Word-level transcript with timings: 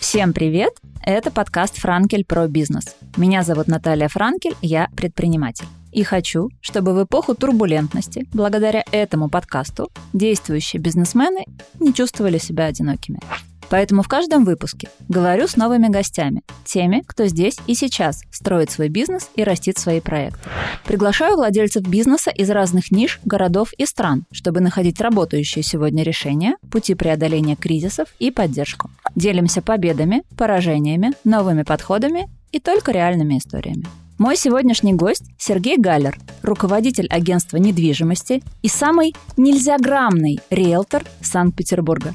Всем 0.00 0.32
привет! 0.32 0.72
Это 1.02 1.30
подкаст 1.30 1.78
«Франкель 1.78 2.24
про 2.24 2.46
бизнес». 2.46 2.96
Меня 3.16 3.42
зовут 3.42 3.68
Наталья 3.68 4.08
Франкель, 4.08 4.54
я 4.60 4.88
предприниматель. 4.96 5.66
И 5.92 6.02
хочу, 6.02 6.50
чтобы 6.60 6.94
в 6.94 7.04
эпоху 7.04 7.34
турбулентности, 7.34 8.26
благодаря 8.32 8.84
этому 8.92 9.30
подкасту, 9.30 9.90
действующие 10.12 10.80
бизнесмены 10.80 11.44
не 11.80 11.94
чувствовали 11.94 12.38
себя 12.38 12.66
одинокими. 12.66 13.20
Поэтому 13.70 14.02
в 14.02 14.08
каждом 14.08 14.44
выпуске 14.44 14.88
говорю 15.08 15.46
с 15.46 15.56
новыми 15.56 15.88
гостями, 15.88 16.42
теми, 16.64 17.02
кто 17.06 17.26
здесь 17.26 17.58
и 17.66 17.74
сейчас 17.74 18.22
строит 18.30 18.70
свой 18.70 18.88
бизнес 18.88 19.28
и 19.36 19.44
растит 19.44 19.78
свои 19.78 20.00
проекты. 20.00 20.40
Приглашаю 20.84 21.36
владельцев 21.36 21.82
бизнеса 21.82 22.30
из 22.30 22.50
разных 22.50 22.90
ниш, 22.90 23.20
городов 23.24 23.72
и 23.76 23.86
стран, 23.86 24.24
чтобы 24.32 24.60
находить 24.60 25.00
работающие 25.00 25.62
сегодня 25.62 26.02
решения, 26.02 26.56
пути 26.70 26.94
преодоления 26.94 27.56
кризисов 27.56 28.08
и 28.18 28.30
поддержку. 28.30 28.90
Делимся 29.14 29.62
победами, 29.62 30.22
поражениями, 30.36 31.12
новыми 31.24 31.62
подходами 31.62 32.28
и 32.52 32.60
только 32.60 32.92
реальными 32.92 33.38
историями. 33.38 33.84
Мой 34.18 34.36
сегодняшний 34.36 34.94
гость– 34.94 35.22
Сергей 35.38 35.76
Галлер, 35.76 36.18
руководитель 36.42 37.06
агентства 37.06 37.56
недвижимости 37.56 38.42
и 38.62 38.68
самый 38.68 39.14
нельзяграммный 39.36 40.40
риэлтор 40.50 41.04
Санкт-Петербурга. 41.20 42.14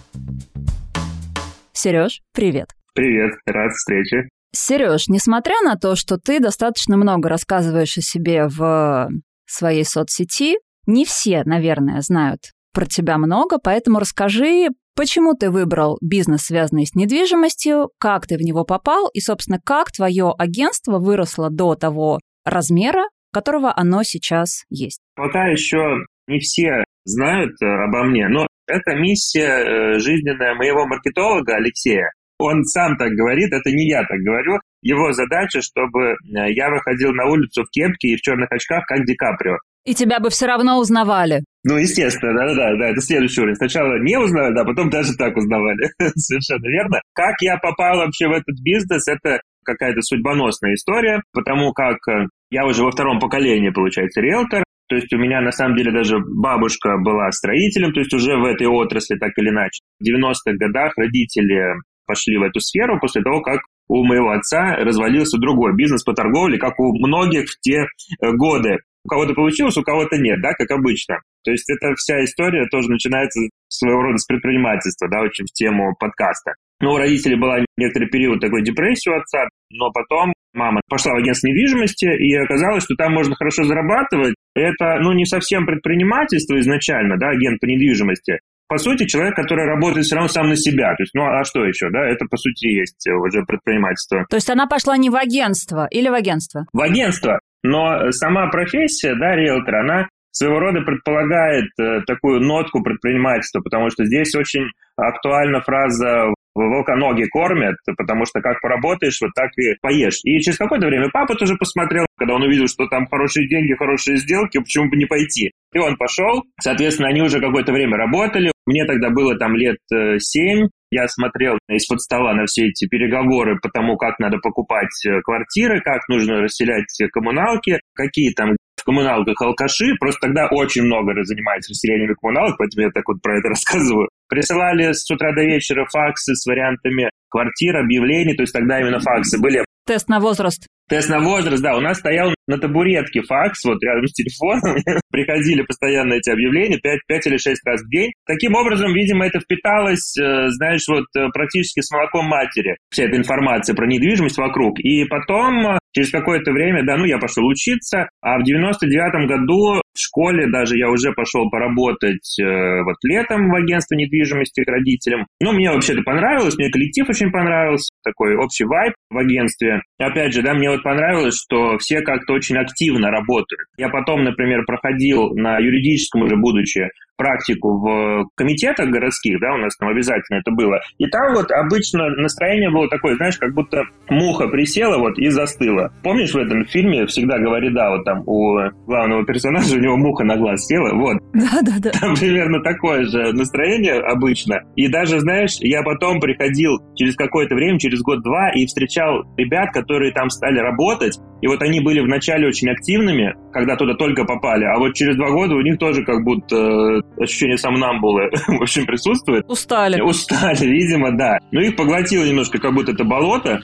Сереж, 1.73 2.21
привет. 2.33 2.69
Привет, 2.93 3.31
рад 3.45 3.73
встрече. 3.73 4.29
Сереж, 4.55 5.07
несмотря 5.07 5.55
на 5.63 5.75
то, 5.75 5.95
что 5.95 6.17
ты 6.17 6.39
достаточно 6.39 6.97
много 6.97 7.29
рассказываешь 7.29 7.97
о 7.97 8.01
себе 8.01 8.47
в 8.47 9.09
своей 9.47 9.83
соцсети, 9.83 10.57
не 10.85 11.03
все, 11.03 11.43
наверное, 11.45 12.01
знают 12.01 12.51
про 12.73 12.85
тебя 12.85 13.17
много, 13.17 13.57
поэтому 13.57 13.99
расскажи, 13.99 14.67
почему 14.95 15.33
ты 15.33 15.49
выбрал 15.49 15.97
бизнес, 16.01 16.43
связанный 16.43 16.85
с 16.85 16.93
недвижимостью, 16.93 17.89
как 17.99 18.27
ты 18.27 18.37
в 18.37 18.41
него 18.41 18.63
попал 18.65 19.09
и, 19.11 19.19
собственно, 19.19 19.59
как 19.63 19.91
твое 19.91 20.33
агентство 20.37 20.99
выросло 20.99 21.49
до 21.49 21.75
того 21.75 22.19
размера, 22.45 23.03
которого 23.31 23.73
оно 23.75 24.03
сейчас 24.03 24.63
есть. 24.69 25.01
Пока 25.15 25.47
еще 25.47 25.97
не 26.27 26.39
все 26.39 26.83
знают 27.05 27.53
э, 27.61 27.65
обо 27.65 28.03
мне, 28.03 28.27
но 28.27 28.47
это 28.67 28.95
миссия 28.95 29.95
э, 29.95 29.99
жизненная 29.99 30.55
моего 30.55 30.85
маркетолога 30.85 31.55
Алексея. 31.55 32.11
Он 32.39 32.63
сам 32.65 32.97
так 32.97 33.11
говорит, 33.11 33.53
это 33.53 33.71
не 33.71 33.87
я 33.87 34.03
так 34.03 34.19
говорю. 34.19 34.59
Его 34.81 35.13
задача, 35.13 35.61
чтобы 35.61 36.11
э, 36.11 36.51
я 36.53 36.69
выходил 36.69 37.13
на 37.13 37.25
улицу 37.25 37.63
в 37.63 37.69
кепке 37.69 38.09
и 38.09 38.17
в 38.17 38.21
черных 38.21 38.51
очках, 38.51 38.85
как 38.85 39.05
Ди 39.05 39.15
Каприо. 39.15 39.57
И 39.85 39.93
тебя 39.93 40.19
бы 40.19 40.29
все 40.29 40.45
равно 40.47 40.79
узнавали. 40.79 41.43
Ну, 41.65 41.77
естественно, 41.77 42.33
да-да-да, 42.33 42.75
да, 42.77 42.89
это 42.89 43.01
следующий 43.01 43.41
уровень. 43.41 43.55
Сначала 43.55 43.99
не 43.99 44.17
узнавали, 44.17 44.55
да, 44.55 44.63
потом 44.63 44.89
даже 44.89 45.15
так 45.15 45.35
узнавали. 45.35 45.89
Совершенно 46.15 46.67
верно. 46.67 47.01
Как 47.13 47.35
я 47.41 47.57
попал 47.57 47.97
вообще 47.97 48.27
в 48.27 48.31
этот 48.31 48.61
бизнес, 48.61 49.07
это 49.07 49.41
какая-то 49.63 50.01
судьбоносная 50.01 50.73
история, 50.73 51.21
потому 51.33 51.73
как 51.73 51.97
э, 52.09 52.27
я 52.49 52.65
уже 52.65 52.83
во 52.83 52.91
втором 52.91 53.19
поколении, 53.19 53.69
получается, 53.69 54.21
риэлтор. 54.21 54.62
То 54.87 54.95
есть 54.95 55.11
у 55.13 55.17
меня 55.17 55.41
на 55.41 55.51
самом 55.51 55.75
деле 55.75 55.91
даже 55.91 56.19
бабушка 56.19 56.97
была 56.97 57.31
строителем, 57.31 57.93
то 57.93 57.99
есть 58.01 58.13
уже 58.13 58.35
в 58.37 58.43
этой 58.43 58.67
отрасли 58.67 59.15
так 59.15 59.31
или 59.37 59.49
иначе. 59.49 59.81
В 59.99 60.07
90-х 60.07 60.53
годах 60.57 60.93
родители 60.97 61.75
пошли 62.05 62.37
в 62.37 62.43
эту 62.43 62.59
сферу 62.59 62.99
после 62.99 63.21
того, 63.21 63.41
как 63.41 63.61
у 63.87 64.03
моего 64.03 64.31
отца 64.31 64.75
развалился 64.75 65.37
другой 65.37 65.75
бизнес 65.75 66.03
по 66.03 66.13
торговле, 66.13 66.57
как 66.57 66.79
у 66.79 66.93
многих 66.97 67.49
в 67.49 67.59
те 67.61 67.85
э, 67.85 68.31
годы. 68.33 68.79
У 69.05 69.09
кого-то 69.09 69.33
получилось, 69.33 69.77
у 69.77 69.83
кого-то 69.83 70.17
нет, 70.17 70.41
да, 70.41 70.53
как 70.53 70.71
обычно. 70.71 71.17
То 71.43 71.51
есть 71.51 71.69
эта 71.69 71.93
вся 71.95 72.23
история 72.23 72.65
тоже 72.67 72.89
начинается 72.89 73.41
своего 73.67 74.01
рода 74.01 74.17
с 74.17 74.25
предпринимательства, 74.25 75.09
да, 75.09 75.21
очень 75.21 75.45
в 75.45 75.51
тему 75.51 75.95
подкаста. 75.99 76.53
Ну, 76.79 76.93
у 76.93 76.97
родителей 76.97 77.35
была 77.35 77.59
некоторый 77.77 78.09
период 78.09 78.39
такой 78.39 78.63
депрессии 78.63 79.09
у 79.09 79.15
отца, 79.15 79.47
но 79.71 79.91
потом 79.91 80.32
мама 80.53 80.81
пошла 80.87 81.13
в 81.13 81.17
агентство 81.17 81.47
недвижимости, 81.47 82.05
и 82.05 82.35
оказалось, 82.35 82.83
что 82.83 82.95
там 82.95 83.13
можно 83.13 83.35
хорошо 83.35 83.63
зарабатывать. 83.63 84.35
Это, 84.55 84.99
ну, 84.99 85.13
не 85.13 85.25
совсем 85.25 85.65
предпринимательство 85.65 86.59
изначально, 86.59 87.17
да, 87.17 87.29
агент 87.29 87.59
по 87.59 87.65
недвижимости. 87.65 88.39
По 88.67 88.77
сути, 88.77 89.05
человек, 89.05 89.35
который 89.35 89.65
работает 89.65 90.05
все 90.05 90.15
равно 90.15 90.29
сам 90.29 90.49
на 90.49 90.55
себя. 90.55 90.95
То 90.95 91.03
есть, 91.03 91.13
ну, 91.13 91.23
а 91.25 91.43
что 91.43 91.63
еще, 91.65 91.89
да? 91.91 92.07
Это, 92.07 92.25
по 92.25 92.37
сути, 92.37 92.67
есть 92.67 93.07
уже 93.07 93.43
предпринимательство. 93.45 94.25
То 94.29 94.37
есть 94.37 94.49
она 94.49 94.65
пошла 94.67 94.97
не 94.97 95.09
в 95.09 95.15
агентство 95.15 95.87
или 95.91 96.09
в 96.09 96.13
агентство? 96.13 96.65
В 96.73 96.81
агентство. 96.81 97.39
Но 97.63 98.11
сама 98.11 98.47
профессия, 98.47 99.15
да, 99.15 99.35
риэлтора, 99.35 99.81
она 99.81 100.07
своего 100.31 100.59
рода 100.59 100.81
предполагает 100.81 101.69
э, 101.79 102.01
такую 102.07 102.41
нотку 102.41 102.81
предпринимательства, 102.81 103.61
потому 103.61 103.89
что 103.89 104.05
здесь 104.05 104.33
очень 104.35 104.65
актуальна 104.97 105.61
фраза 105.61 106.33
волконоги 106.55 107.23
кормят, 107.25 107.75
потому 107.97 108.25
что 108.25 108.41
как 108.41 108.61
поработаешь, 108.61 109.19
вот 109.21 109.31
так 109.35 109.49
и 109.57 109.75
поешь. 109.81 110.19
И 110.23 110.39
через 110.39 110.57
какое-то 110.57 110.87
время 110.87 111.09
папа 111.11 111.35
тоже 111.35 111.55
посмотрел, 111.55 112.05
когда 112.17 112.35
он 112.35 112.43
увидел, 112.43 112.67
что 112.67 112.87
там 112.87 113.07
хорошие 113.07 113.47
деньги, 113.47 113.73
хорошие 113.73 114.17
сделки, 114.17 114.59
почему 114.59 114.89
бы 114.89 114.97
не 114.97 115.05
пойти. 115.05 115.51
И 115.73 115.79
он 115.79 115.97
пошел, 115.97 116.43
соответственно, 116.61 117.09
они 117.09 117.21
уже 117.21 117.39
какое-то 117.39 117.71
время 117.71 117.97
работали. 117.97 118.51
Мне 118.65 118.85
тогда 118.85 119.09
было 119.09 119.37
там 119.37 119.55
лет 119.55 119.77
э, 119.93 120.19
семь, 120.19 120.67
я 120.93 121.07
смотрел 121.07 121.57
из-под 121.67 122.01
стола 122.01 122.33
на 122.33 122.45
все 122.45 122.67
эти 122.67 122.87
переговоры 122.87 123.59
по 123.59 123.69
тому, 123.69 123.97
как 123.97 124.19
надо 124.19 124.37
покупать 124.37 124.93
э, 125.05 125.21
квартиры, 125.21 125.81
как 125.81 126.07
нужно 126.07 126.41
расселять 126.41 126.85
коммуналки, 127.11 127.79
какие 127.95 128.31
там 128.33 128.55
коммуналках 128.83 129.41
алкаши, 129.41 129.95
просто 129.99 130.27
тогда 130.27 130.47
очень 130.51 130.83
много 130.83 131.13
занимается 131.23 131.71
расселением 131.71 132.15
коммуналок, 132.15 132.57
поэтому 132.57 132.87
я 132.87 132.91
так 132.91 133.07
вот 133.07 133.21
про 133.21 133.37
это 133.39 133.49
рассказываю. 133.55 134.09
Присылали 134.29 134.93
с 134.93 135.09
утра 135.09 135.33
до 135.33 135.43
вечера 135.43 135.85
факсы 135.91 136.35
с 136.35 136.45
вариантами 136.45 137.09
квартир, 137.29 137.77
объявлений, 137.77 138.35
то 138.35 138.43
есть 138.43 138.53
тогда 138.53 138.79
именно 138.79 138.99
факсы 138.99 139.39
были. 139.39 139.63
Тест 139.85 140.07
на 140.07 140.19
возраст. 140.19 140.67
Тест 140.89 141.09
на 141.09 141.19
возраст, 141.19 141.61
да, 141.61 141.75
у 141.75 141.81
нас 141.81 141.99
стоял 141.99 142.33
на 142.47 142.57
табуретке 142.57 143.21
факс, 143.21 143.63
вот 143.65 143.83
рядом 143.83 144.07
с 144.07 144.13
телефоном, 144.13 144.77
приходили 145.11 145.61
постоянно 145.63 146.13
эти 146.13 146.29
объявления, 146.29 146.77
5, 146.77 146.99
5 147.07 147.27
или 147.27 147.37
6 147.37 147.61
раз 147.65 147.81
в 147.81 147.89
день. 147.89 148.11
Таким 148.25 148.55
образом, 148.55 148.93
видимо, 148.93 149.25
это 149.25 149.39
впиталось, 149.39 150.15
э, 150.17 150.49
знаешь, 150.51 150.87
вот 150.87 151.05
э, 151.17 151.27
практически 151.33 151.81
с 151.81 151.91
молоком 151.91 152.27
матери, 152.27 152.77
вся 152.89 153.05
эта 153.05 153.17
информация 153.17 153.75
про 153.75 153.85
недвижимость 153.87 154.37
вокруг. 154.37 154.79
И 154.79 155.03
потом, 155.05 155.67
э, 155.67 155.79
через 155.91 156.11
какое-то 156.11 156.51
время, 156.51 156.85
да, 156.85 156.95
ну, 156.95 157.03
я 157.03 157.17
пошел 157.17 157.45
учиться, 157.45 158.07
а 158.21 158.39
в 158.39 158.43
99 158.43 159.27
году 159.27 159.81
в 159.93 159.99
школе 159.99 160.47
даже 160.51 160.77
я 160.77 160.89
уже 160.89 161.11
пошел 161.13 161.49
поработать 161.49 162.37
вот 162.39 162.95
летом 163.03 163.49
в 163.49 163.55
агентстве 163.55 163.97
недвижимости 163.97 164.63
к 164.63 164.67
родителям. 164.69 165.27
Ну, 165.39 165.51
мне 165.53 165.71
вообще-то 165.71 166.01
понравилось, 166.01 166.57
мне 166.57 166.69
коллектив 166.69 167.07
очень 167.09 167.31
понравился, 167.31 167.93
такой 168.03 168.35
общий 168.35 168.65
вайб 168.65 168.93
в 169.09 169.17
агентстве. 169.17 169.81
Опять 169.97 170.33
же, 170.33 170.41
да, 170.41 170.53
мне 170.53 170.69
вот 170.69 170.83
понравилось, 170.83 171.35
что 171.35 171.77
все 171.77 172.01
как-то 172.01 172.33
очень 172.33 172.57
активно 172.57 173.11
работают. 173.11 173.67
Я 173.77 173.89
потом, 173.89 174.23
например, 174.23 174.65
проходил 174.65 175.35
на 175.35 175.59
юридическом 175.59 176.23
уже 176.23 176.35
будучи 176.35 176.89
практику 177.17 177.79
в 177.79 178.25
комитетах 178.35 178.89
городских, 178.89 179.39
да, 179.39 179.53
у 179.53 179.57
нас 179.57 179.75
там 179.77 179.89
обязательно 179.89 180.39
это 180.39 180.51
было. 180.51 180.79
И 180.97 181.07
там 181.07 181.33
вот 181.33 181.51
обычно 181.51 182.09
настроение 182.09 182.69
было 182.69 182.89
такое, 182.89 183.15
знаешь, 183.15 183.37
как 183.37 183.53
будто 183.53 183.83
муха 184.09 184.47
присела 184.47 184.97
вот 184.97 185.17
и 185.17 185.29
застыла. 185.29 185.91
Помнишь 186.03 186.33
в 186.33 186.37
этом 186.37 186.65
фильме 186.65 187.05
всегда 187.05 187.37
говорит, 187.39 187.73
да, 187.73 187.91
вот 187.91 188.03
там 188.05 188.23
у 188.25 188.57
главного 188.85 189.25
персонажа 189.25 189.75
у 189.75 189.79
него 189.79 189.97
муха 189.97 190.23
на 190.23 190.37
глаз 190.37 190.65
села, 190.65 190.93
вот. 190.93 191.17
Да, 191.33 191.61
да, 191.61 191.73
да. 191.79 191.91
Там 191.91 192.15
примерно 192.15 192.61
такое 192.61 193.03
же 193.03 193.33
настроение 193.33 193.99
обычно. 193.99 194.61
И 194.75 194.87
даже, 194.87 195.19
знаешь, 195.19 195.57
я 195.59 195.83
потом 195.83 196.19
приходил 196.19 196.79
через 196.95 197.15
какое-то 197.15 197.55
время, 197.55 197.79
через 197.79 198.01
год-два, 198.01 198.51
и 198.51 198.65
встречал 198.65 199.23
ребят, 199.37 199.71
которые 199.73 200.11
там 200.11 200.29
стали 200.29 200.59
работать, 200.59 201.17
и 201.41 201.47
вот 201.47 201.61
они 201.61 201.81
были 201.81 201.99
вначале 201.99 202.47
очень 202.47 202.69
активными, 202.69 203.35
когда 203.51 203.75
туда 203.75 203.95
только 203.95 204.23
попали, 204.23 204.63
а 204.63 204.79
вот 204.79 204.93
через 204.93 205.15
два 205.15 205.29
года 205.29 205.55
у 205.55 205.61
них 205.61 205.77
тоже 205.77 206.03
как 206.03 206.23
будто 206.23 206.55
э, 206.55 207.01
ощущение 207.19 207.57
сомнамбулы, 207.57 208.29
в 208.47 208.61
общем, 208.61 208.85
присутствует. 208.85 209.43
Устали. 209.47 210.01
Устали, 210.01 210.65
видимо, 210.65 211.15
да. 211.17 211.37
Но 211.51 211.61
их 211.61 211.75
поглотило 211.75 212.23
немножко, 212.25 212.59
как 212.59 212.73
будто 212.73 212.91
это 212.91 213.03
болото. 213.03 213.61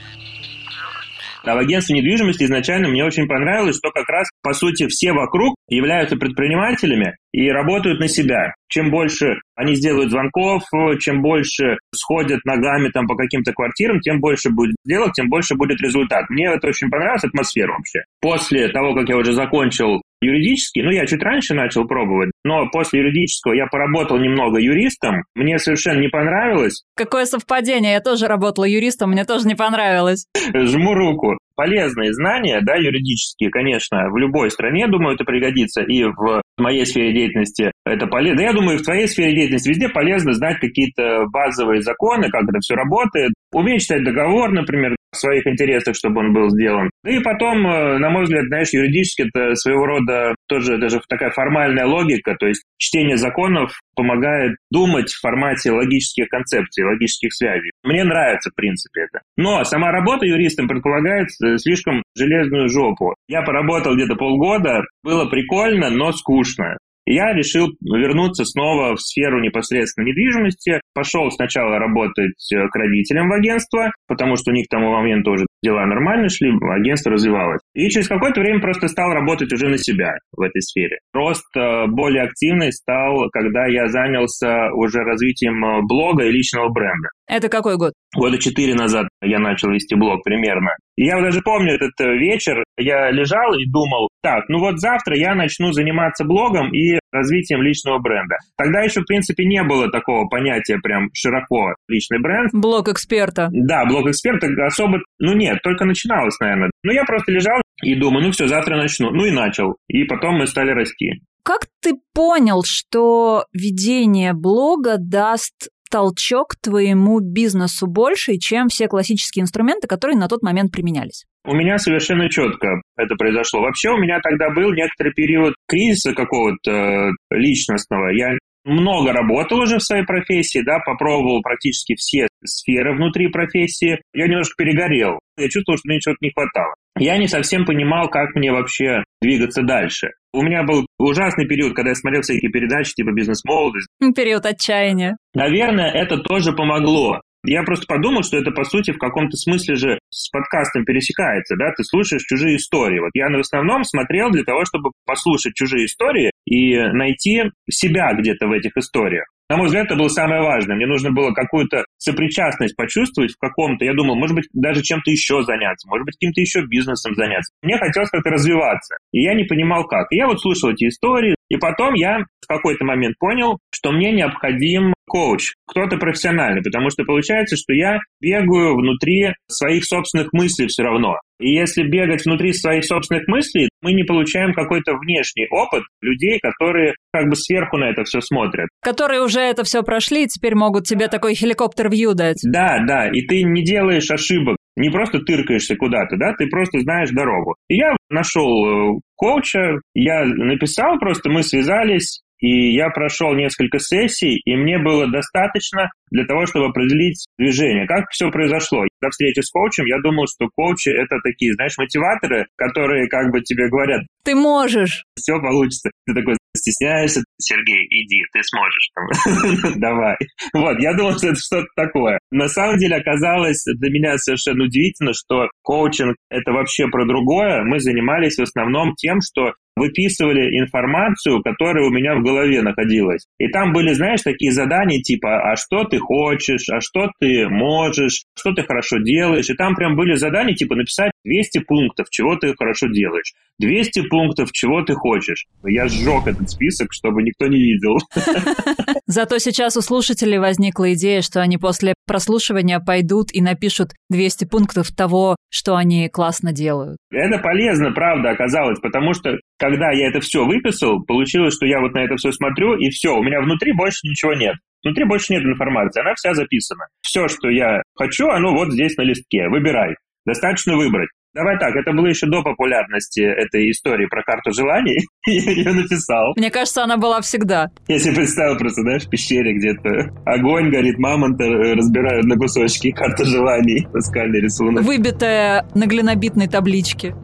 А 1.46 1.56
в 1.56 1.58
агентстве 1.58 1.98
недвижимости 1.98 2.44
изначально 2.44 2.90
мне 2.90 3.04
очень 3.04 3.28
понравилось, 3.28 3.78
что 3.78 3.92
как 3.92 4.08
раз, 4.10 4.28
по 4.42 4.54
сути, 4.54 4.88
все 4.88 5.14
вокруг 5.14 5.56
являются 5.70 6.16
предпринимателями 6.18 7.16
и 7.32 7.50
работают 7.50 8.00
на 8.00 8.08
себя. 8.08 8.54
Чем 8.68 8.92
больше 8.92 9.40
они 9.56 9.76
сделают 9.76 10.12
звонков, 10.12 10.64
чем 11.00 11.22
больше 11.22 11.78
сходят 11.96 12.44
ногами 12.46 12.90
там 12.90 13.08
по 13.08 13.16
каким-то 13.16 13.54
квартирам, 13.54 14.00
тем 14.00 14.20
больше 14.20 14.50
будет 14.50 14.76
сделок, 14.86 15.14
тем 15.14 15.30
больше 15.30 15.56
будет 15.56 15.82
результат. 15.82 16.30
Мне 16.30 16.48
это 16.48 16.68
очень 16.68 16.90
понравилась 16.90 17.24
атмосфера 17.24 17.72
вообще. 17.72 18.00
После 18.22 18.68
того, 18.70 18.94
как 18.94 19.10
я 19.10 19.18
уже 19.18 19.34
закончил 19.34 20.02
юридический, 20.22 20.84
ну, 20.84 20.92
я 20.92 21.06
чуть 21.06 21.24
раньше 21.24 21.54
начал 21.54 21.86
пробовать, 21.88 22.32
но 22.44 22.70
после 22.70 23.00
юридического 23.00 23.54
я 23.54 23.68
поработал 23.68 24.18
немного 24.18 24.60
юристом, 24.60 25.24
мне 25.36 25.60
совершенно 25.60 26.00
не 26.00 26.10
понравилось. 26.10 26.84
Какое 26.96 27.26
совпадение, 27.26 27.94
я 27.94 28.02
тоже 28.02 28.28
работала 28.28 28.66
юристом, 28.66 29.12
мне 29.12 29.26
тоже 29.26 29.48
не 29.48 29.56
понравилось. 29.56 30.26
Жму 30.54 30.94
руку. 30.94 31.38
Полезные 31.56 32.14
знания, 32.14 32.62
да, 32.62 32.76
юридические, 32.76 33.50
конечно, 33.50 34.10
в 34.10 34.18
любой 34.18 34.50
стране, 34.50 34.88
думаю, 34.88 35.16
это 35.16 35.26
пригодится 35.26 35.82
и 35.82 36.04
в 36.04 36.42
моей 36.58 36.86
сфере 36.86 37.12
деятельности 37.12 37.72
это 37.86 38.08
полезно. 38.08 38.38
Да 38.38 38.44
я 38.44 38.54
думаю, 38.54 38.78
в 38.78 38.84
твоей 38.84 39.08
сфере 39.08 39.34
деятельности 39.36 39.68
везде 39.68 39.90
полезно 39.90 40.32
знать 40.34 40.60
какие-то 40.60 41.26
базовые 41.28 41.82
законы, 41.82 42.30
как 42.30 42.44
это 42.44 42.60
все 42.62 42.76
работает. 42.76 43.34
Уметь 43.52 43.82
читать 43.82 44.06
договор, 44.06 44.52
например, 44.52 44.96
своих 45.14 45.48
интересах, 45.48 45.96
чтобы 45.96 46.22
он 46.22 46.34
был 46.34 46.50
сделан. 46.50 46.90
Да 47.04 47.12
и 47.12 47.20
потом, 47.20 47.66
э, 47.66 47.98
на 47.98 48.10
мой 48.10 48.24
взгляд, 48.24 48.46
знаешь, 48.46 48.70
юридически 48.74 49.30
это 49.34 49.56
своего 49.56 49.86
рода 49.86 50.36
тоже 50.48 50.78
даже 50.78 51.00
такая 51.08 51.32
формальная 51.32 51.86
логика, 51.86 52.36
то 52.40 52.48
есть 52.48 52.64
чтение 52.78 53.18
законов 53.18 53.80
помогает 53.96 54.56
думать 54.72 55.10
в 55.10 55.20
формате 55.20 55.72
логических 55.72 56.30
концепций, 56.30 56.86
логических 56.86 57.34
связей. 57.34 57.72
Мне 57.84 58.04
нравится, 58.04 58.50
в 58.52 58.56
принципе, 58.56 59.02
это. 59.02 59.22
Но 59.38 59.64
сама 59.64 59.92
работа 59.92 60.26
юристом 60.26 60.68
предполагает 60.68 61.28
э, 61.44 61.58
слишком 61.58 62.04
железную 62.16 62.70
жопу. 62.70 63.16
Я 63.28 63.42
поработал 63.42 63.96
где-то 63.96 64.16
полгода, 64.16 64.84
было 65.04 65.26
прикольно, 65.26 65.90
но 65.90 66.12
скучно 66.12 66.78
я 67.14 67.34
решил 67.34 67.68
вернуться 67.82 68.46
снова 68.46 68.96
в 68.96 69.02
сферу 69.02 69.42
непосредственно 69.42 70.06
недвижимости. 70.06 70.80
Пошел 70.94 71.30
сначала 71.32 71.80
работать 71.80 72.38
э, 72.54 72.68
к 72.68 72.76
родителям 72.76 73.30
в 73.30 73.34
агентство, 73.34 73.92
потому 74.08 74.36
что 74.36 74.52
у 74.52 74.54
них 74.54 74.68
к 74.68 74.72
тому 74.72 74.92
моменту 74.92 75.32
уже 75.32 75.46
дела 75.64 75.86
нормально 75.86 76.30
шли, 76.30 76.52
агентство 76.72 77.12
развивалось. 77.12 77.62
И 77.74 77.90
через 77.90 78.08
какое-то 78.08 78.42
время 78.42 78.62
просто 78.62 78.88
стал 78.88 79.12
работать 79.12 79.52
уже 79.52 79.68
на 79.70 79.78
себя 79.78 80.14
в 80.32 80.42
этой 80.42 80.62
сфере. 80.62 81.00
Рост 81.14 81.46
более 81.88 82.24
активный 82.24 82.72
стал, 82.72 83.30
когда 83.32 83.66
я 83.68 83.88
занялся 83.88 84.72
уже 84.74 85.00
развитием 85.00 85.64
э, 85.64 85.82
блога 85.88 86.26
и 86.26 86.32
личного 86.32 86.70
бренда. 86.70 87.10
Это 87.28 87.50
какой 87.50 87.78
год? 87.78 87.94
Года 88.16 88.38
четыре 88.38 88.74
назад 88.74 89.08
я 89.22 89.40
начал 89.40 89.70
вести 89.70 89.96
блог 89.96 90.24
примерно. 90.24 90.72
И 90.96 91.06
я 91.06 91.22
даже 91.22 91.42
помню 91.42 91.76
этот 91.76 91.92
э, 92.02 92.18
вечер, 92.18 92.64
я 92.78 93.12
лежал 93.12 93.54
и 93.54 93.66
думал, 93.70 94.10
так, 94.22 94.50
ну 94.50 94.60
вот 94.60 94.80
завтра 94.80 95.16
я 95.18 95.36
начну 95.36 95.72
заниматься 95.72 96.26
блогом 96.26 96.74
и 96.74 96.99
развитием 97.12 97.62
личного 97.62 98.00
бренда. 98.00 98.38
Тогда 98.58 98.82
еще, 98.82 99.02
в 99.02 99.06
принципе, 99.06 99.46
не 99.46 99.64
было 99.64 99.90
такого 99.90 100.28
понятия 100.28 100.78
прям 100.78 101.10
широко 101.14 101.74
личный 101.88 102.20
бренд. 102.20 102.50
Блог 102.54 102.90
эксперта. 102.90 103.50
Да, 103.52 103.86
блог 103.86 104.08
эксперта 104.08 104.48
особо, 104.66 105.00
ну 105.20 105.34
нет, 105.34 105.60
только 105.64 105.86
начиналось, 105.86 106.40
наверное. 106.40 106.72
Ну 106.84 106.92
я 106.92 107.04
просто 107.04 107.32
лежал 107.32 107.62
и 107.82 107.96
думаю, 107.96 108.26
ну 108.26 108.32
все, 108.32 108.48
завтра 108.48 108.78
начну. 108.78 109.12
Ну 109.12 109.26
и 109.26 109.32
начал. 109.32 109.78
И 109.88 110.04
потом 110.04 110.38
мы 110.38 110.48
стали 110.48 110.72
расти. 110.72 111.22
Как 111.44 111.62
ты 111.82 111.94
понял, 112.14 112.64
что 112.66 113.46
ведение 113.54 114.34
блога 114.34 114.98
даст 115.00 115.70
толчок 115.90 116.56
твоему 116.62 117.20
бизнесу 117.20 117.88
больше, 117.88 118.38
чем 118.38 118.68
все 118.68 118.88
классические 118.88 119.44
инструменты, 119.44 119.88
которые 119.88 120.18
на 120.18 120.28
тот 120.28 120.42
момент 120.42 120.72
применялись? 120.72 121.26
У 121.46 121.56
меня 121.56 121.78
совершенно 121.78 122.30
четко 122.30 122.82
это 122.98 123.16
произошло. 123.16 123.62
Вообще 123.62 123.90
у 123.90 123.98
меня 123.98 124.20
тогда 124.22 124.50
был 124.50 124.74
некоторый 124.74 125.14
период 125.14 125.56
кризиса 125.68 126.14
какого-то 126.14 126.72
э, 126.72 127.12
личностного. 127.32 128.10
Я 128.10 128.38
много 128.66 129.14
работал 129.14 129.60
уже 129.60 129.78
в 129.78 129.84
своей 129.84 130.06
профессии, 130.06 130.60
да, 130.60 130.80
попробовал 130.80 131.42
практически 131.42 131.96
все 131.96 132.28
сферы 132.44 132.96
внутри 132.96 133.28
профессии. 133.28 134.02
Я 134.14 134.28
немножко 134.28 134.54
перегорел. 134.58 135.20
Я 135.38 135.50
чувствовал, 135.50 135.78
что 135.78 135.88
мне 135.88 136.00
чего-то 136.00 136.20
не 136.22 136.32
хватало. 136.32 136.76
Я 136.98 137.18
не 137.18 137.28
совсем 137.28 137.66
понимал, 137.66 138.10
как 138.10 138.36
мне 138.36 138.52
вообще 138.52 139.04
двигаться 139.22 139.64
дальше. 139.64 140.12
У 140.34 140.42
меня 140.42 140.64
был 140.64 140.86
ужасный 140.98 141.48
период, 141.48 141.76
когда 141.76 141.90
я 141.90 141.96
смотрел 141.96 142.22
всякие 142.22 142.52
передачи 142.52 142.94
типа 142.94 143.12
«Бизнес-молодость». 143.12 143.88
Период 144.16 144.46
отчаяния. 144.46 145.18
Наверное, 145.34 145.92
это 145.92 146.18
тоже 146.18 146.54
помогло. 146.54 147.22
Я 147.46 147.64
просто 147.64 147.86
подумал, 147.88 148.24
что 148.24 148.38
это, 148.38 148.52
по 148.52 148.64
сути, 148.64 148.92
в 148.92 148.98
каком-то 148.98 149.38
смысле 149.38 149.76
же 149.76 150.00
с 150.10 150.30
подкастом 150.30 150.84
пересекается, 150.84 151.56
да, 151.56 151.72
ты 151.76 151.84
слушаешь 151.84 152.24
чужие 152.24 152.58
истории. 152.58 153.00
Вот 153.00 153.12
я 153.14 153.30
в 153.30 153.40
основном 153.40 153.84
смотрел 153.84 154.30
для 154.30 154.44
того, 154.44 154.66
чтобы 154.66 154.92
послушать 155.06 155.54
чужие 155.56 155.86
истории 155.86 156.32
и 156.46 156.78
найти 156.78 157.44
себя 157.70 158.14
где-то 158.14 158.48
в 158.48 158.52
этих 158.52 158.76
историях. 158.76 159.26
На 159.50 159.58
мой 159.58 159.66
взгляд, 159.66 159.88
это 159.88 159.96
было 159.96 160.10
самое 160.10 160.44
важное. 160.44 160.76
Мне 160.76 160.86
нужно 160.86 161.12
было 161.12 161.32
какую-то 161.32 161.84
сопричастность 161.98 162.76
почувствовать 162.76 163.32
в 163.32 163.40
каком-то, 163.40 163.84
я 163.84 163.96
думал, 163.96 164.16
может 164.16 164.36
быть, 164.36 164.46
даже 164.54 164.84
чем-то 164.84 165.10
еще 165.10 165.42
заняться, 165.42 165.88
может 165.90 166.06
быть, 166.06 166.16
каким-то 166.16 166.40
еще 166.40 166.62
бизнесом 166.68 167.16
заняться. 167.16 167.52
Мне 167.64 167.78
хотелось 167.80 168.12
как-то 168.12 168.30
развиваться, 168.30 168.98
и 169.12 169.24
я 169.24 169.34
не 169.34 169.46
понимал, 169.46 169.88
как. 169.88 170.12
И 170.12 170.18
я 170.18 170.28
вот 170.28 170.40
слушал 170.40 170.70
эти 170.70 170.88
истории, 170.88 171.36
и 171.50 171.58
потом 171.58 171.96
я 171.96 172.20
в 172.42 172.48
какой-то 172.48 172.86
момент 172.86 173.18
понял, 173.18 173.58
что 173.74 173.92
мне 173.92 174.12
необходим 174.12 174.94
коуч, 175.10 175.54
кто-то 175.68 175.98
профессиональный, 175.98 176.62
потому 176.62 176.90
что 176.90 177.04
получается, 177.04 177.58
что 177.58 177.74
я 177.74 177.98
бегаю 178.22 178.76
внутри 178.76 179.34
своих 179.48 179.84
собственных 179.86 180.32
мыслей 180.32 180.68
все 180.68 180.84
равно. 180.84 181.18
И 181.40 181.54
если 181.54 181.84
бегать 181.84 182.26
внутри 182.26 182.52
своих 182.54 182.86
собственных 182.86 183.28
мыслей, 183.28 183.70
мы 183.82 183.94
не 183.94 184.04
получаем 184.04 184.54
какой-то 184.54 184.94
внешний 184.96 185.48
опыт 185.50 185.84
людей, 186.02 186.38
которые 186.42 186.96
как 187.14 187.30
бы 187.30 187.36
сверху 187.36 187.78
на 187.78 187.90
это 187.90 188.04
все 188.04 188.20
смотрят. 188.20 188.68
Которые 188.82 189.22
уже 189.22 189.40
это 189.40 189.64
все 189.64 189.82
прошли 189.82 190.24
и 190.24 190.28
теперь 190.28 190.56
могут 190.56 190.86
тебе 190.86 191.08
такой 191.08 191.36
хеликоптер-вью 191.36 192.14
дать. 192.14 192.42
Да, 192.44 192.80
да, 192.86 193.10
и 193.10 193.22
ты 193.22 193.44
не 193.44 193.64
делаешь 193.64 194.12
ошибок, 194.12 194.58
не 194.76 194.90
просто 194.90 195.20
тыркаешься 195.20 195.76
куда-то, 195.76 196.18
да, 196.18 196.34
ты 196.38 196.48
просто 196.48 196.80
знаешь 196.80 197.10
дорогу. 197.12 197.56
И 197.70 197.76
я 197.76 197.96
нашел 198.10 198.96
э, 198.96 199.00
коуча, 199.16 199.80
я 199.94 200.26
написал 200.26 201.00
просто, 201.00 201.30
мы 201.30 201.44
связались, 201.44 202.22
и 202.40 202.74
я 202.74 202.90
прошел 202.90 203.34
несколько 203.34 203.80
сессий, 203.80 204.42
и 204.44 204.56
мне 204.56 204.80
было 204.80 205.08
достаточно 205.08 205.92
для 206.12 206.26
того, 206.26 206.46
чтобы 206.46 206.68
определить 206.68 207.26
движение. 207.38 207.88
Как 207.88 208.10
все 208.10 208.30
произошло? 208.32 208.86
До 209.02 209.10
встречи 209.10 209.42
с 209.42 209.50
коучем 209.50 209.86
я 209.86 210.00
думал, 210.00 210.26
что 210.28 210.50
коучи 210.56 210.90
это 210.90 211.18
такие, 211.24 211.54
знаешь, 211.54 211.78
мотиваторы, 211.78 212.46
которые 212.56 213.08
как 213.08 213.32
бы 213.32 213.42
тебе 213.42 213.70
говорят... 213.70 214.02
Ты 214.24 214.36
можешь. 214.36 215.04
Все 215.16 215.40
получится. 215.40 215.90
Ты 216.06 216.14
такой 216.14 216.36
стесняешься, 216.56 217.24
Сергей, 217.40 217.86
иди, 217.90 218.22
ты 218.34 218.42
сможешь. 218.44 219.76
Давай. 219.78 220.18
Вот, 220.54 220.80
я 220.80 220.94
думал, 220.94 221.18
что 221.18 221.28
это 221.28 221.40
что-то 221.40 221.68
такое. 221.76 222.20
На 222.32 222.48
самом 222.48 222.78
деле 222.78 222.98
оказалось 222.98 223.64
для 223.66 223.90
меня 223.90 224.18
совершенно 224.18 224.66
удивительно, 224.66 225.14
что 225.14 225.50
коучинг— 225.64 226.16
это 226.30 226.52
вообще 226.52 226.88
про 226.88 227.06
другое. 227.06 227.64
Мы 227.64 227.80
занимались 227.80 228.38
в 228.38 228.44
основном 228.44 228.96
тем, 228.96 229.20
что 229.22 229.54
выписывали 229.76 230.60
информацию, 230.60 231.42
которая 231.42 231.86
у 231.86 231.90
меня 231.90 232.16
в 232.16 232.24
голове 232.24 232.62
находилась. 232.62 233.26
И 233.38 233.48
там 233.48 233.72
были, 233.72 233.94
знаешь, 233.94 234.22
такие 234.22 234.52
задания 234.52 235.02
типа, 235.02 235.52
а 235.52 235.56
что 235.56 235.86
ты 235.86 235.99
хочешь, 236.00 236.68
а 236.70 236.82
что 236.82 237.12
ты 237.20 237.48
можешь, 237.50 238.24
что 238.38 238.54
ты 238.54 238.64
хорошо 238.64 238.98
делаешь. 239.00 239.50
И 239.50 239.56
там 239.56 239.76
прям 239.76 239.96
были 239.96 240.16
задания 240.16 240.56
типа 240.56 240.76
написать 240.76 241.12
200 241.26 241.60
пунктов, 241.60 242.08
чего 242.10 242.36
ты 242.36 242.54
хорошо 242.58 242.88
делаешь, 242.88 243.34
200 243.60 244.08
пунктов, 244.08 244.52
чего 244.52 244.82
ты 244.82 244.94
хочешь. 244.94 245.46
Я 245.64 245.88
сжег 245.88 246.28
этот 246.28 246.50
список, 246.50 246.90
чтобы 246.92 247.24
никто 247.24 247.48
не 247.48 247.58
видел. 247.58 247.98
Зато 249.06 249.38
сейчас 249.40 249.76
у 249.78 249.82
слушателей 249.82 250.38
возникла 250.38 250.94
идея, 250.94 251.22
что 251.22 251.42
они 251.42 251.58
после 251.58 251.94
прослушивания 252.06 252.80
пойдут 252.80 253.34
и 253.34 253.42
напишут 253.42 253.92
200 254.10 254.46
пунктов 254.46 254.92
того, 254.96 255.36
что 255.52 255.76
они 255.76 256.10
классно 256.10 256.52
делают. 256.52 256.98
Это 257.12 257.40
полезно, 257.40 257.92
правда, 257.92 258.32
оказалось, 258.32 258.80
потому 258.80 259.14
что 259.14 259.38
когда 259.58 259.92
я 259.92 260.08
это 260.08 260.22
все 260.22 260.46
выписал, 260.46 261.04
получилось, 261.04 261.54
что 261.56 261.66
я 261.66 261.82
вот 261.82 261.94
на 261.94 262.00
это 262.00 262.16
все 262.16 262.32
смотрю, 262.32 262.78
и 262.78 262.90
все, 262.90 263.16
у 263.16 263.24
меня 263.24 263.42
внутри 263.42 263.74
больше 263.74 264.08
ничего 264.08 264.34
нет. 264.34 264.56
Внутри 264.84 265.04
больше 265.04 265.34
нет 265.34 265.44
информации, 265.44 266.00
она 266.02 266.16
вся 266.16 266.34
записана. 266.34 266.86
Все, 267.02 267.28
что 267.28 267.50
я 267.50 267.82
хочу, 267.96 268.28
оно 268.30 268.54
вот 268.54 268.72
здесь 268.72 268.96
на 268.96 269.02
листке. 269.02 269.50
Выбирай. 269.50 269.96
Достаточно 270.30 270.78
выбрать. 270.78 271.10
Давай 271.34 271.58
так, 271.58 271.76
это 271.76 271.92
было 271.92 272.06
еще 272.06 272.28
до 272.28 272.44
популярности 272.44 273.22
этой 273.22 273.72
истории 273.72 274.06
про 274.06 274.22
карту 274.22 274.52
желаний. 274.52 275.00
я 275.26 275.52
ее 275.52 275.74
написал. 275.74 276.34
Мне 276.36 276.52
кажется, 276.52 276.84
она 276.84 276.98
была 276.98 277.20
всегда. 277.22 277.70
Я 277.88 277.98
себе 277.98 278.16
представил 278.16 278.56
просто, 278.56 278.82
знаешь, 278.82 279.06
в 279.06 279.10
пещере 279.10 279.54
где-то 279.54 280.12
огонь 280.26 280.70
горит, 280.70 281.00
мамонта 281.00 281.46
разбирают 281.46 282.26
на 282.26 282.36
кусочки 282.36 282.92
карта 282.92 283.26
желаний, 283.26 283.88
наскальный 283.92 284.40
рисунок. 284.40 284.84
Выбитая 284.84 285.68
на 285.74 285.88
глинобитной 285.88 286.48
табличке 286.48 287.16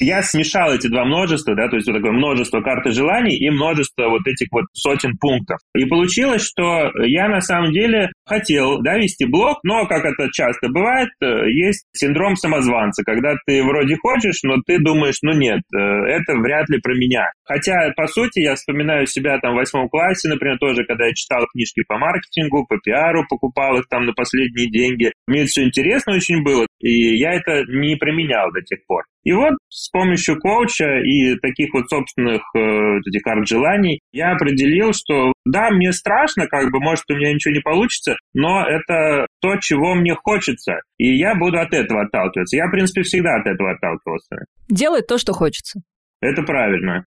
я 0.00 0.22
смешал 0.22 0.74
эти 0.74 0.88
два 0.88 1.04
множества, 1.04 1.54
да, 1.54 1.68
то 1.68 1.76
есть 1.76 1.86
вот 1.88 1.96
такое 1.96 2.12
множество 2.12 2.60
карты 2.60 2.90
желаний 2.90 3.36
и 3.36 3.50
множество 3.50 4.08
вот 4.08 4.26
этих 4.26 4.48
вот 4.50 4.64
сотен 4.72 5.16
пунктов. 5.18 5.58
И 5.74 5.84
получилось, 5.86 6.42
что 6.42 6.90
я 7.04 7.28
на 7.28 7.40
самом 7.40 7.72
деле 7.72 8.10
хотел, 8.24 8.82
да, 8.82 8.96
вести 8.96 9.24
блог, 9.24 9.58
но, 9.62 9.86
как 9.86 10.04
это 10.04 10.28
часто 10.32 10.68
бывает, 10.68 11.08
э, 11.22 11.50
есть 11.50 11.86
синдром 11.94 12.36
самозванца, 12.36 13.02
когда 13.04 13.34
ты 13.46 13.62
вроде 13.62 13.96
хочешь, 13.96 14.42
но 14.42 14.56
ты 14.66 14.78
думаешь, 14.78 15.18
ну 15.22 15.32
нет, 15.32 15.60
э, 15.74 15.78
это 15.78 16.34
вряд 16.34 16.68
ли 16.68 16.78
про 16.78 16.94
меня. 16.94 17.30
Хотя, 17.44 17.92
по 17.96 18.06
сути, 18.06 18.40
я 18.40 18.54
вспоминаю 18.54 19.06
себя 19.06 19.38
там 19.38 19.54
в 19.54 19.56
восьмом 19.56 19.88
классе, 19.88 20.28
например, 20.28 20.58
тоже, 20.58 20.84
когда 20.84 21.06
я 21.06 21.14
читал 21.14 21.46
книжки 21.52 21.82
по 21.86 21.98
маркетингу, 21.98 22.66
по 22.66 22.78
пиару, 22.78 23.24
покупал 23.28 23.78
их 23.78 23.86
там 23.88 24.04
на 24.04 24.12
последние 24.12 24.70
деньги. 24.70 25.12
Мне 25.26 25.40
это 25.40 25.48
все 25.48 25.64
интересно 25.64 26.14
очень 26.14 26.42
было, 26.42 26.66
и 26.80 27.16
я 27.16 27.34
это 27.34 27.64
не 27.68 27.96
применял 27.96 28.52
до 28.52 28.60
тех 28.62 28.80
пор. 28.86 29.04
И 29.24 29.32
вот 29.32 29.54
с 29.68 29.90
помощью 29.90 30.38
коуча 30.38 31.00
и 31.00 31.36
таких 31.40 31.74
вот 31.74 31.88
собственных 31.88 32.42
э, 32.54 32.98
этих 33.06 33.22
карт 33.22 33.46
желаний 33.48 34.00
я 34.12 34.32
определил, 34.32 34.92
что 34.92 35.32
да, 35.44 35.70
мне 35.70 35.92
страшно, 35.92 36.46
как 36.46 36.70
бы, 36.70 36.80
может, 36.80 37.04
у 37.10 37.14
меня 37.14 37.32
ничего 37.32 37.54
не 37.54 37.60
получится, 37.60 38.16
но 38.34 38.64
это 38.64 39.26
то, 39.40 39.56
чего 39.56 39.94
мне 39.94 40.14
хочется, 40.14 40.80
и 40.98 41.16
я 41.16 41.34
буду 41.34 41.58
от 41.58 41.72
этого 41.72 42.02
отталкиваться. 42.02 42.56
Я, 42.56 42.68
в 42.68 42.70
принципе, 42.70 43.02
всегда 43.02 43.36
от 43.36 43.46
этого 43.46 43.72
отталкивался. 43.72 44.44
Делай 44.68 45.02
то, 45.02 45.18
что 45.18 45.32
хочется. 45.32 45.80
Это 46.20 46.42
правильно. 46.42 47.04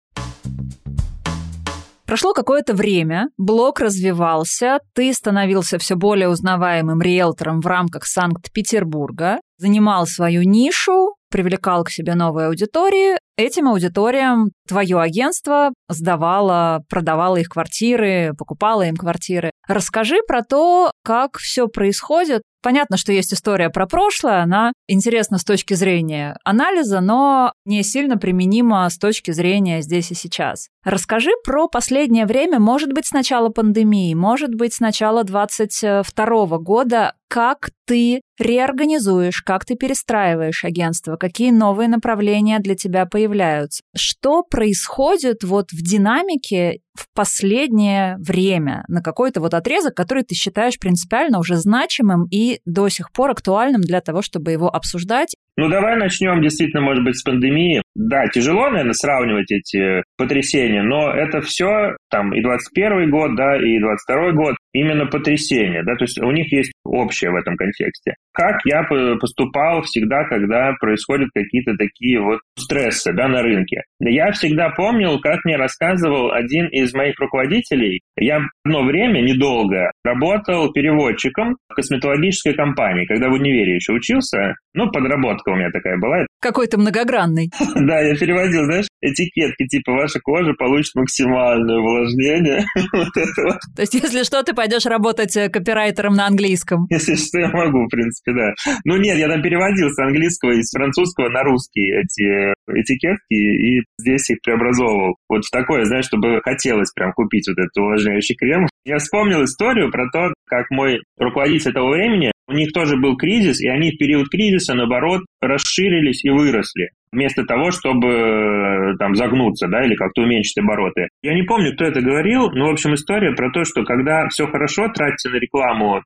Прошло 2.10 2.34
какое-то 2.34 2.74
время, 2.74 3.28
блог 3.38 3.80
развивался, 3.80 4.80
ты 4.96 5.14
становился 5.14 5.78
все 5.78 5.96
более 5.96 6.28
узнаваемым 6.28 7.00
риэлтором 7.00 7.62
в 7.62 7.68
рамках 7.68 8.06
Санкт-Петербурга, 8.06 9.38
занимал 9.60 10.08
свою 10.08 10.44
нишу, 10.44 11.16
привлекал 11.30 11.84
к 11.84 11.92
себе 11.92 12.16
новые 12.16 12.48
аудитории. 12.48 13.18
Этим 13.38 13.68
аудиториям 13.68 14.50
твое 14.68 15.00
агентство 15.00 15.72
сдавало, 15.88 16.84
продавало 16.90 17.38
их 17.38 17.50
квартиры, 17.50 18.34
покупало 18.38 18.84
им 18.84 18.96
квартиры. 18.96 19.52
Расскажи 19.68 20.18
про 20.28 20.42
то, 20.42 20.92
как 21.04 21.38
все 21.38 21.68
происходит. 21.68 22.42
Понятно, 22.62 22.98
что 22.98 23.14
есть 23.14 23.34
история 23.34 23.70
про 23.70 23.88
прошлое, 23.88 24.42
она 24.42 24.74
интересна 24.88 25.38
с 25.38 25.46
точки 25.46 25.76
зрения 25.76 26.36
анализа, 26.44 27.00
но 27.00 27.54
не 27.66 27.84
сильно 27.84 28.18
применима 28.18 28.90
с 28.90 28.98
точки 28.98 29.32
зрения 29.32 29.82
здесь 29.82 30.12
и 30.12 30.16
сейчас. 30.16 30.68
Расскажи 30.86 31.32
про 31.44 31.68
последнее 31.68 32.26
время, 32.26 32.58
может 32.58 32.94
быть, 32.94 33.06
с 33.06 33.12
начала 33.12 33.50
пандемии, 33.50 34.14
может 34.14 34.56
быть, 34.56 34.74
с 34.74 34.80
начала 34.80 35.26
2022 35.26 36.58
года, 36.60 37.16
как 37.28 37.72
ты 37.86 38.22
реорганизуешь, 38.40 39.42
как 39.42 39.66
ты 39.66 39.76
перестраиваешь 39.76 40.64
агентство, 40.64 41.18
какие 41.18 41.52
новые 41.52 41.90
направления 41.90 42.60
для 42.60 42.76
тебя 42.76 43.06
появляются. 43.06 43.84
Что 43.94 44.42
происходит 44.42 45.44
вот 45.44 45.72
в 45.72 45.82
динамике 45.82 46.80
в 46.94 47.08
последнее 47.14 48.16
время? 48.18 48.86
На 48.88 49.02
какой-то 49.02 49.42
вот 49.42 49.54
отрезок, 49.54 49.96
который 49.96 50.24
ты 50.24 50.34
считаешь 50.34 50.80
принципиально 50.80 51.40
уже 51.40 51.58
значимым 51.58 52.26
и 52.32 52.62
до 52.66 52.88
сих 52.88 53.12
пор 53.12 53.32
актуальным 53.32 53.82
для 53.82 54.00
того, 54.00 54.22
чтобы 54.22 54.52
его 54.52 54.74
обсуждать 54.74 55.36
ну, 55.60 55.70
давай 55.70 55.98
начнем 55.98 56.42
действительно, 56.42 56.82
может 56.82 57.04
быть, 57.04 57.18
с 57.18 57.24
пандемии. 57.24 57.82
Да, 57.96 58.28
тяжело, 58.28 58.70
наверное, 58.70 58.94
сравнивать 58.94 59.52
эти 59.52 60.04
потрясения, 60.18 60.82
но 60.82 61.12
это 61.12 61.42
все, 61.42 61.96
там, 62.10 62.34
и 62.34 62.42
21 62.42 63.10
год, 63.10 63.36
да, 63.36 63.58
и 63.58 63.80
22 63.80 64.32
год, 64.32 64.56
именно 64.74 65.06
потрясения, 65.06 65.84
да, 65.84 65.96
то 65.96 66.04
есть 66.04 66.20
у 66.20 66.32
них 66.32 66.52
есть 66.52 66.72
общее 66.84 67.32
в 67.32 67.36
этом 67.36 67.56
контексте. 67.56 68.16
Как 68.34 68.62
я 68.66 68.84
поступал 69.20 69.82
всегда, 69.82 70.24
когда 70.26 70.74
происходят 70.80 71.30
какие-то 71.34 71.76
такие 71.76 72.22
вот 72.22 72.40
стрессы, 72.58 73.12
да, 73.14 73.28
на 73.28 73.42
рынке. 73.42 73.84
Я 74.00 74.32
всегда 74.32 74.70
помнил, 74.70 75.20
как 75.20 75.44
мне 75.46 75.58
рассказывал 75.58 76.32
один 76.32 76.68
из 76.68 76.94
моих 76.94 77.20
руководителей. 77.20 78.02
Я 78.18 78.42
одно 78.64 78.84
время, 78.84 79.22
недолго, 79.22 79.92
работал 80.04 80.72
переводчиком 80.72 81.58
в 81.70 81.76
косметологической 81.76 82.54
компании, 82.54 83.06
когда 83.06 83.30
в 83.30 83.34
универе 83.34 83.76
еще 83.76 83.94
учился. 83.94 84.56
Ну, 84.74 84.92
подработка 84.92 85.50
у 85.50 85.56
меня 85.56 85.70
такая 85.72 85.98
была. 85.98 86.26
Какой-то 86.42 86.78
многогранный. 86.78 87.50
Да, 87.90 88.02
я 88.02 88.16
переводил, 88.16 88.66
знаешь, 88.66 88.88
этикетки, 89.02 89.66
типа, 89.68 89.94
ваша 89.94 90.20
кожа 90.20 90.54
получит 90.54 90.94
максимальное 90.96 91.78
увлажнение. 91.80 92.66
То 93.76 93.82
есть, 93.82 93.94
если 93.94 94.24
что, 94.24 94.44
ты 94.44 94.54
пойдешь 94.54 94.86
работать 94.86 95.36
э, 95.38 95.50
копирайтером 95.50 96.14
на 96.14 96.28
английском. 96.28 96.86
Если 96.90 97.16
что, 97.16 97.40
я 97.40 97.50
могу, 97.50 97.86
в 97.86 97.90
принципе, 97.90 98.34
да. 98.34 98.54
Ну, 98.86 98.98
нет, 98.98 99.18
я 99.18 99.28
там 99.28 99.42
переводил 99.42 99.90
с 99.90 100.00
английского 100.00 100.52
и 100.52 100.62
с 100.62 100.72
французского 100.72 101.30
на 101.30 101.44
русский 101.44 101.90
эти 101.90 102.54
этикетки 102.68 103.34
и 103.34 103.82
здесь 103.98 104.30
их 104.30 104.38
преобразовывал. 104.42 105.16
Вот 105.28 105.46
в 105.46 105.52
такое, 105.52 105.86
знаешь, 105.86 106.06
чтобы 106.06 106.42
хотелось 106.44 106.92
прям 106.92 107.14
купить 107.14 107.48
вот 107.48 107.58
этот 107.58 107.76
увлажняющий 107.78 108.36
крем. 108.36 108.68
Я 108.86 108.98
вспомнил 108.98 109.44
историю 109.44 109.92
про 109.92 110.10
то, 110.12 110.34
как 110.46 110.70
мой 110.70 111.02
руководитель 111.18 111.74
того 111.74 111.92
времени 111.92 112.32
у 112.50 112.54
них 112.54 112.74
тоже 112.74 112.98
был 112.98 113.16
кризис, 113.16 113.62
и 113.62 113.68
они 113.68 113.92
в 113.92 113.98
период 113.98 114.30
кризиса, 114.30 114.74
наоборот, 114.74 115.22
расширились 115.42 116.24
и 116.26 116.30
выросли 116.30 116.90
вместо 117.12 117.44
того, 117.44 117.72
чтобы 117.72 118.08
э, 118.08 118.98
там 118.98 119.16
загнуться, 119.16 119.68
да, 119.68 119.84
или 119.84 119.96
как-то 119.96 120.22
уменьшить 120.22 120.58
обороты. 120.60 121.08
Я 121.22 121.34
не 121.34 121.44
помню, 121.44 121.74
кто 121.74 121.86
это 121.86 122.02
говорил, 122.02 122.52
но, 122.52 122.68
в 122.68 122.74
общем, 122.74 122.94
история 122.94 123.34
про 123.34 123.52
то, 123.52 123.64
что 123.64 123.84
когда 123.84 124.28
все 124.30 124.48
хорошо, 124.48 124.90
тратите 124.90 125.30
на 125.30 125.38
рекламу 125.38 125.98
50%, 125.98 126.02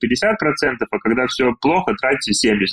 а 0.89 0.99
когда 0.99 1.27
все 1.27 1.51
плохо, 1.61 1.93
тратите 1.99 2.31
70%, 2.49 2.65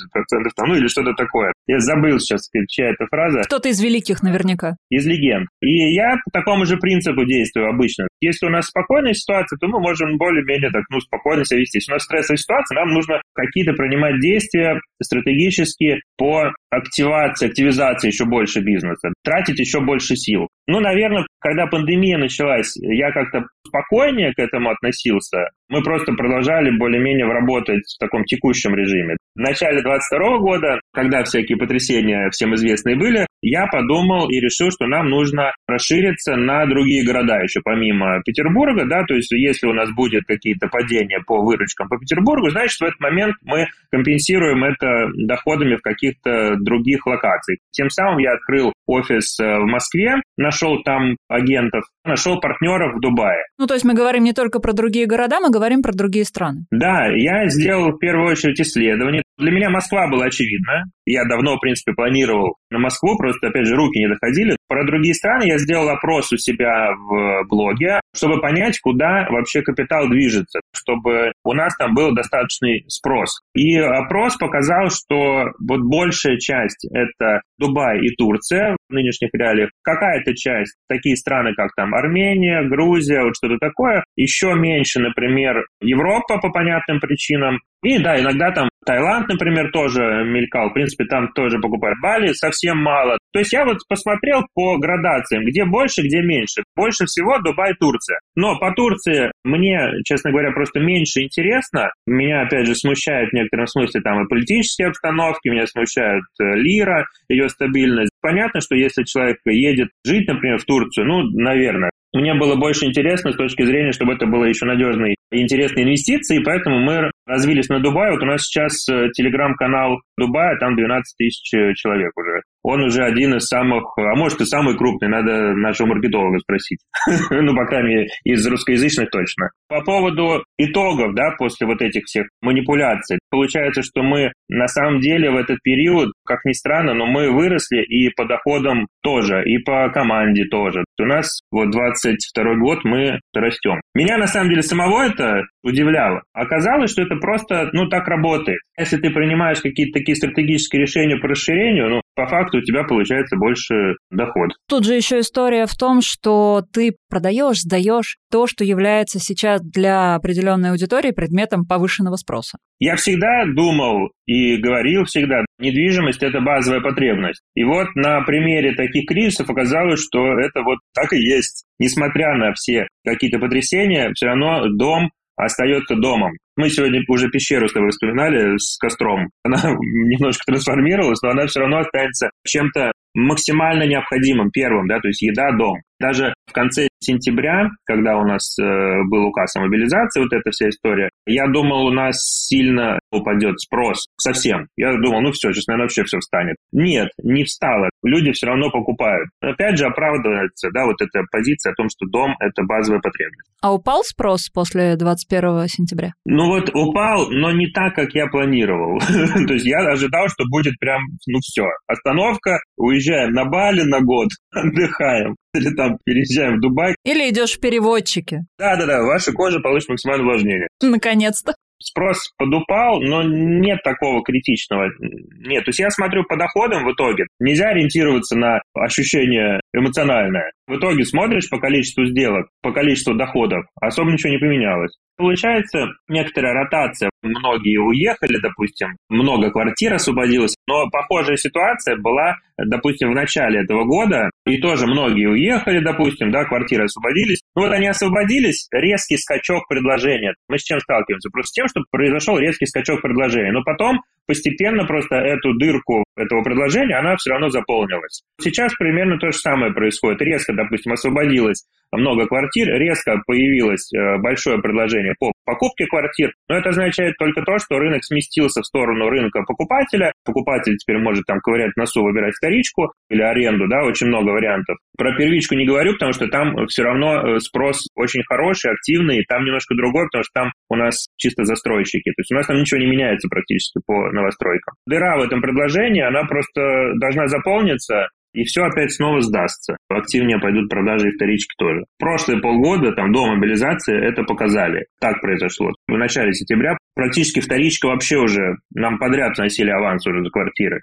там, 0.55 0.69
ну 0.69 0.75
или 0.75 0.87
что-то 0.87 1.13
такое. 1.13 1.53
Я 1.67 1.79
забыл 1.79 2.19
сейчас, 2.19 2.49
чья 2.67 2.89
это 2.89 3.05
фраза. 3.07 3.41
Кто-то 3.41 3.69
из 3.69 3.81
великих 3.81 4.23
наверняка. 4.23 4.75
Из 4.89 5.05
легенд. 5.05 5.47
И 5.61 5.93
я 5.93 6.15
по 6.25 6.31
такому 6.31 6.65
же 6.65 6.77
принципу 6.77 7.25
действую 7.25 7.69
обычно. 7.69 8.07
Если 8.21 8.45
у 8.45 8.49
нас 8.49 8.67
спокойная 8.67 9.13
ситуация, 9.13 9.57
то 9.57 9.67
мы 9.67 9.79
можем 9.79 10.17
более-менее 10.17 10.71
так, 10.71 10.83
ну, 10.89 10.99
спокойно 10.99 11.45
себя 11.45 11.59
вести. 11.59 11.77
Если 11.77 11.91
у 11.91 11.95
нас 11.95 12.03
стрессовая 12.03 12.37
ситуация, 12.37 12.75
нам 12.75 12.89
нужно 12.89 13.20
какие-то 13.33 13.73
принимать 13.73 14.19
действия 14.19 14.79
стратегические 15.01 15.99
по 16.17 16.51
активации, 16.69 17.47
активизации 17.47 18.07
еще 18.07 18.25
больше 18.25 18.61
бизнеса, 18.61 19.09
тратить 19.23 19.59
еще 19.59 19.81
больше 19.81 20.15
сил. 20.15 20.47
Ну, 20.67 20.79
наверное, 20.79 21.25
когда 21.39 21.67
пандемия 21.67 22.17
началась, 22.17 22.75
я 22.77 23.11
как-то 23.11 23.45
спокойнее 23.67 24.33
к 24.33 24.39
этому 24.39 24.69
относился. 24.69 25.49
Мы 25.71 25.81
просто 25.83 26.11
продолжали 26.11 26.69
более-менее 26.77 27.25
работать 27.25 27.83
в 27.95 27.97
таком 27.97 28.25
текущем 28.25 28.75
режиме. 28.75 29.15
В 29.35 29.39
начале 29.39 29.81
22 29.81 30.37
года, 30.39 30.81
когда 30.93 31.23
всякие 31.23 31.57
потрясения 31.57 32.29
всем 32.29 32.53
известные 32.55 32.97
были, 32.97 33.25
я 33.41 33.65
подумал 33.67 34.29
и 34.29 34.39
решил, 34.41 34.69
что 34.69 34.85
нам 34.85 35.09
нужно 35.09 35.53
расшириться 35.67 36.35
на 36.35 36.65
другие 36.65 37.05
города 37.05 37.39
еще 37.41 37.61
помимо 37.63 38.21
Петербурга, 38.25 38.85
да, 38.85 39.03
то 39.05 39.15
есть 39.15 39.31
если 39.31 39.67
у 39.67 39.73
нас 39.73 39.89
будет 39.95 40.25
какие-то 40.25 40.67
падения 40.67 41.21
по 41.25 41.41
выручкам 41.41 41.87
по 41.87 41.97
Петербургу, 41.97 42.49
значит, 42.49 42.77
в 42.79 42.83
этот 42.83 42.99
момент 42.99 43.35
мы 43.41 43.67
компенсируем 43.91 44.63
это 44.65 45.07
доходами 45.15 45.77
в 45.77 45.81
каких-то 45.81 46.55
других 46.59 47.07
локациях. 47.07 47.59
Тем 47.71 47.89
самым 47.89 48.17
я 48.19 48.33
открыл 48.33 48.73
офис 48.85 49.39
э, 49.39 49.57
в 49.59 49.65
Москве, 49.65 50.15
нашел 50.37 50.83
там 50.83 51.15
агентов, 51.29 51.83
нашел 52.03 52.39
партнеров 52.39 52.95
в 52.95 52.99
Дубае. 52.99 53.43
Ну, 53.57 53.67
то 53.67 53.73
есть 53.73 53.85
мы 53.85 53.93
говорим 53.93 54.23
не 54.23 54.33
только 54.33 54.59
про 54.59 54.73
другие 54.73 55.05
города, 55.05 55.39
мы 55.39 55.49
говорим 55.49 55.60
про 55.81 55.93
другие 55.93 56.25
страны. 56.25 56.65
Да, 56.71 57.07
я 57.15 57.47
сделал 57.49 57.91
в 57.91 57.99
первую 57.99 58.31
очередь 58.31 58.59
исследование. 58.61 59.23
Для 59.41 59.51
меня 59.51 59.71
Москва 59.71 60.07
была 60.07 60.25
очевидна. 60.25 60.83
Я 61.03 61.25
давно, 61.25 61.55
в 61.57 61.59
принципе, 61.59 61.93
планировал 61.93 62.57
на 62.69 62.77
Москву, 62.77 63.17
просто, 63.17 63.47
опять 63.47 63.65
же, 63.65 63.75
руки 63.75 63.97
не 63.97 64.07
доходили. 64.07 64.55
Про 64.67 64.85
другие 64.85 65.15
страны 65.15 65.45
я 65.47 65.57
сделал 65.57 65.89
опрос 65.89 66.31
у 66.31 66.37
себя 66.37 66.91
в 66.93 67.43
блоге, 67.49 67.99
чтобы 68.15 68.39
понять, 68.39 68.79
куда 68.79 69.27
вообще 69.31 69.63
капитал 69.63 70.07
движется, 70.09 70.59
чтобы 70.75 71.31
у 71.43 71.53
нас 71.53 71.75
там 71.75 71.95
был 71.95 72.13
достаточный 72.13 72.85
спрос. 72.87 73.41
И 73.55 73.77
опрос 73.77 74.37
показал, 74.37 74.91
что 74.91 75.45
вот 75.67 75.81
большая 75.81 76.37
часть— 76.37 76.87
это 76.93 77.41
Дубай 77.57 77.99
и 77.99 78.15
Турция 78.15 78.77
в 78.89 78.93
нынешних 78.93 79.31
реалиях. 79.33 79.71
Какая-то 79.81 80.35
часть, 80.35 80.75
такие 80.87 81.15
страны, 81.15 81.55
как 81.55 81.71
там 81.75 81.95
Армения, 81.95 82.61
Грузия, 82.69 83.23
вот 83.23 83.35
что-то 83.35 83.57
такое. 83.57 84.03
Еще 84.15 84.53
меньше, 84.53 84.99
например, 84.99 85.65
Европа 85.81 86.37
по 86.37 86.51
понятным 86.51 86.99
причинам. 86.99 87.57
И 87.83 87.97
да, 87.97 88.19
иногда 88.19 88.51
там 88.51 88.69
Таиланд, 88.85 89.27
например, 89.27 89.71
тоже 89.71 90.01
мелькал. 90.25 90.69
В 90.69 90.73
принципе, 90.73 91.05
там 91.05 91.31
тоже 91.33 91.59
покупают. 91.59 91.99
Бали 92.01 92.33
совсем 92.33 92.77
мало. 92.77 93.17
То 93.31 93.39
есть 93.39 93.53
я 93.53 93.65
вот 93.65 93.77
посмотрел 93.87 94.45
по 94.53 94.77
градациям, 94.77 95.45
где 95.45 95.65
больше, 95.65 96.01
где 96.01 96.21
меньше. 96.21 96.63
Больше 96.75 97.05
всего 97.05 97.39
Дубай, 97.39 97.73
Турция. 97.79 98.19
Но 98.35 98.57
по 98.59 98.71
Турции 98.73 99.31
мне, 99.43 100.01
честно 100.03 100.31
говоря, 100.31 100.51
просто 100.51 100.79
меньше 100.79 101.21
интересно. 101.21 101.91
Меня, 102.05 102.41
опять 102.41 102.67
же, 102.67 102.75
смущает 102.75 103.29
в 103.29 103.33
некотором 103.33 103.67
смысле 103.67 104.01
там 104.01 104.23
и 104.23 104.27
политические 104.27 104.89
обстановки, 104.89 105.49
меня 105.49 105.67
смущают 105.67 106.25
э, 106.39 106.55
лира, 106.55 107.07
ее 107.29 107.49
стабильность. 107.49 108.10
Понятно, 108.21 108.61
что 108.61 108.75
если 108.75 109.03
человек 109.03 109.37
едет 109.45 109.89
жить, 110.05 110.27
например, 110.27 110.59
в 110.59 110.65
Турцию, 110.65 111.07
ну, 111.07 111.23
наверное, 111.23 111.91
мне 112.13 112.33
было 112.33 112.55
больше 112.55 112.85
интересно 112.85 113.31
с 113.31 113.37
точки 113.37 113.63
зрения, 113.63 113.93
чтобы 113.93 114.13
это 114.13 114.25
было 114.25 114.43
еще 114.43 114.65
надежной 114.65 115.15
и 115.31 115.41
интересной 115.41 115.83
инвестицией, 115.83 116.43
поэтому 116.43 116.79
мы 116.79 117.09
развились 117.25 117.69
на 117.69 117.79
Дубае. 117.79 118.11
Вот 118.11 118.21
у 118.21 118.25
нас 118.25 118.43
сейчас 118.43 118.87
э, 118.89 119.09
телеграм-канал 119.13 120.01
Дубая, 120.17 120.57
там 120.59 120.75
12 120.75 121.17
тысяч 121.17 121.53
э, 121.53 121.73
человек 121.73 122.11
уже. 122.17 122.41
Он 122.63 122.83
уже 122.83 123.03
один 123.03 123.35
из 123.35 123.47
самых, 123.47 123.97
а 123.97 124.15
может 124.15 124.41
и 124.41 124.45
самый 124.45 124.77
крупный, 124.77 125.07
надо 125.07 125.53
нашего 125.53 125.87
маркетолога 125.87 126.39
спросить. 126.39 126.79
ну, 127.31 127.55
по 127.55 127.65
крайней 127.65 127.87
мере, 127.87 128.07
из 128.25 128.45
русскоязычных 128.45 129.09
точно. 129.09 129.49
По 129.69 129.81
поводу 129.81 130.43
итогов, 130.57 131.15
да, 131.15 131.31
после 131.37 131.65
вот 131.65 131.81
этих 131.81 132.03
всех 132.05 132.27
манипуляций, 132.41 133.19
получается, 133.31 133.81
что 133.81 134.03
мы 134.03 134.31
на 134.49 134.67
самом 134.67 134.99
деле 134.99 135.31
в 135.31 135.37
этот 135.37 135.57
период, 135.63 136.11
как 136.25 136.45
ни 136.45 136.51
странно, 136.51 136.93
но 136.93 137.05
мы 137.07 137.31
выросли 137.31 137.81
и 137.83 138.09
по 138.09 138.25
доходам 138.25 138.87
тоже, 139.01 139.43
и 139.45 139.57
по 139.57 139.89
команде 139.89 140.45
тоже. 140.45 140.83
У 140.99 141.05
нас 141.05 141.39
вот 141.51 141.71
22 141.71 142.55
год 142.57 142.83
мы 142.83 143.19
растем. 143.33 143.81
Меня 143.95 144.17
на 144.17 144.27
самом 144.27 144.49
деле 144.49 144.61
самого 144.61 145.01
это 145.01 145.43
удивляло. 145.63 146.21
Оказалось, 146.33 146.91
что 146.91 147.01
это 147.01 147.15
просто, 147.15 147.69
ну, 147.73 147.87
так 147.87 148.07
работает. 148.07 148.59
Если 148.77 148.97
ты 148.97 149.09
принимаешь 149.09 149.61
какие-то 149.61 149.99
такие 149.99 150.15
стратегические 150.15 150.81
решения 150.83 151.17
по 151.17 151.27
расширению, 151.27 151.89
ну, 151.89 152.01
по 152.15 152.27
факту 152.27 152.59
у 152.59 152.61
тебя 152.61 152.83
получается 152.83 153.37
больше 153.37 153.95
доход. 154.09 154.51
Тут 154.67 154.85
же 154.85 154.95
еще 154.95 155.19
история 155.19 155.65
в 155.65 155.75
том, 155.75 156.01
что 156.01 156.63
ты 156.73 156.95
продаешь, 157.09 157.61
сдаешь 157.61 158.17
то, 158.29 158.47
что 158.47 158.63
является 158.63 159.19
сейчас 159.19 159.61
для 159.61 160.15
определенной 160.15 160.71
аудитории 160.71 161.11
предметом 161.11 161.65
повышенного 161.65 162.15
спроса. 162.15 162.57
Я 162.79 162.95
всегда 162.95 163.45
думал 163.45 164.11
и 164.25 164.57
говорил 164.57 165.05
всегда, 165.05 165.45
недвижимость– 165.59 166.23
это 166.23 166.41
базовая 166.41 166.81
потребность. 166.81 167.41
И 167.55 167.63
вот 167.63 167.87
на 167.95 168.21
примере 168.21 168.73
таких 168.73 169.07
кризисов 169.07 169.49
оказалось, 169.49 170.01
что 170.01 170.39
это 170.39 170.63
вот 170.63 170.79
так 170.93 171.13
и 171.13 171.17
есть. 171.17 171.65
Несмотря 171.79 172.35
на 172.35 172.53
все 172.53 172.87
какие-то 173.05 173.39
потрясения, 173.39 174.11
все 174.13 174.27
равно 174.27 174.67
дом 174.69 175.11
остается 175.35 175.95
домом. 175.95 176.33
Мы 176.55 176.69
сегодня 176.69 177.01
уже 177.07 177.29
пещеру 177.29 177.67
с 177.67 177.73
тобой 177.73 177.89
вспоминали 177.91 178.57
с 178.57 178.77
костром. 178.77 179.29
Она 179.43 179.57
немножко 179.79 180.43
трансформировалась, 180.45 181.21
но 181.21 181.29
она 181.29 181.47
все 181.47 181.61
равно 181.61 181.79
останется 181.79 182.29
чем-то 182.45 182.91
максимально 183.13 183.83
необходимым, 183.83 184.51
первым, 184.51 184.87
да, 184.87 184.99
то 184.99 185.07
есть 185.07 185.21
еда, 185.21 185.51
дом. 185.51 185.79
Даже 186.01 186.33
в 186.49 186.53
конце 186.53 186.87
сентября, 186.99 187.69
когда 187.85 188.17
у 188.17 188.25
нас 188.25 188.57
э, 188.59 188.63
был 189.09 189.27
указ 189.27 189.55
о 189.55 189.61
мобилизации, 189.61 190.21
вот 190.21 190.33
эта 190.33 190.49
вся 190.49 190.69
история, 190.69 191.09
я 191.27 191.47
думал, 191.47 191.85
у 191.85 191.91
нас 191.91 192.15
сильно 192.19 192.99
упадет 193.11 193.59
спрос 193.59 194.07
совсем. 194.17 194.67
Я 194.75 194.93
думал, 194.97 195.21
ну 195.21 195.31
все, 195.31 195.51
сейчас, 195.51 195.67
наверное, 195.67 195.85
вообще 195.85 196.03
все 196.03 196.17
встанет. 196.19 196.55
Нет, 196.71 197.09
не 197.21 197.43
встало. 197.43 197.89
Люди 198.03 198.31
все 198.31 198.47
равно 198.47 198.71
покупают. 198.71 199.29
Опять 199.41 199.77
же, 199.77 199.85
оправдывается, 199.85 200.69
да, 200.73 200.85
вот 200.85 200.99
эта 201.01 201.23
позиция 201.31 201.73
о 201.73 201.75
том, 201.75 201.87
что 201.89 202.07
дом– 202.07 202.35
это 202.39 202.63
базовая 202.63 202.99
потребность. 202.99 203.51
А 203.61 203.73
упал 203.73 204.03
спрос 204.03 204.49
после 204.49 204.95
21 204.95 205.67
сентября? 205.67 206.13
Ну 206.25 206.47
вот 206.47 206.71
упал, 206.73 207.29
но 207.29 207.51
не 207.51 207.67
так, 207.67 207.93
как 207.93 208.15
я 208.15 208.25
планировал. 208.25 208.99
То 209.47 209.53
есть 209.53 209.67
я 209.67 209.79
ожидал, 209.79 210.29
что 210.29 210.45
будет 210.49 210.73
прям, 210.79 211.01
ну 211.27 211.39
все, 211.41 211.65
остановка, 211.85 212.59
уезжаем 212.75 213.00
на 213.27 213.45
Бали 213.45 213.81
на 213.81 214.01
год, 214.01 214.29
отдыхаем. 214.51 215.35
Или 215.53 215.75
там 215.75 215.97
переезжаем 216.05 216.57
в 216.57 216.61
Дубай. 216.61 216.95
Или 217.03 217.29
идешь 217.29 217.57
в 217.57 217.59
переводчике. 217.59 218.41
Да-да-да, 218.57 219.03
ваша 219.03 219.33
кожа 219.33 219.59
получит 219.59 219.89
максимальное 219.89 220.25
увлажнение. 220.25 220.67
Наконец-то 220.81 221.53
спрос 221.81 222.31
подупал, 222.37 223.01
но 223.01 223.23
нет 223.23 223.79
такого 223.83 224.23
критичного. 224.23 224.89
Нет, 224.99 225.65
то 225.65 225.69
есть 225.69 225.79
я 225.79 225.89
смотрю 225.89 226.23
по 226.23 226.37
доходам 226.37 226.85
в 226.85 226.93
итоге. 226.93 227.25
Нельзя 227.39 227.69
ориентироваться 227.69 228.37
на 228.37 228.61
ощущение 228.73 229.59
эмоциональное. 229.73 230.51
В 230.67 230.77
итоге 230.77 231.05
смотришь 231.05 231.49
по 231.49 231.59
количеству 231.59 232.05
сделок, 232.05 232.47
по 232.61 232.71
количеству 232.71 233.13
доходов, 233.15 233.65
особо 233.79 234.11
ничего 234.11 234.31
не 234.31 234.39
поменялось. 234.39 234.95
Получается 235.21 235.85
некоторая 236.07 236.53
ротация. 236.53 237.11
Многие 237.21 237.77
уехали, 237.77 238.39
допустим, 238.41 238.97
много 239.07 239.51
квартир 239.51 239.93
освободилось, 239.93 240.55
но 240.67 240.89
похожая 240.89 241.37
ситуация 241.37 241.95
была, 241.95 242.37
допустим, 242.57 243.11
в 243.11 243.13
начале 243.13 243.61
этого 243.61 243.83
года, 243.83 244.31
и 244.47 244.57
тоже 244.59 244.87
многие 244.87 245.27
уехали, 245.27 245.77
допустим, 245.77 246.31
да, 246.31 246.45
квартиры 246.45 246.85
освободились. 246.85 247.41
Ну 247.55 247.61
вот 247.61 247.71
они 247.71 247.85
освободились, 247.85 248.67
резкий 248.71 249.17
скачок 249.17 249.67
предложения. 249.67 250.33
Мы 250.49 250.57
с 250.57 250.63
чем 250.63 250.79
сталкиваемся? 250.79 251.29
Просто 251.29 251.49
с 251.49 251.53
тем, 251.53 251.67
что 251.67 251.81
произошел 251.91 252.39
резкий 252.39 252.65
скачок 252.65 253.03
предложения. 253.03 253.51
Но 253.51 253.61
потом 253.63 254.01
постепенно 254.27 254.85
просто 254.85 255.15
эту 255.15 255.53
дырку 255.53 256.03
этого 256.17 256.43
предложения, 256.43 256.95
она 256.95 257.15
все 257.17 257.31
равно 257.31 257.49
заполнилась. 257.49 258.23
Сейчас 258.39 258.73
примерно 258.75 259.17
то 259.17 259.31
же 259.31 259.37
самое 259.37 259.73
происходит. 259.73 260.21
Резко, 260.21 260.53
допустим, 260.53 260.93
освободилось 260.93 261.65
много 261.91 262.27
квартир, 262.27 262.67
резко 262.77 263.21
появилось 263.27 263.91
э, 263.93 264.17
большое 264.19 264.61
предложение 264.61 265.13
по 265.19 265.31
покупке 265.45 265.85
квартир, 265.85 266.33
но 266.49 266.57
это 266.57 266.69
означает 266.69 267.15
только 267.17 267.41
то, 267.43 267.57
что 267.57 267.79
рынок 267.79 268.03
сместился 268.03 268.61
в 268.61 268.65
сторону 268.65 269.09
рынка 269.09 269.43
покупателя. 269.43 270.13
Покупатель 270.25 270.77
теперь 270.77 270.97
может 270.97 271.25
там 271.25 271.39
ковырять 271.39 271.75
носу, 271.75 272.03
выбирать 272.03 272.35
вторичку 272.35 272.93
или 273.09 273.21
аренду, 273.21 273.67
да, 273.67 273.83
очень 273.83 274.07
много 274.07 274.29
вариантов. 274.29 274.77
Про 274.97 275.15
первичку 275.15 275.55
не 275.55 275.65
говорю, 275.65 275.93
потому 275.93 276.13
что 276.13 276.27
там 276.27 276.67
все 276.67 276.83
равно 276.83 277.35
э, 277.35 277.39
спрос 277.39 277.87
очень 277.95 278.23
хороший, 278.23 278.71
активный, 278.71 279.19
и 279.19 279.25
там 279.25 279.45
немножко 279.45 279.75
другой, 279.75 280.05
потому 280.05 280.23
что 280.23 280.33
там 280.33 280.51
у 280.69 280.75
нас 280.75 281.07
чисто 281.17 281.43
застройщики. 281.45 282.09
То 282.11 282.21
есть 282.21 282.31
у 282.31 282.35
нас 282.35 282.47
там 282.47 282.57
ничего 282.57 282.79
не 282.79 282.87
меняется 282.87 283.27
практически 283.29 283.79
по 283.85 284.11
новостройкам. 284.11 284.75
Дыра 284.85 285.17
в 285.17 285.21
этом 285.21 285.41
предложении, 285.41 286.01
она 286.01 286.23
просто 286.23 286.93
должна 286.95 287.27
заполниться, 287.27 288.07
и 288.33 288.43
все 288.43 288.63
опять 288.63 288.93
снова 288.93 289.21
сдастся. 289.21 289.77
Активнее 289.89 290.39
пойдут 290.39 290.69
продажи 290.69 291.09
и 291.09 291.15
вторички 291.15 291.53
тоже. 291.57 291.85
Прошлые 291.99 292.41
полгода, 292.41 292.91
там, 292.93 293.11
до 293.11 293.27
мобилизации 293.27 293.95
это 293.95 294.23
показали. 294.23 294.85
Так 294.99 295.21
произошло. 295.21 295.71
В 295.87 295.97
начале 295.97 296.33
сентября 296.33 296.77
практически 296.95 297.39
вторичка 297.39 297.87
вообще 297.87 298.17
уже, 298.17 298.57
нам 298.73 298.99
подряд 298.99 299.37
носили 299.37 299.69
аванс 299.69 300.05
уже 300.07 300.23
за 300.23 300.29
квартиры. 300.29 300.81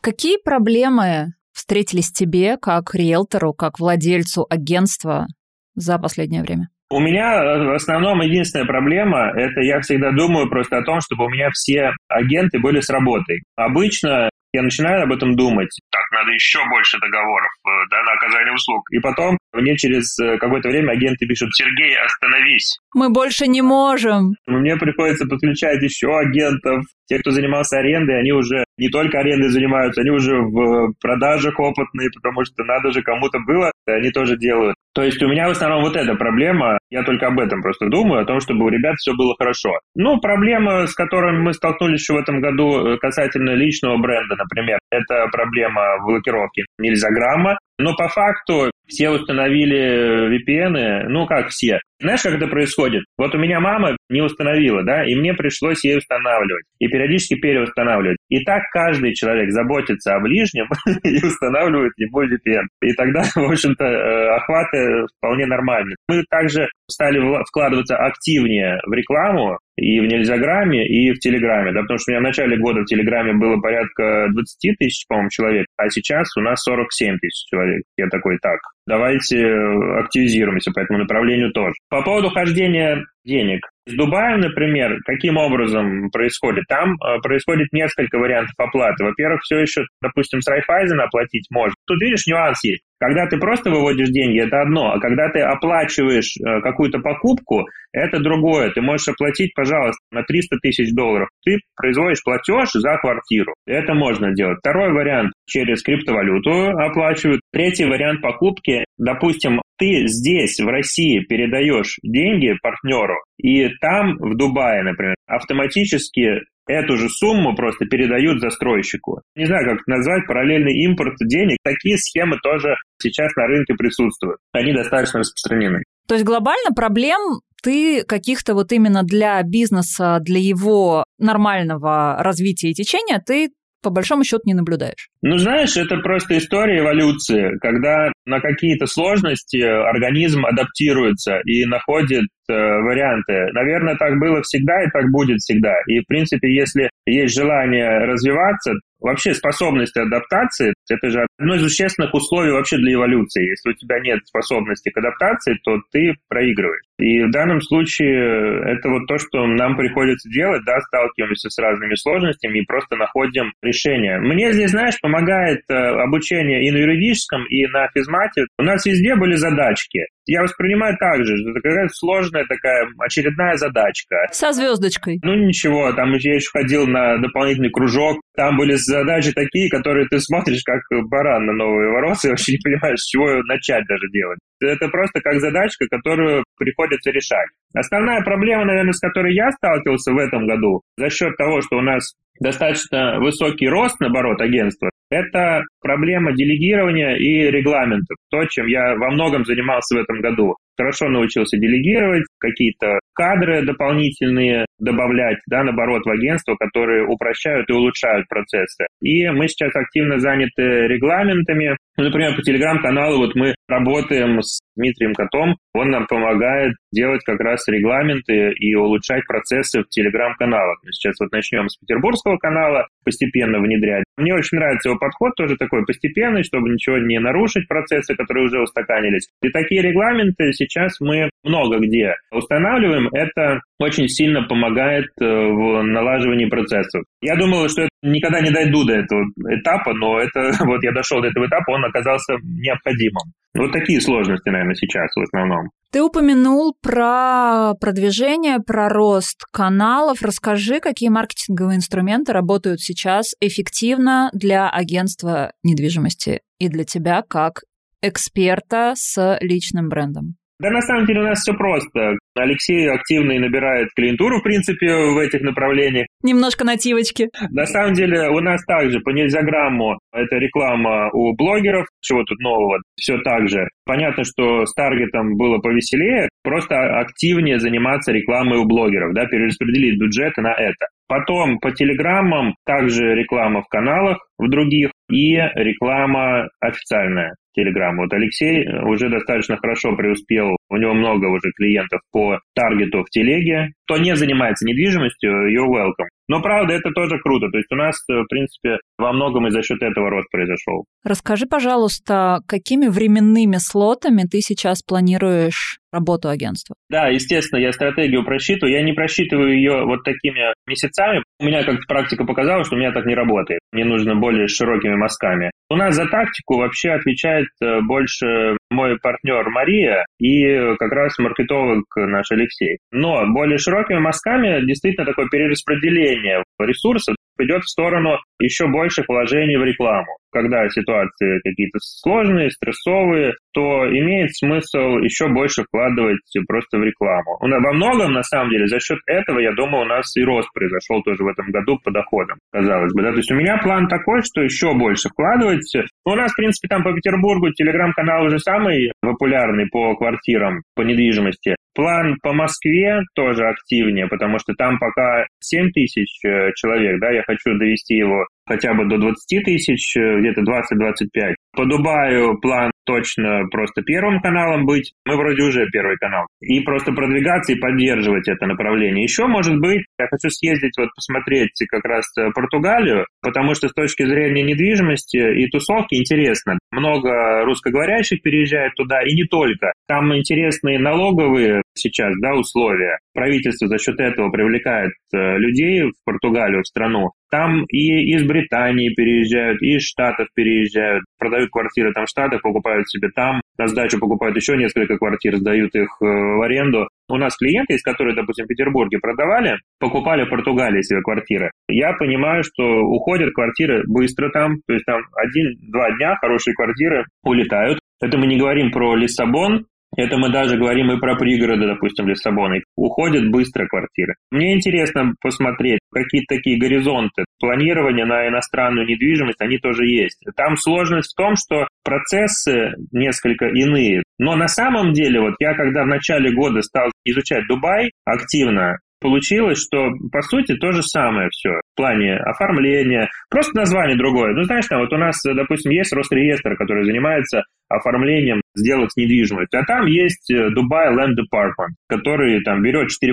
Какие 0.00 0.36
проблемы 0.42 1.34
встретились 1.52 2.12
тебе 2.12 2.56
как 2.58 2.94
риэлтору, 2.94 3.54
как 3.54 3.78
владельцу 3.78 4.46
агентства 4.50 5.26
за 5.74 5.98
последнее 5.98 6.42
время? 6.42 6.68
У 6.90 7.00
меня 7.00 7.42
э, 7.42 7.64
в 7.64 7.72
основном 7.72 8.20
единственная 8.20 8.66
проблема– 8.66 9.32
это 9.36 9.62
я 9.62 9.80
всегда 9.80 10.12
думаю 10.12 10.48
просто 10.48 10.78
о 10.78 10.84
том, 10.84 11.00
чтобы 11.00 11.24
у 11.24 11.28
меня 11.28 11.48
все 11.52 11.92
агенты 12.08 12.58
были 12.60 12.80
с 12.80 12.90
работой. 12.90 13.42
Обычно 13.56 14.28
я 14.54 14.62
начинаю 14.62 15.02
об 15.02 15.12
этом 15.12 15.34
думать. 15.34 15.70
Так, 15.90 16.02
надо 16.12 16.30
еще 16.30 16.60
больше 16.70 16.98
договоров 16.98 17.50
э, 17.66 17.70
да, 17.90 18.02
на 18.02 18.12
оказание 18.12 18.54
услуг. 18.54 18.82
И 18.92 19.00
потом 19.00 19.36
мне 19.52 19.76
через 19.76 20.18
э, 20.18 20.38
какое-то 20.38 20.68
время 20.68 20.92
агенты 20.92 21.26
пишут, 21.26 21.50
Сергей, 21.54 21.96
остановись. 21.98 22.78
Мы 22.94 23.10
больше 23.10 23.46
не 23.48 23.62
можем. 23.62 24.34
Мне 24.46 24.76
приходится 24.76 25.26
подключать 25.26 25.82
еще 25.82 26.16
агентов. 26.16 26.84
Те, 27.06 27.18
кто 27.18 27.32
занимался 27.32 27.78
арендой, 27.78 28.20
они 28.20 28.32
уже 28.32 28.64
не 28.78 28.88
только 28.88 29.18
арендой 29.18 29.50
занимаются, 29.50 30.00
они 30.00 30.10
уже 30.10 30.36
в 30.40 30.92
продажах 31.00 31.58
опытные, 31.58 32.10
потому 32.14 32.44
что 32.44 32.64
надо 32.64 32.92
же 32.92 33.02
кому-то 33.02 33.38
было, 33.40 33.72
они 33.86 34.10
тоже 34.10 34.36
делают. 34.36 34.76
То 34.94 35.02
есть 35.02 35.22
у 35.22 35.28
меня 35.28 35.48
в 35.48 35.52
основном 35.52 35.82
вот 35.82 35.96
эта 35.96 36.14
проблема, 36.14 36.78
я 36.90 37.02
только 37.02 37.26
об 37.26 37.38
этом 37.40 37.62
просто 37.62 37.88
думаю, 37.88 38.22
о 38.22 38.26
том, 38.26 38.40
чтобы 38.40 38.64
у 38.64 38.68
ребят 38.68 38.94
все 38.96 39.12
было 39.14 39.34
хорошо. 39.36 39.78
Ну, 39.94 40.20
проблема, 40.20 40.86
с 40.86 40.94
которой 40.94 41.38
мы 41.38 41.52
столкнулись 41.52 42.00
еще 42.00 42.14
в 42.14 42.22
этом 42.22 42.40
году 42.40 42.86
э, 42.86 42.98
касательно 42.98 43.50
личного 43.50 43.98
бренда, 43.98 44.36
например, 44.36 44.78
это 44.90 45.26
проблема 45.32 45.98
блокировки 46.04 46.64
нельзя 46.78 47.10
грамма, 47.10 47.58
но 47.78 47.94
по 47.96 48.08
факту 48.08 48.70
все 48.86 49.10
установили 49.10 50.28
VPN, 50.30 51.08
ну 51.08 51.26
как 51.26 51.48
все. 51.48 51.80
Знаешь, 52.00 52.22
как 52.22 52.34
это 52.34 52.48
происходит? 52.48 53.04
Вот 53.16 53.34
у 53.34 53.38
меня 53.38 53.60
мама 53.60 53.96
не 54.10 54.20
установила, 54.20 54.82
да, 54.82 55.04
и 55.04 55.14
мне 55.14 55.32
пришлось 55.32 55.82
ей 55.84 55.96
устанавливать. 55.96 56.64
И 56.78 56.88
периодически 56.88 57.36
переустанавливать. 57.36 58.18
И 58.28 58.44
так 58.44 58.62
каждый 58.72 59.14
человек 59.14 59.50
заботится 59.50 60.14
о 60.14 60.20
ближнем 60.20 60.66
и 61.02 61.24
устанавливает 61.24 61.92
ему 61.96 62.24
VPN. 62.24 62.64
И 62.82 62.92
тогда, 62.92 63.22
в 63.34 63.50
общем-то, 63.50 63.84
э, 63.84 64.36
охваты 64.36 65.06
вполне 65.16 65.46
нормальны. 65.46 65.94
Мы 66.08 66.24
также 66.28 66.68
стали 66.90 67.18
вкладываться 67.44 67.96
активнее 67.96 68.78
в 68.86 68.92
рекламу, 68.92 69.58
и 69.76 70.00
в 70.00 70.06
Нельзяграмме, 70.06 70.86
и 70.86 71.12
в 71.12 71.18
Телеграме, 71.18 71.72
да, 71.72 71.80
потому 71.82 71.98
что 71.98 72.10
у 72.10 72.12
меня 72.12 72.20
в 72.20 72.28
начале 72.28 72.56
года 72.58 72.80
в 72.80 72.86
Телеграме 72.86 73.34
было 73.34 73.60
порядка 73.60 74.28
20 74.32 74.78
тысяч, 74.78 75.04
по-моему, 75.08 75.30
человек, 75.30 75.66
а 75.76 75.88
сейчас 75.90 76.28
у 76.36 76.40
нас 76.40 76.62
47 76.62 77.18
тысяч 77.18 77.48
человек. 77.50 77.82
Я 77.96 78.08
такой, 78.08 78.38
так, 78.40 78.60
давайте 78.86 79.38
э, 79.38 80.00
активизируемся 80.00 80.72
по 80.72 80.80
этому 80.80 81.00
направлению 81.00 81.52
тоже. 81.52 81.74
По 81.88 82.02
поводу 82.02 82.30
хождения 82.30 83.04
денег. 83.24 83.68
С 83.86 83.94
Дубаем, 83.94 84.40
например, 84.40 84.98
каким 85.04 85.36
образом 85.36 86.10
происходит? 86.10 86.64
Там 86.68 86.94
э, 86.94 87.20
происходит 87.22 87.68
несколько 87.72 88.18
вариантов 88.18 88.54
оплаты. 88.56 89.04
Во-первых, 89.04 89.42
все 89.42 89.58
еще, 89.58 89.82
допустим, 90.00 90.40
с 90.40 90.48
Райфайзен 90.48 91.00
оплатить 91.00 91.46
можно. 91.50 91.74
Тут, 91.86 92.00
видишь, 92.00 92.26
нюанс 92.26 92.64
есть. 92.64 92.82
Когда 92.98 93.26
ты 93.26 93.36
просто 93.36 93.70
выводишь 93.70 94.08
деньги, 94.08 94.40
это 94.40 94.62
одно, 94.62 94.92
а 94.92 95.00
когда 95.00 95.28
ты 95.28 95.40
оплачиваешь 95.40 96.36
э, 96.38 96.62
какую-то 96.62 97.00
покупку, 97.00 97.66
это 97.92 98.20
другое. 98.20 98.70
Ты 98.70 98.80
можешь 98.80 99.08
оплатить, 99.08 99.52
пожалуйста, 99.54 100.00
на 100.10 100.22
300 100.22 100.56
тысяч 100.62 100.94
долларов. 100.94 101.28
Ты 101.44 101.58
производишь 101.76 102.24
платеж 102.24 102.70
за 102.72 102.96
квартиру. 102.96 103.52
Это 103.66 103.92
можно 103.92 104.32
делать. 104.32 104.60
Второй 104.60 104.92
вариант 104.92 105.33
через 105.46 105.82
криптовалюту 105.82 106.70
оплачивают. 106.70 107.40
Третий 107.52 107.84
вариант 107.84 108.22
покупки, 108.22 108.84
допустим, 108.98 109.60
ты 109.78 110.06
здесь, 110.06 110.60
в 110.60 110.66
России, 110.66 111.20
передаешь 111.20 111.98
деньги 112.02 112.54
партнеру, 112.62 113.16
и 113.38 113.68
там, 113.80 114.16
в 114.18 114.36
Дубае, 114.36 114.82
например, 114.82 115.14
автоматически 115.26 116.42
эту 116.66 116.96
же 116.96 117.08
сумму 117.08 117.54
просто 117.54 117.86
передают 117.86 118.40
застройщику. 118.40 119.20
Не 119.36 119.46
знаю, 119.46 119.64
как 119.66 119.74
это 119.74 119.90
назвать, 119.90 120.26
параллельный 120.26 120.72
импорт 120.84 121.14
денег. 121.20 121.58
Такие 121.62 121.98
схемы 121.98 122.38
тоже 122.42 122.76
сейчас 123.00 123.34
на 123.36 123.46
рынке 123.46 123.74
присутствуют. 123.74 124.38
Они 124.52 124.72
достаточно 124.72 125.20
распространены. 125.20 125.82
То 126.08 126.14
есть 126.14 126.24
глобально 126.24 126.70
проблем 126.74 127.40
ты 127.62 128.04
каких-то 128.04 128.54
вот 128.54 128.72
именно 128.72 129.02
для 129.02 129.42
бизнеса, 129.42 130.18
для 130.20 130.38
его 130.38 131.04
нормального 131.18 132.16
развития 132.22 132.70
и 132.70 132.74
течения, 132.74 133.22
ты 133.24 133.50
по 133.84 133.90
большому 133.90 134.24
счету 134.24 134.42
не 134.46 134.54
наблюдаешь? 134.54 135.08
Ну, 135.22 135.38
знаешь, 135.38 135.76
это 135.76 135.98
просто 135.98 136.38
история 136.38 136.80
эволюции, 136.80 137.56
когда 137.60 138.10
на 138.26 138.40
какие-то 138.40 138.86
сложности 138.86 139.60
организм 139.60 140.46
адаптируется 140.46 141.40
и 141.44 141.64
находит 141.66 142.24
э, 142.48 142.52
варианты. 142.52 143.52
Наверное, 143.52 143.96
так 143.96 144.18
было 144.18 144.42
всегда 144.42 144.82
и 144.82 144.90
так 144.90 145.10
будет 145.10 145.38
всегда. 145.38 145.74
И, 145.86 146.00
в 146.00 146.06
принципе, 146.06 146.52
если 146.52 146.88
есть 147.06 147.34
желание 147.34 147.98
развиваться, 148.06 148.72
Вообще 149.00 149.34
способность 149.34 149.96
адаптации– 149.96 150.72
это 150.90 151.10
же 151.10 151.26
одно 151.38 151.56
из 151.56 151.62
существенных 151.62 152.14
условий 152.14 152.52
вообще 152.52 152.76
для 152.78 152.94
эволюции. 152.94 153.50
Если 153.50 153.70
у 153.70 153.74
тебя 153.74 154.00
нет 154.00 154.20
способности 154.26 154.90
к 154.90 154.96
адаптации, 154.96 155.58
то 155.62 155.78
ты 155.92 156.14
проигрываешь. 156.28 156.84
И 156.98 157.22
в 157.22 157.30
данном 157.30 157.60
случае 157.60 158.72
это 158.76 158.88
вот 158.88 159.06
то, 159.06 159.18
что 159.18 159.46
нам 159.46 159.76
приходится 159.76 160.28
делать, 160.30 160.62
да, 160.64 160.80
сталкиваемся 160.80 161.50
с 161.50 161.58
разными 161.58 161.94
сложностями 161.96 162.60
и 162.60 162.66
просто 162.66 162.96
находим 162.96 163.52
решение. 163.62 164.18
Мне 164.20 164.52
здесь, 164.52 164.70
знаешь, 164.70 165.00
помогает 165.00 165.62
э, 165.68 165.74
обучение 165.74 166.66
и 166.66 166.70
на 166.70 166.78
юридическом, 166.78 167.44
и 167.46 167.66
на 167.66 167.88
физмате. 167.88 168.46
У 168.58 168.62
нас 168.62 168.86
везде 168.86 169.16
были 169.16 169.34
задачки. 169.34 170.06
Я 170.26 170.42
воспринимаю 170.42 170.96
так 170.98 171.26
же, 171.26 171.36
что 171.36 171.50
это 171.50 171.60
какая-то 171.60 171.92
сложная 171.92 172.46
такая 172.46 172.88
очередная 172.98 173.56
задачка. 173.56 174.16
Со 174.32 174.52
звездочкой. 174.52 175.18
Ну 175.22 175.34
ничего, 175.34 175.92
там 175.92 176.12
я 176.14 176.34
еще 176.34 176.48
ходил 176.50 176.86
на 176.86 177.18
дополнительный 177.18 177.70
кружок, 177.70 178.20
там 178.34 178.56
были 178.56 178.76
задачи 178.86 179.32
такие, 179.32 179.70
которые 179.70 180.06
ты 180.08 180.20
смотришь 180.20 180.62
как 180.64 180.82
баран 181.08 181.46
на 181.46 181.52
новые 181.52 181.90
ворота 181.90 182.28
и 182.28 182.30
вообще 182.30 182.52
не 182.52 182.58
понимаешь, 182.62 183.00
с 183.00 183.06
чего 183.06 183.42
начать 183.44 183.86
даже 183.86 184.08
делать. 184.10 184.38
Это 184.60 184.88
просто 184.88 185.20
как 185.20 185.40
задачка, 185.40 185.86
которую 185.90 186.44
приходится 186.58 187.10
решать. 187.10 187.48
Основная 187.74 188.22
проблема, 188.22 188.64
наверное, 188.64 188.92
с 188.92 189.00
которой 189.00 189.34
я 189.34 189.50
сталкивался 189.52 190.12
в 190.12 190.18
этом 190.18 190.46
году, 190.46 190.82
за 190.96 191.10
счет 191.10 191.36
того, 191.36 191.60
что 191.60 191.78
у 191.78 191.82
нас 191.82 192.14
достаточно 192.40 193.20
высокий 193.20 193.68
рост, 193.68 194.00
наоборот, 194.00 194.40
агентства, 194.40 194.90
это 195.10 195.62
проблема 195.80 196.32
делегирования 196.32 197.16
и 197.16 197.50
регламентов. 197.50 198.16
То, 198.30 198.44
чем 198.46 198.66
я 198.66 198.96
во 198.96 199.10
многом 199.10 199.44
занимался 199.44 199.96
в 199.96 200.00
этом 200.00 200.20
году. 200.20 200.56
Хорошо 200.76 201.08
научился 201.08 201.56
делегировать, 201.56 202.24
какие-то 202.38 202.98
кадры 203.14 203.64
дополнительные 203.64 204.66
добавлять, 204.78 205.38
да, 205.46 205.62
наоборот, 205.62 206.02
в 206.04 206.10
агентство, 206.10 206.56
которые 206.56 207.06
упрощают 207.06 207.68
и 207.70 207.72
улучшают 207.72 208.28
процессы. 208.28 208.86
И 209.00 209.28
мы 209.30 209.48
сейчас 209.48 209.74
активно 209.74 210.18
заняты 210.18 210.62
регламентами. 210.88 211.76
Ну, 211.96 212.04
например, 212.04 212.34
по 212.34 212.42
телеграм-каналу 212.42 213.18
вот 213.18 213.34
мы 213.34 213.54
работаем 213.68 214.42
с 214.42 214.60
Дмитрием 214.76 215.14
Котом. 215.14 215.56
Он 215.74 215.90
нам 215.90 216.06
помогает 216.06 216.74
делать 216.92 217.22
как 217.24 217.40
раз 217.40 217.66
регламенты 217.68 218.52
и 218.52 218.74
улучшать 218.74 219.26
процессы 219.26 219.82
в 219.82 219.88
телеграм-каналах. 219.88 220.78
Сейчас 220.90 221.14
вот 221.20 221.32
начнем 221.32 221.68
с 221.68 221.76
петербургского 221.76 222.38
канала, 222.38 222.86
постепенно 223.04 223.58
внедрять. 223.58 224.04
Мне 224.16 224.34
очень 224.34 224.58
нравится 224.58 224.88
его 224.88 224.98
подход, 224.98 225.34
тоже 225.36 225.56
такой 225.56 225.84
постепенный, 225.84 226.44
чтобы 226.44 226.68
ничего 226.70 226.98
не 226.98 227.18
нарушить 227.18 227.66
процессы, 227.68 228.14
которые 228.14 228.46
уже 228.46 228.62
устаканились. 228.62 229.28
И 229.42 229.48
такие 229.50 229.82
регламенты 229.82 230.52
сейчас 230.52 231.00
мы 231.00 231.30
много 231.42 231.78
где 231.78 232.14
устанавливаем. 232.30 233.08
Это 233.12 233.60
очень 233.78 234.08
сильно 234.08 234.42
помогает 234.42 235.06
э, 235.20 235.24
в 235.24 235.82
налаживании 235.82 236.46
процессов. 236.46 237.02
Я 237.20 237.36
думал, 237.36 237.68
что 237.68 237.88
никогда 238.02 238.40
не 238.40 238.50
дойду 238.50 238.84
до 238.84 238.94
этого 238.94 239.24
этапа, 239.48 239.92
но 239.94 240.20
это 240.20 240.52
вот 240.64 240.82
я 240.82 240.92
дошел 240.92 241.20
до 241.20 241.28
этого 241.28 241.46
этапа, 241.46 241.72
он 241.72 241.84
оказался 241.84 242.34
необходимым. 242.42 243.32
Вот 243.56 243.70
такие 243.70 244.00
сложности, 244.00 244.48
наверное, 244.48 244.63
сейчас 244.72 245.10
в 245.14 245.20
основном. 245.20 245.70
Ты 245.90 246.02
упомянул 246.02 246.74
про 246.80 247.74
продвижение, 247.80 248.58
про 248.58 248.88
рост 248.88 249.44
каналов. 249.52 250.22
Расскажи, 250.22 250.80
какие 250.80 251.08
маркетинговые 251.08 251.76
инструменты 251.76 252.32
работают 252.32 252.80
сейчас 252.80 253.34
эффективно 253.40 254.30
для 254.32 254.68
агентства 254.68 255.52
недвижимости 255.62 256.40
и 256.58 256.68
для 256.68 256.84
тебя 256.84 257.22
как 257.22 257.62
эксперта 258.02 258.94
с 258.96 259.38
личным 259.40 259.88
брендом. 259.88 260.36
Да, 260.60 260.70
на 260.70 260.82
самом 260.82 261.06
деле 261.06 261.20
у 261.20 261.24
нас 261.24 261.40
все 261.40 261.52
просто. 261.52 262.16
Алексей 262.36 262.88
активно 262.88 263.32
и 263.32 263.38
набирает 263.38 263.88
клиентуру, 263.94 264.38
в 264.38 264.42
принципе, 264.42 264.94
в 264.94 265.18
этих 265.18 265.42
направлениях. 265.42 266.06
Немножко 266.22 266.64
нативочки. 266.64 267.28
На 267.50 267.66
самом 267.66 267.94
деле 267.94 268.28
у 268.28 268.40
нас 268.40 268.64
также 268.64 269.00
по 269.00 269.10
нельзяграмму 269.10 269.98
это 270.12 270.36
реклама 270.36 271.10
у 271.12 271.34
блогеров. 271.34 271.86
Чего 272.00 272.22
тут 272.24 272.38
нового? 272.38 272.78
Все 272.96 273.18
так 273.18 273.48
же. 273.48 273.68
Понятно, 273.84 274.24
что 274.24 274.64
с 274.64 274.72
таргетом 274.74 275.36
было 275.36 275.58
повеселее, 275.58 276.28
просто 276.42 277.00
активнее 277.00 277.58
заниматься 277.58 278.12
рекламой 278.12 278.58
у 278.58 278.64
блогеров, 278.64 279.12
да, 279.12 279.26
перераспределить 279.26 279.98
бюджеты 279.98 280.40
на 280.40 280.54
это. 280.54 280.86
Потом 281.06 281.58
по 281.58 281.70
телеграммам 281.70 282.54
также 282.64 283.14
реклама 283.14 283.62
в 283.62 283.68
каналах, 283.68 284.18
в 284.38 284.48
других, 284.48 284.90
и 285.10 285.34
реклама 285.34 286.48
официальная. 286.60 287.34
Telegram. 287.58 287.94
Вот 287.96 288.12
Алексей 288.12 288.66
уже 288.82 289.08
достаточно 289.08 289.56
хорошо 289.56 289.96
преуспел, 289.96 290.56
у 290.70 290.76
него 290.76 290.94
много 290.94 291.26
уже 291.26 291.50
клиентов 291.56 292.00
по 292.12 292.38
таргету 292.54 293.02
в 293.02 293.10
телеге. 293.10 293.72
Кто 293.86 293.98
не 293.98 294.16
занимается 294.16 294.66
недвижимостью, 294.66 295.52
you're 295.52 295.68
welcome. 295.68 296.08
Но 296.28 296.40
правда, 296.40 296.74
это 296.74 296.90
тоже 296.90 297.18
круто. 297.18 297.48
То 297.50 297.58
есть 297.58 297.70
у 297.72 297.76
нас, 297.76 297.96
в 298.08 298.24
принципе, 298.26 298.78
во 298.98 299.12
многом 299.12 299.46
и 299.46 299.50
за 299.50 299.62
счет 299.62 299.82
этого 299.82 300.10
рост 300.10 300.30
произошел. 300.30 300.84
Расскажи, 301.04 301.46
пожалуйста, 301.46 302.40
какими 302.46 302.88
временными 302.88 303.56
слотами 303.56 304.22
ты 304.22 304.40
сейчас 304.40 304.82
планируешь 304.82 305.78
работу 305.92 306.28
агентства? 306.28 306.74
Да, 306.88 307.08
естественно, 307.08 307.60
я 307.60 307.72
стратегию 307.72 308.24
просчитываю. 308.24 308.74
Я 308.74 308.82
не 308.82 308.92
просчитываю 308.92 309.54
ее 309.54 309.84
вот 309.84 310.02
такими 310.04 310.52
месяцами. 310.66 311.22
У 311.38 311.44
меня 311.44 311.62
как-то 311.62 311.82
практика 311.86 312.24
показала, 312.24 312.64
что 312.64 312.76
у 312.76 312.78
меня 312.78 312.92
так 312.92 313.04
не 313.06 313.14
работает. 313.14 313.60
Мне 313.72 313.84
нужно 313.84 314.16
более 314.16 314.48
широкими 314.48 314.96
мазками. 314.96 315.50
У 315.70 315.76
нас 315.76 315.94
за 315.94 316.06
тактику 316.06 316.58
вообще 316.58 316.90
отвечает 316.90 317.48
э, 317.62 317.80
больше 317.80 318.56
мой 318.74 318.98
партнер 318.98 319.48
Мария 319.50 320.04
и 320.18 320.76
как 320.76 320.92
раз 320.92 321.18
маркетолог 321.18 321.84
наш 321.96 322.30
Алексей. 322.30 322.78
Но 322.92 323.26
более 323.32 323.58
широкими 323.58 323.98
мазками 323.98 324.64
действительно 324.66 325.06
такое 325.06 325.28
перераспределение 325.28 326.42
ресурсов 326.60 327.14
идет 327.38 327.62
в 327.62 327.70
сторону 327.70 328.18
еще 328.38 328.66
больших 328.68 329.06
вложений 329.08 329.56
в 329.56 329.64
рекламу. 329.64 330.16
Когда 330.34 330.68
ситуации 330.68 331.40
какие-то 331.44 331.78
сложные, 331.80 332.50
стрессовые, 332.50 333.34
то 333.52 333.86
имеет 333.88 334.34
смысл 334.34 334.98
еще 334.98 335.28
больше 335.28 335.62
вкладывать 335.62 336.18
просто 336.48 336.78
в 336.78 336.82
рекламу. 336.82 337.38
Во 337.40 337.72
многом, 337.72 338.12
на 338.12 338.24
самом 338.24 338.50
деле, 338.50 338.66
за 338.66 338.80
счет 338.80 338.98
этого, 339.06 339.38
я 339.38 339.52
думаю, 339.52 339.84
у 339.84 339.88
нас 339.88 340.16
и 340.16 340.24
рост 340.24 340.48
произошел 340.52 341.02
тоже 341.04 341.22
в 341.22 341.28
этом 341.28 341.50
году 341.52 341.78
по 341.84 341.92
доходам, 341.92 342.38
казалось 342.52 342.92
бы. 342.92 343.02
Да? 343.02 343.12
То 343.12 343.18
есть 343.18 343.30
у 343.30 343.36
меня 343.36 343.58
план 343.58 343.86
такой, 343.86 344.22
что 344.22 344.42
еще 344.42 344.74
больше 344.74 345.08
вкладывать. 345.08 345.72
У 346.04 346.14
нас, 346.16 346.32
в 346.32 346.36
принципе, 346.36 346.66
там 346.66 346.82
по 346.82 346.92
Петербургу 346.92 347.52
телеграм-канал 347.52 348.24
уже 348.24 348.40
самый 348.40 348.90
популярный 349.00 349.66
по 349.70 349.94
квартирам, 349.94 350.62
по 350.74 350.82
недвижимости. 350.82 351.54
План 351.74 352.16
по 352.22 352.32
Москве 352.32 353.00
тоже 353.14 353.46
активнее, 353.46 354.06
потому 354.06 354.38
что 354.38 354.54
там 354.54 354.78
пока 354.78 355.26
7 355.40 355.70
тысяч 355.72 356.24
э, 356.24 356.52
человек, 356.54 357.00
да, 357.00 357.10
я 357.10 357.22
хочу 357.22 357.58
довести 357.58 357.96
его 357.96 358.26
хотя 358.46 358.74
бы 358.74 358.86
до 358.86 358.98
20 358.98 359.44
тысяч, 359.44 359.96
э, 359.96 360.20
где-то 360.20 360.42
20-25. 360.42 361.34
По 361.56 361.64
Дубаю 361.64 362.38
план 362.40 362.70
точно 362.84 363.46
просто 363.50 363.82
первым 363.82 364.20
каналом 364.20 364.66
быть. 364.66 364.92
Мы 365.06 365.16
вроде 365.16 365.42
уже 365.42 365.66
первый 365.70 365.96
канал. 365.96 366.26
И 366.40 366.60
просто 366.60 366.92
продвигаться 366.92 367.52
и 367.52 367.58
поддерживать 367.58 368.28
это 368.28 368.46
направление. 368.46 369.02
Еще, 369.04 369.26
может 369.26 369.58
быть, 369.58 369.84
я 369.98 370.06
хочу 370.08 370.28
съездить 370.30 370.76
вот 370.76 370.90
посмотреть 370.94 371.52
как 371.68 371.84
раз 371.84 372.06
э, 372.18 372.30
Португалию, 372.34 373.06
потому 373.22 373.54
что 373.54 373.68
с 373.68 373.72
точки 373.72 374.04
зрения 374.04 374.42
недвижимости 374.42 375.16
и 375.16 375.48
тусовки 375.48 375.94
интересно. 375.94 376.58
Много 376.74 377.44
русскоговорящих 377.44 378.20
переезжает 378.20 378.74
туда, 378.74 379.00
и 379.02 379.14
не 379.14 379.24
только. 379.24 379.72
Там 379.86 380.14
интересные 380.16 380.78
налоговые 380.80 381.62
сейчас 381.74 382.12
да, 382.20 382.34
условия. 382.34 382.98
Правительство 383.12 383.68
за 383.68 383.78
счет 383.78 384.00
этого 384.00 384.30
привлекает 384.30 384.90
э, 385.12 385.38
людей 385.38 385.82
в 385.82 385.92
Португалию, 386.04 386.62
в 386.62 386.66
страну. 386.66 387.12
Там 387.30 387.64
и 387.64 388.12
из 388.14 388.24
Британии 388.24 388.94
переезжают, 388.94 389.62
и 389.62 389.76
из 389.76 389.82
Штатов 389.82 390.28
переезжают, 390.34 391.04
продают 391.18 391.50
квартиры 391.50 391.92
там 391.92 392.06
в 392.06 392.10
Штатах, 392.10 392.42
покупают 392.42 392.88
себе 392.88 393.08
там, 393.14 393.40
на 393.56 393.68
сдачу 393.68 394.00
покупают 394.00 394.36
еще 394.36 394.56
несколько 394.56 394.98
квартир, 394.98 395.36
сдают 395.36 395.74
их 395.74 395.88
э, 396.00 396.04
в 396.04 396.42
аренду. 396.42 396.88
У 397.08 397.16
нас 397.16 397.36
клиенты, 397.36 397.74
есть 397.74 397.84
которые, 397.84 398.14
допустим, 398.14 398.46
в 398.46 398.48
Петербурге 398.48 398.98
продавали, 398.98 399.58
покупали 399.78 400.24
в 400.24 400.30
Португалии 400.30 400.82
себе 400.82 401.02
квартиры. 401.02 401.50
Я 401.68 401.92
понимаю, 401.92 402.42
что 402.42 402.62
уходят 402.62 403.34
квартиры 403.34 403.82
быстро 403.86 404.30
там, 404.30 404.56
то 404.66 404.72
есть 404.72 404.86
там 404.86 405.02
один-два 405.14 405.96
дня 405.96 406.16
хорошие 406.16 406.54
квартиры 406.54 407.04
улетают. 407.22 407.78
Это 408.00 408.18
мы 408.18 408.26
не 408.26 408.38
говорим 408.38 408.70
про 408.70 408.96
Лиссабон, 408.96 409.66
это 409.96 410.16
мы 410.18 410.30
даже 410.30 410.56
говорим 410.56 410.90
и 410.90 410.98
про 410.98 411.14
пригороды, 411.16 411.66
допустим, 411.66 412.08
Лиссабона. 412.08 412.56
Уходят 412.76 413.30
быстро 413.30 413.66
квартиры. 413.66 414.14
Мне 414.30 414.54
интересно 414.54 415.14
посмотреть, 415.20 415.80
какие 415.92 416.24
такие 416.26 416.58
горизонты 416.58 417.24
планирования 417.38 418.04
на 418.04 418.28
иностранную 418.28 418.86
недвижимость, 418.86 419.40
они 419.40 419.58
тоже 419.58 419.86
есть. 419.86 420.20
Там 420.36 420.56
сложность 420.56 421.12
в 421.12 421.16
том, 421.16 421.34
что 421.36 421.68
процессы 421.84 422.74
несколько 422.92 423.46
иные. 423.46 424.02
Но 424.18 424.36
на 424.36 424.48
самом 424.48 424.92
деле, 424.92 425.20
вот 425.20 425.34
я 425.38 425.54
когда 425.54 425.84
в 425.84 425.88
начале 425.88 426.32
года 426.32 426.62
стал 426.62 426.90
изучать 427.04 427.46
Дубай 427.48 427.92
активно, 428.04 428.78
получилось, 429.00 429.58
что, 429.58 429.90
по 430.10 430.22
сути, 430.22 430.56
то 430.56 430.72
же 430.72 430.82
самое 430.82 431.28
все 431.30 431.50
в 431.50 431.76
плане 431.76 432.16
оформления, 432.16 433.10
просто 433.28 433.54
название 433.54 433.98
другое. 433.98 434.32
Ну, 434.34 434.44
знаешь, 434.44 434.66
там 434.66 434.80
вот 434.80 434.92
у 434.92 434.96
нас, 434.96 435.16
допустим, 435.22 435.72
есть 435.72 435.92
Росреестр, 435.92 436.56
который 436.56 436.84
занимается 436.84 437.42
оформлением 437.68 438.40
сделок 438.56 438.90
с 438.90 438.96
недвижимостью. 438.96 439.60
А 439.60 439.64
там 439.64 439.86
есть 439.86 440.30
Dubai 440.32 440.94
Land 440.94 441.14
Department, 441.18 441.74
который 441.88 442.42
там 442.42 442.62
берет 442.62 442.88
4%, 442.88 443.12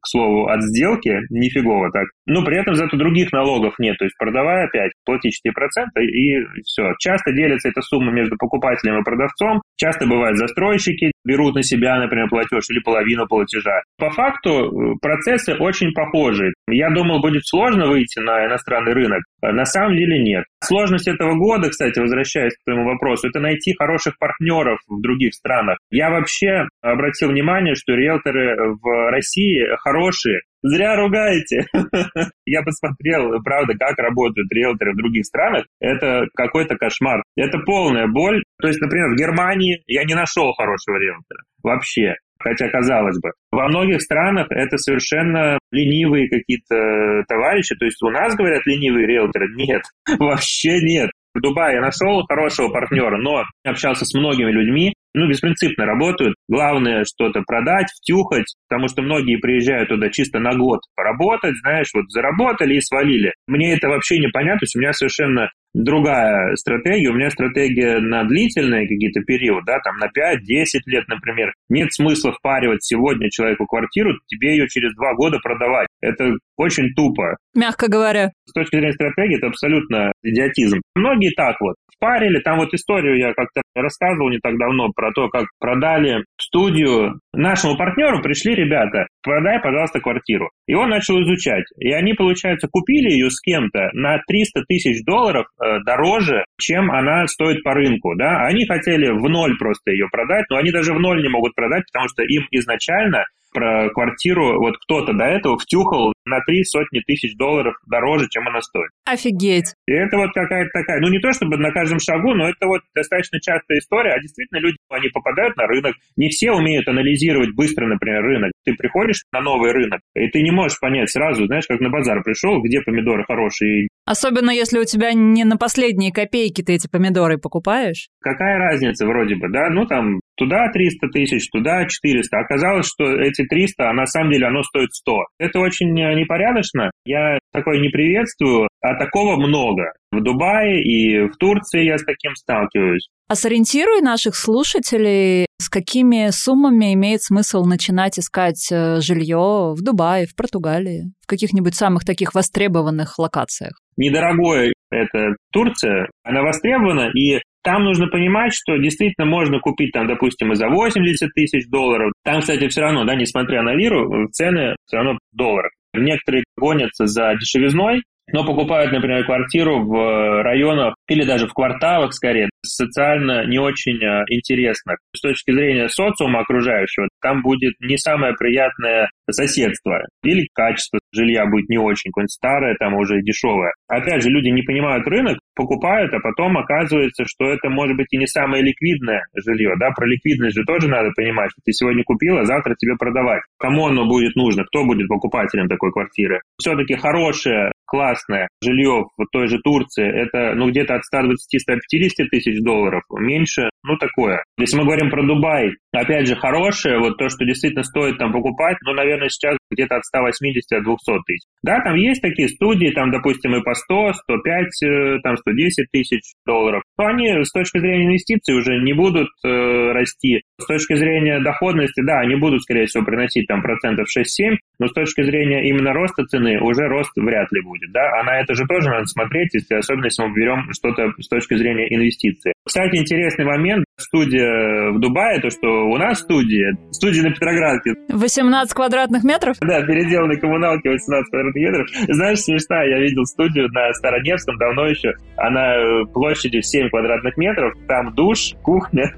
к 0.00 0.06
слову, 0.06 0.48
от 0.48 0.62
сделки, 0.62 1.20
нифигово 1.30 1.90
так. 1.92 2.06
Но 2.26 2.44
при 2.44 2.58
этом 2.58 2.74
зато 2.74 2.96
других 2.96 3.32
налогов 3.32 3.74
нет. 3.78 3.96
То 3.98 4.04
есть 4.04 4.16
продавая 4.18 4.66
опять, 4.66 4.92
плати 5.04 5.28
4% 5.28 6.02
и 6.02 6.44
все. 6.64 6.92
Часто 6.98 7.32
делится 7.32 7.68
эта 7.68 7.80
сумма 7.82 8.12
между 8.12 8.36
покупателем 8.36 9.00
и 9.00 9.04
продавцом. 9.04 9.62
Часто 9.76 10.06
бывают 10.06 10.38
застройщики, 10.38 11.12
берут 11.24 11.54
на 11.54 11.62
себя, 11.62 11.98
например, 11.98 12.28
платеж 12.28 12.64
или 12.70 12.80
половину 12.80 13.26
платежа. 13.26 13.82
По 13.98 14.10
факту 14.10 14.96
процессы 15.00 15.54
очень 15.54 15.92
похожи. 15.92 16.52
Я 16.68 16.90
думал, 16.90 17.20
будет 17.20 17.42
сложно 17.46 17.88
выйти 17.88 18.20
на 18.20 18.46
иностранный 18.46 18.92
рынок. 18.92 19.22
На 19.42 19.64
самом 19.64 19.96
деле 19.96 20.22
нет. 20.22 20.44
Сложность 20.62 21.08
этого 21.08 21.34
года, 21.34 21.70
кстати, 21.70 21.98
возвращаясь 21.98 22.54
к 22.54 22.64
твоему 22.64 22.84
вопросу, 22.84 23.28
это 23.28 23.40
найти 23.40 23.74
хороших 23.74 24.18
партнеров 24.18 24.78
в 24.88 25.00
других 25.00 25.34
странах. 25.34 25.78
Я 25.90 26.10
вообще 26.10 26.66
обратил 26.82 27.30
внимание, 27.30 27.74
что 27.74 27.94
риэлторы 27.94 28.74
в 28.80 29.10
России 29.10 29.64
хорошие, 29.78 30.40
Зря 30.62 30.94
ругаете. 30.96 31.66
Я 32.44 32.62
посмотрел, 32.62 33.42
правда, 33.42 33.74
как 33.78 33.98
работают 33.98 34.52
риэлторы 34.52 34.92
в 34.92 34.96
других 34.96 35.24
странах. 35.24 35.64
Это 35.80 36.26
какой-то 36.34 36.76
кошмар. 36.76 37.22
Это 37.36 37.58
полная 37.60 38.06
боль. 38.06 38.42
То 38.60 38.68
есть, 38.68 38.80
например, 38.80 39.14
в 39.14 39.16
Германии 39.16 39.82
я 39.86 40.04
не 40.04 40.14
нашел 40.14 40.52
хорошего 40.52 40.96
риэлтора. 40.96 41.44
Вообще. 41.62 42.16
Хотя, 42.40 42.68
казалось 42.68 43.18
бы, 43.20 43.32
во 43.52 43.68
многих 43.68 44.00
странах 44.00 44.46
это 44.50 44.78
совершенно 44.78 45.58
ленивые 45.70 46.28
какие-то 46.28 47.22
товарищи. 47.28 47.76
То 47.76 47.84
есть 47.84 48.02
у 48.02 48.10
нас, 48.10 48.34
говорят, 48.34 48.62
ленивые 48.66 49.06
риэлторы? 49.06 49.48
Нет, 49.54 49.82
вообще 50.18 50.80
нет. 50.80 51.10
В 51.32 51.40
Дубае 51.40 51.76
я 51.76 51.80
нашел 51.80 52.24
хорошего 52.26 52.70
партнера, 52.70 53.16
но 53.16 53.44
общался 53.64 54.04
с 54.04 54.14
многими 54.14 54.50
людьми, 54.50 54.94
ну, 55.14 55.28
беспринципно 55.28 55.86
работают. 55.86 56.34
Главное 56.48 57.04
что-то 57.04 57.42
продать, 57.42 57.88
втюхать, 57.90 58.54
потому 58.68 58.88
что 58.88 59.02
многие 59.02 59.36
приезжают 59.36 59.88
туда 59.88 60.08
чисто 60.10 60.38
на 60.38 60.56
год 60.56 60.80
поработать, 60.96 61.56
знаешь, 61.62 61.90
вот 61.94 62.10
заработали 62.10 62.74
и 62.74 62.80
свалили. 62.80 63.32
Мне 63.46 63.74
это 63.74 63.88
вообще 63.88 64.18
непонятно, 64.18 64.60
то 64.60 64.64
есть 64.64 64.76
у 64.76 64.80
меня 64.80 64.92
совершенно 64.92 65.50
другая 65.74 66.54
стратегия. 66.56 67.10
У 67.10 67.14
меня 67.14 67.30
стратегия 67.30 67.98
на 68.00 68.24
длительные 68.24 68.88
какие-то 68.88 69.20
периоды, 69.20 69.64
да, 69.66 69.78
там 69.80 69.96
на 69.96 70.06
5-10 70.06 70.80
лет, 70.86 71.06
например. 71.08 71.52
Нет 71.68 71.92
смысла 71.92 72.32
впаривать 72.32 72.84
сегодня 72.84 73.30
человеку 73.30 73.66
квартиру, 73.66 74.12
тебе 74.26 74.52
ее 74.52 74.68
через 74.68 74.94
два 74.94 75.14
года 75.14 75.38
продавать. 75.42 75.88
Это 76.00 76.32
очень 76.56 76.92
тупо. 76.94 77.36
Мягко 77.54 77.88
говоря. 77.88 78.30
С 78.46 78.52
точки 78.52 78.76
зрения 78.76 78.92
стратегии 78.92 79.36
это 79.36 79.48
абсолютно 79.48 80.12
идиотизм. 80.22 80.80
Многие 80.94 81.30
так 81.34 81.56
вот 81.60 81.74
впарили. 82.00 82.40
Там 82.40 82.58
вот 82.58 82.72
историю 82.72 83.18
я 83.18 83.34
как-то 83.34 83.60
рассказывал 83.74 84.30
не 84.30 84.38
так 84.38 84.56
давно 84.58 84.90
про 84.94 85.12
то, 85.12 85.28
как 85.28 85.46
продали 85.58 86.24
студию. 86.40 87.20
Нашему 87.32 87.76
партнеру 87.76 88.22
пришли 88.22 88.54
ребята, 88.54 89.06
продай, 89.22 89.60
пожалуйста, 89.60 90.00
квартиру. 90.00 90.50
И 90.66 90.74
он 90.74 90.88
начал 90.88 91.20
изучать. 91.22 91.64
И 91.78 91.92
они, 91.92 92.14
получается, 92.14 92.68
купили 92.70 93.12
ее 93.12 93.30
с 93.30 93.40
кем-то 93.40 93.90
на 93.92 94.18
300 94.26 94.62
тысяч 94.68 95.04
долларов 95.04 95.46
э, 95.60 95.80
дороже, 95.84 96.44
чем 96.58 96.90
она 96.90 97.26
стоит 97.26 97.62
по 97.62 97.74
рынку. 97.74 98.16
Да? 98.16 98.46
Они 98.46 98.66
хотели 98.66 99.10
в 99.10 99.28
ноль 99.28 99.56
просто 99.58 99.92
ее 99.92 100.08
продать, 100.10 100.46
но 100.50 100.56
они 100.56 100.70
даже 100.72 100.94
в 100.94 101.00
ноль 101.00 101.22
не 101.22 101.28
могут 101.28 101.54
продать, 101.54 101.84
потому 101.92 102.08
что 102.08 102.22
им 102.22 102.46
изначально 102.50 103.24
про 103.52 103.90
квартиру 103.90 104.58
вот 104.60 104.76
кто-то 104.78 105.12
до 105.12 105.24
этого 105.24 105.58
втюхал 105.58 106.12
на 106.24 106.40
три 106.40 106.64
сотни 106.64 107.00
тысяч 107.00 107.36
долларов 107.36 107.74
дороже, 107.86 108.28
чем 108.30 108.46
она 108.48 108.60
стоит. 108.60 108.90
Офигеть. 109.04 109.74
И 109.86 109.92
это 109.92 110.16
вот 110.16 110.32
какая-то 110.32 110.70
такая, 110.72 111.00
ну 111.00 111.08
не 111.08 111.18
то 111.18 111.32
чтобы 111.32 111.56
на 111.56 111.72
каждом 111.72 111.98
шагу, 111.98 112.34
но 112.34 112.48
это 112.48 112.66
вот 112.66 112.82
достаточно 112.94 113.40
частая 113.40 113.78
история, 113.78 114.12
а 114.12 114.20
действительно 114.20 114.58
люди, 114.58 114.76
они 114.90 115.08
попадают 115.08 115.56
на 115.56 115.66
рынок, 115.66 115.96
не 116.16 116.28
все 116.28 116.52
умеют 116.52 116.88
анализировать 116.88 117.54
быстро, 117.54 117.86
например, 117.86 118.22
рынок. 118.22 118.52
Ты 118.64 118.74
приходишь 118.74 119.24
на 119.32 119.40
новый 119.40 119.72
рынок, 119.72 120.00
и 120.14 120.28
ты 120.28 120.42
не 120.42 120.50
можешь 120.50 120.78
понять 120.78 121.10
сразу, 121.10 121.46
знаешь, 121.46 121.66
как 121.66 121.80
на 121.80 121.90
базар 121.90 122.22
пришел, 122.22 122.60
где 122.62 122.80
помидоры 122.80 123.24
хорошие. 123.24 123.88
Особенно 124.04 124.50
если 124.50 124.78
у 124.78 124.84
тебя 124.84 125.12
не 125.12 125.44
на 125.44 125.56
последние 125.56 126.12
копейки 126.12 126.62
ты 126.62 126.74
эти 126.74 126.88
помидоры 126.88 127.38
покупаешь. 127.38 128.08
Какая 128.20 128.58
разница 128.58 129.06
вроде 129.06 129.36
бы, 129.36 129.48
да? 129.48 129.70
Ну 129.70 129.86
там 129.86 130.20
туда 130.40 130.68
300 130.72 131.08
тысяч, 131.08 131.50
туда 131.50 131.86
400. 131.86 132.38
Оказалось, 132.38 132.86
что 132.86 133.04
эти 133.04 133.44
300, 133.44 133.90
а 133.90 133.92
на 133.92 134.06
самом 134.06 134.32
деле 134.32 134.46
оно 134.46 134.62
стоит 134.62 134.92
100. 134.92 135.26
Это 135.38 135.60
очень 135.60 135.92
непорядочно. 135.92 136.90
Я 137.04 137.38
такое 137.52 137.78
не 137.78 137.90
приветствую, 137.90 138.68
а 138.80 138.94
такого 138.94 139.36
много. 139.36 139.92
В 140.10 140.22
Дубае 140.22 140.82
и 140.82 141.28
в 141.28 141.36
Турции 141.36 141.84
я 141.84 141.98
с 141.98 142.04
таким 142.04 142.34
сталкиваюсь. 142.34 143.08
А 143.28 143.36
сориентируй 143.36 144.00
наших 144.00 144.34
слушателей, 144.34 145.46
с 145.60 145.68
какими 145.68 146.30
суммами 146.30 146.94
имеет 146.94 147.22
смысл 147.22 147.64
начинать 147.64 148.18
искать 148.18 148.66
э, 148.72 149.00
жилье 149.00 149.74
в 149.76 149.82
Дубае, 149.82 150.26
в 150.26 150.34
Португалии, 150.34 151.12
в 151.22 151.28
каких-нибудь 151.28 151.76
самых 151.76 152.04
таких 152.04 152.34
востребованных 152.34 153.18
локациях. 153.20 153.74
Недорогое 153.96 154.72
это 154.90 155.36
Турция, 155.52 156.08
она 156.24 156.42
востребована, 156.42 157.10
и 157.14 157.40
там 157.62 157.84
нужно 157.84 158.06
понимать, 158.08 158.52
что 158.54 158.76
действительно 158.76 159.26
можно 159.26 159.60
купить 159.60 159.92
там, 159.92 160.06
допустим, 160.06 160.52
и 160.52 160.54
за 160.54 160.68
80 160.68 161.30
тысяч 161.34 161.68
долларов. 161.68 162.12
Там, 162.24 162.40
кстати, 162.40 162.68
все 162.68 162.80
равно, 162.80 163.04
да, 163.04 163.14
несмотря 163.14 163.62
на 163.62 163.74
лиру, 163.74 164.28
цены 164.32 164.76
все 164.86 164.96
равно 164.96 165.12
в 165.14 165.36
долларах. 165.36 165.72
Некоторые 165.92 166.44
гонятся 166.56 167.06
за 167.06 167.34
дешевизной, 167.34 168.02
но 168.32 168.44
покупают, 168.44 168.92
например, 168.92 169.24
квартиру 169.24 169.84
в 169.84 169.94
э, 169.94 170.42
районах 170.42 170.94
или 171.08 171.24
даже 171.24 171.46
в 171.46 171.52
кварталах, 171.52 172.12
скорее, 172.12 172.48
социально 172.64 173.46
не 173.46 173.58
очень 173.58 174.02
э, 174.02 174.24
интересных. 174.28 174.98
С 175.14 175.20
точки 175.20 175.50
зрения 175.50 175.88
социума 175.88 176.40
окружающего, 176.40 177.08
там 177.20 177.42
будет 177.42 177.74
не 177.80 177.96
самое 177.96 178.34
приятное 178.34 179.10
соседство. 179.30 180.02
Или 180.22 180.48
качество 180.54 181.00
жилья 181.12 181.46
будет 181.46 181.68
не 181.68 181.78
очень, 181.78 182.10
какое-нибудь 182.10 182.32
старое, 182.32 182.76
там 182.78 182.94
уже 182.94 183.20
дешевое. 183.22 183.72
Опять 183.88 184.22
же, 184.22 184.30
люди 184.30 184.48
не 184.48 184.62
понимают 184.62 185.06
рынок, 185.06 185.38
покупают, 185.60 186.12
а 186.14 186.20
потом 186.20 186.56
оказывается, 186.56 187.24
что 187.26 187.50
это 187.50 187.68
может 187.68 187.96
быть 187.96 188.06
и 188.10 188.16
не 188.16 188.26
самое 188.26 188.62
ликвидное 188.62 189.26
жилье. 189.36 189.74
Да? 189.78 189.90
Про 189.90 190.06
ликвидность 190.06 190.56
же 190.56 190.64
тоже 190.64 190.88
надо 190.88 191.10
понимать, 191.14 191.50
что 191.50 191.60
ты 191.64 191.72
сегодня 191.72 192.02
купил, 192.02 192.38
а 192.38 192.44
завтра 192.44 192.74
тебе 192.78 192.96
продавать. 192.96 193.42
Кому 193.58 193.88
оно 193.88 194.06
будет 194.06 194.34
нужно, 194.36 194.64
кто 194.64 194.86
будет 194.86 195.08
покупателем 195.08 195.68
такой 195.68 195.92
квартиры. 195.92 196.40
Все-таки 196.58 196.94
хорошее, 196.94 197.72
классное 197.90 198.48
жилье 198.62 199.06
в 199.16 199.26
той 199.32 199.48
же 199.48 199.58
Турции, 199.58 200.06
это 200.06 200.54
ну 200.54 200.70
где-то 200.70 200.94
от 200.94 201.02
120-150 201.12 202.28
тысяч 202.30 202.62
долларов, 202.62 203.02
меньше, 203.18 203.68
ну 203.82 203.96
такое. 203.96 204.44
Если 204.58 204.78
мы 204.78 204.84
говорим 204.84 205.10
про 205.10 205.26
Дубай, 205.26 205.72
опять 205.92 206.28
же, 206.28 206.36
хорошее, 206.36 207.00
вот 207.00 207.18
то, 207.18 207.28
что 207.28 207.44
действительно 207.44 207.82
стоит 207.82 208.18
там 208.18 208.32
покупать, 208.32 208.76
ну, 208.86 208.92
наверное, 208.92 209.28
сейчас 209.28 209.56
где-то 209.70 209.96
от 209.96 210.04
180 210.04 210.62
до 210.70 210.96
200 210.96 211.22
тысяч. 211.26 211.46
Да, 211.62 211.80
там 211.80 211.94
есть 211.96 212.22
такие 212.22 212.48
студии, 212.48 212.90
там, 212.90 213.10
допустим, 213.10 213.54
и 213.54 213.62
по 213.62 213.74
100, 213.74 214.12
105, 214.14 214.82
э, 214.82 215.18
там 215.22 215.36
110 215.36 215.86
тысяч 215.92 216.22
долларов. 216.46 216.82
Но 216.98 217.06
они 217.06 217.44
с 217.44 217.52
точки 217.52 217.78
зрения 217.78 218.06
инвестиций 218.06 218.54
уже 218.54 218.78
не 218.82 218.92
будут 218.92 219.28
э, 219.44 219.92
расти. 219.92 220.42
С 220.60 220.66
точки 220.66 220.94
зрения 220.94 221.40
доходности, 221.40 222.00
да, 222.02 222.20
они 222.20 222.36
будут, 222.36 222.62
скорее 222.62 222.86
всего, 222.86 223.04
приносить 223.04 223.46
там 223.46 223.62
процентов 223.62 224.06
6-7, 224.08 224.56
но 224.78 224.88
с 224.88 224.92
точки 224.92 225.22
зрения 225.22 225.68
именно 225.68 225.92
роста 225.92 226.24
цены 226.24 226.60
уже 226.60 226.88
рост 226.88 227.12
вряд 227.16 227.52
ли 227.52 227.60
будет, 227.60 227.92
да, 227.92 228.18
а 228.18 228.24
на 228.24 228.40
это 228.40 228.54
же 228.54 228.64
тоже 228.66 228.88
надо 228.88 229.06
смотреть, 229.06 229.54
если, 229.54 229.74
особенно 229.74 230.06
если 230.06 230.22
мы 230.24 230.34
берем 230.34 230.72
что-то 230.72 231.12
с 231.18 231.28
точки 231.28 231.54
зрения 231.54 231.94
инвестиций. 231.94 232.52
Кстати, 232.66 232.96
интересный 232.96 233.46
момент, 233.46 233.84
студия 233.96 234.92
в 234.92 235.00
Дубае, 235.00 235.40
то, 235.40 235.48
что 235.50 235.66
у 235.66 235.96
нас 235.96 236.20
студия, 236.20 236.76
студия 236.90 237.22
на 237.22 237.30
Петроградке. 237.30 237.94
18 238.08 238.74
квадратных 238.74 239.24
метров? 239.24 239.56
Да, 239.60 239.80
переделанной 239.82 240.38
коммуналки 240.38 240.88
18 240.88 241.30
квадратных 241.30 241.54
метров. 241.54 241.88
Знаешь, 242.08 242.40
смешно, 242.40 242.82
я 242.82 242.98
видел 242.98 243.24
студию 243.24 243.68
на 243.72 243.92
Староневском 243.94 244.58
давно 244.58 244.86
еще, 244.86 245.14
она 245.36 245.74
э, 245.74 246.04
площадью 246.12 246.62
7 246.62 246.90
квадратных 246.90 247.36
метров, 247.38 247.74
там 247.88 248.14
душ, 248.14 248.52
кухня. 248.62 249.10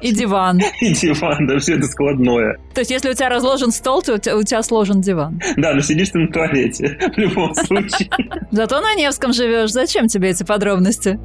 И 0.00 0.12
диван. 0.12 0.60
И 0.80 0.92
диван, 0.92 1.46
да, 1.46 1.58
все 1.58 1.76
это 1.76 1.86
складное. 1.86 2.58
То 2.74 2.80
есть, 2.80 2.90
если 2.90 3.10
у 3.10 3.14
тебя 3.14 3.28
разложен 3.28 3.70
стол, 3.70 4.02
то 4.02 4.14
у 4.14 4.18
тебя, 4.18 4.36
у 4.36 4.42
тебя 4.42 4.62
сложен 4.62 5.00
диван. 5.00 5.40
Да, 5.56 5.74
но 5.74 5.80
сидишь 5.80 6.10
ты 6.10 6.18
на 6.18 6.28
туалете 6.28 6.98
в 7.16 7.18
любом 7.18 7.54
случае. 7.54 8.10
Зато 8.50 8.80
на 8.80 8.94
Невском 8.94 9.32
живешь. 9.32 9.70
Зачем 9.70 10.06
тебе 10.06 10.30
эти 10.30 10.44
подробности? 10.44 11.18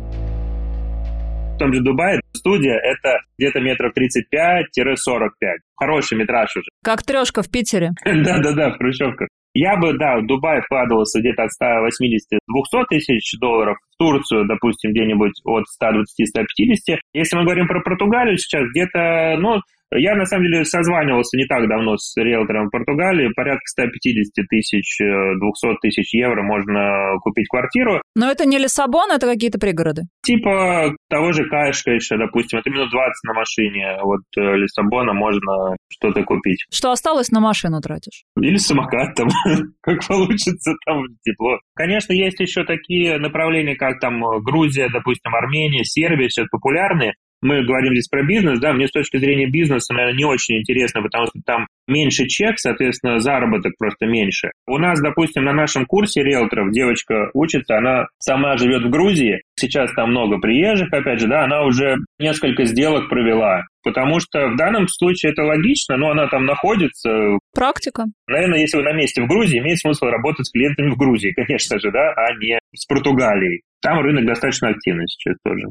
В 1.55 1.57
том 1.57 1.73
же 1.73 1.81
Дубае 1.81 2.19
студия 2.33 2.75
это 2.75 3.19
где-то 3.37 3.61
метров 3.61 3.93
35-45. 3.97 5.29
Хороший 5.77 6.17
метраж 6.17 6.53
уже. 6.57 6.67
Как 6.83 7.03
трешка 7.03 7.43
в 7.43 7.49
Питере. 7.49 7.91
Да-да-да, 8.03 8.71
в 8.71 8.77
Хрущевках. 8.77 9.29
Я 9.53 9.77
бы, 9.77 9.97
да, 9.97 10.17
в 10.17 10.27
Дубай 10.27 10.61
вкладывался 10.61 11.21
где-то 11.21 11.43
от 11.43 11.51
180-200 11.51 12.83
тысяч 12.89 13.39
долларов, 13.39 13.77
Турцию, 13.97 14.47
допустим, 14.47 14.91
где-нибудь 14.91 15.41
от 15.45 15.63
120-150. 15.81 16.97
Если 17.13 17.35
мы 17.35 17.43
говорим 17.43 17.67
про 17.67 17.81
Португалию 17.81 18.37
сейчас, 18.37 18.63
где-то, 18.69 19.37
ну, 19.39 19.59
я, 19.91 20.15
на 20.15 20.25
самом 20.25 20.45
деле, 20.45 20.65
созванивался 20.65 21.37
не 21.37 21.45
так 21.45 21.67
давно 21.69 21.97
с 21.97 22.15
риэлтором 22.17 22.67
в 22.67 22.71
Португалии. 22.71 23.31
Порядка 23.35 23.65
150 23.65 24.45
тысяч, 24.49 24.97
200 24.97 25.67
э, 25.67 25.75
тысяч 25.81 26.13
евро 26.13 26.41
можно 26.43 27.17
купить 27.21 27.47
квартиру. 27.47 28.01
Но 28.15 28.29
это 28.29 28.45
не 28.45 28.57
Лиссабон, 28.57 29.11
это 29.11 29.27
какие-то 29.27 29.59
пригороды? 29.59 30.03
Типа 30.23 30.93
того 31.09 31.31
же 31.31 31.47
Каешка 31.47 31.91
еще, 31.91 32.17
допустим. 32.17 32.59
Это 32.59 32.69
минут 32.69 32.89
20 32.89 33.13
на 33.25 33.33
машине. 33.33 33.97
Вот 34.01 34.21
э, 34.37 34.57
Лиссабона 34.57 35.13
можно 35.13 35.75
что-то 35.89 36.23
купить. 36.23 36.65
Что 36.71 36.91
осталось, 36.91 37.31
на 37.31 37.39
машину 37.39 37.79
тратишь? 37.79 38.23
Или 38.39 38.57
самокат 38.57 39.15
там, 39.15 39.27
как 39.81 40.05
получится, 40.07 40.73
там 40.85 41.03
тепло. 41.23 41.59
Конечно, 41.75 42.13
есть 42.13 42.39
еще 42.39 42.63
такие 42.63 43.17
направления, 43.19 43.75
как 43.85 43.99
там 43.99 44.21
Грузия, 44.41 44.89
допустим, 44.89 45.35
Армения, 45.35 45.83
Сербия, 45.83 46.29
сейчас 46.29 46.47
популярные 46.49 47.13
мы 47.41 47.63
говорим 47.63 47.93
здесь 47.93 48.07
про 48.07 48.23
бизнес, 48.23 48.59
да, 48.59 48.73
мне 48.73 48.87
с 48.87 48.91
точки 48.91 49.17
зрения 49.17 49.47
бизнеса, 49.47 49.93
наверное, 49.93 50.17
не 50.17 50.25
очень 50.25 50.57
интересно, 50.57 51.01
потому 51.01 51.27
что 51.27 51.39
там 51.45 51.67
меньше 51.87 52.25
чек, 52.27 52.57
соответственно, 52.57 53.19
заработок 53.19 53.73
просто 53.77 54.05
меньше. 54.05 54.51
У 54.67 54.77
нас, 54.77 54.99
допустим, 55.01 55.43
на 55.43 55.53
нашем 55.53 55.85
курсе 55.85 56.23
риэлторов 56.23 56.71
девочка 56.71 57.29
учится, 57.33 57.77
она 57.77 58.07
сама 58.19 58.57
живет 58.57 58.83
в 58.83 58.89
Грузии, 58.89 59.41
сейчас 59.59 59.93
там 59.93 60.11
много 60.11 60.39
приезжих, 60.39 60.91
опять 60.91 61.19
же, 61.19 61.27
да, 61.27 61.43
она 61.43 61.63
уже 61.63 61.97
несколько 62.19 62.65
сделок 62.65 63.09
провела, 63.09 63.63
потому 63.83 64.19
что 64.19 64.49
в 64.49 64.57
данном 64.57 64.87
случае 64.87 65.31
это 65.31 65.43
логично, 65.43 65.97
но 65.97 66.11
она 66.11 66.27
там 66.27 66.45
находится. 66.45 67.37
Практика. 67.53 68.05
Наверное, 68.27 68.59
если 68.59 68.77
вы 68.77 68.83
на 68.83 68.93
месте 68.93 69.21
в 69.21 69.27
Грузии, 69.27 69.59
имеет 69.59 69.79
смысл 69.79 70.05
работать 70.05 70.47
с 70.47 70.51
клиентами 70.51 70.89
в 70.89 70.97
Грузии, 70.97 71.31
конечно 71.35 71.79
же, 71.79 71.91
да, 71.91 72.11
а 72.11 72.33
не 72.39 72.59
с 72.75 72.85
Португалией. 72.85 73.61
Там 73.81 73.99
рынок 73.99 74.25
достаточно 74.25 74.69
активный 74.69 75.05
сейчас 75.07 75.35
тоже. 75.43 75.69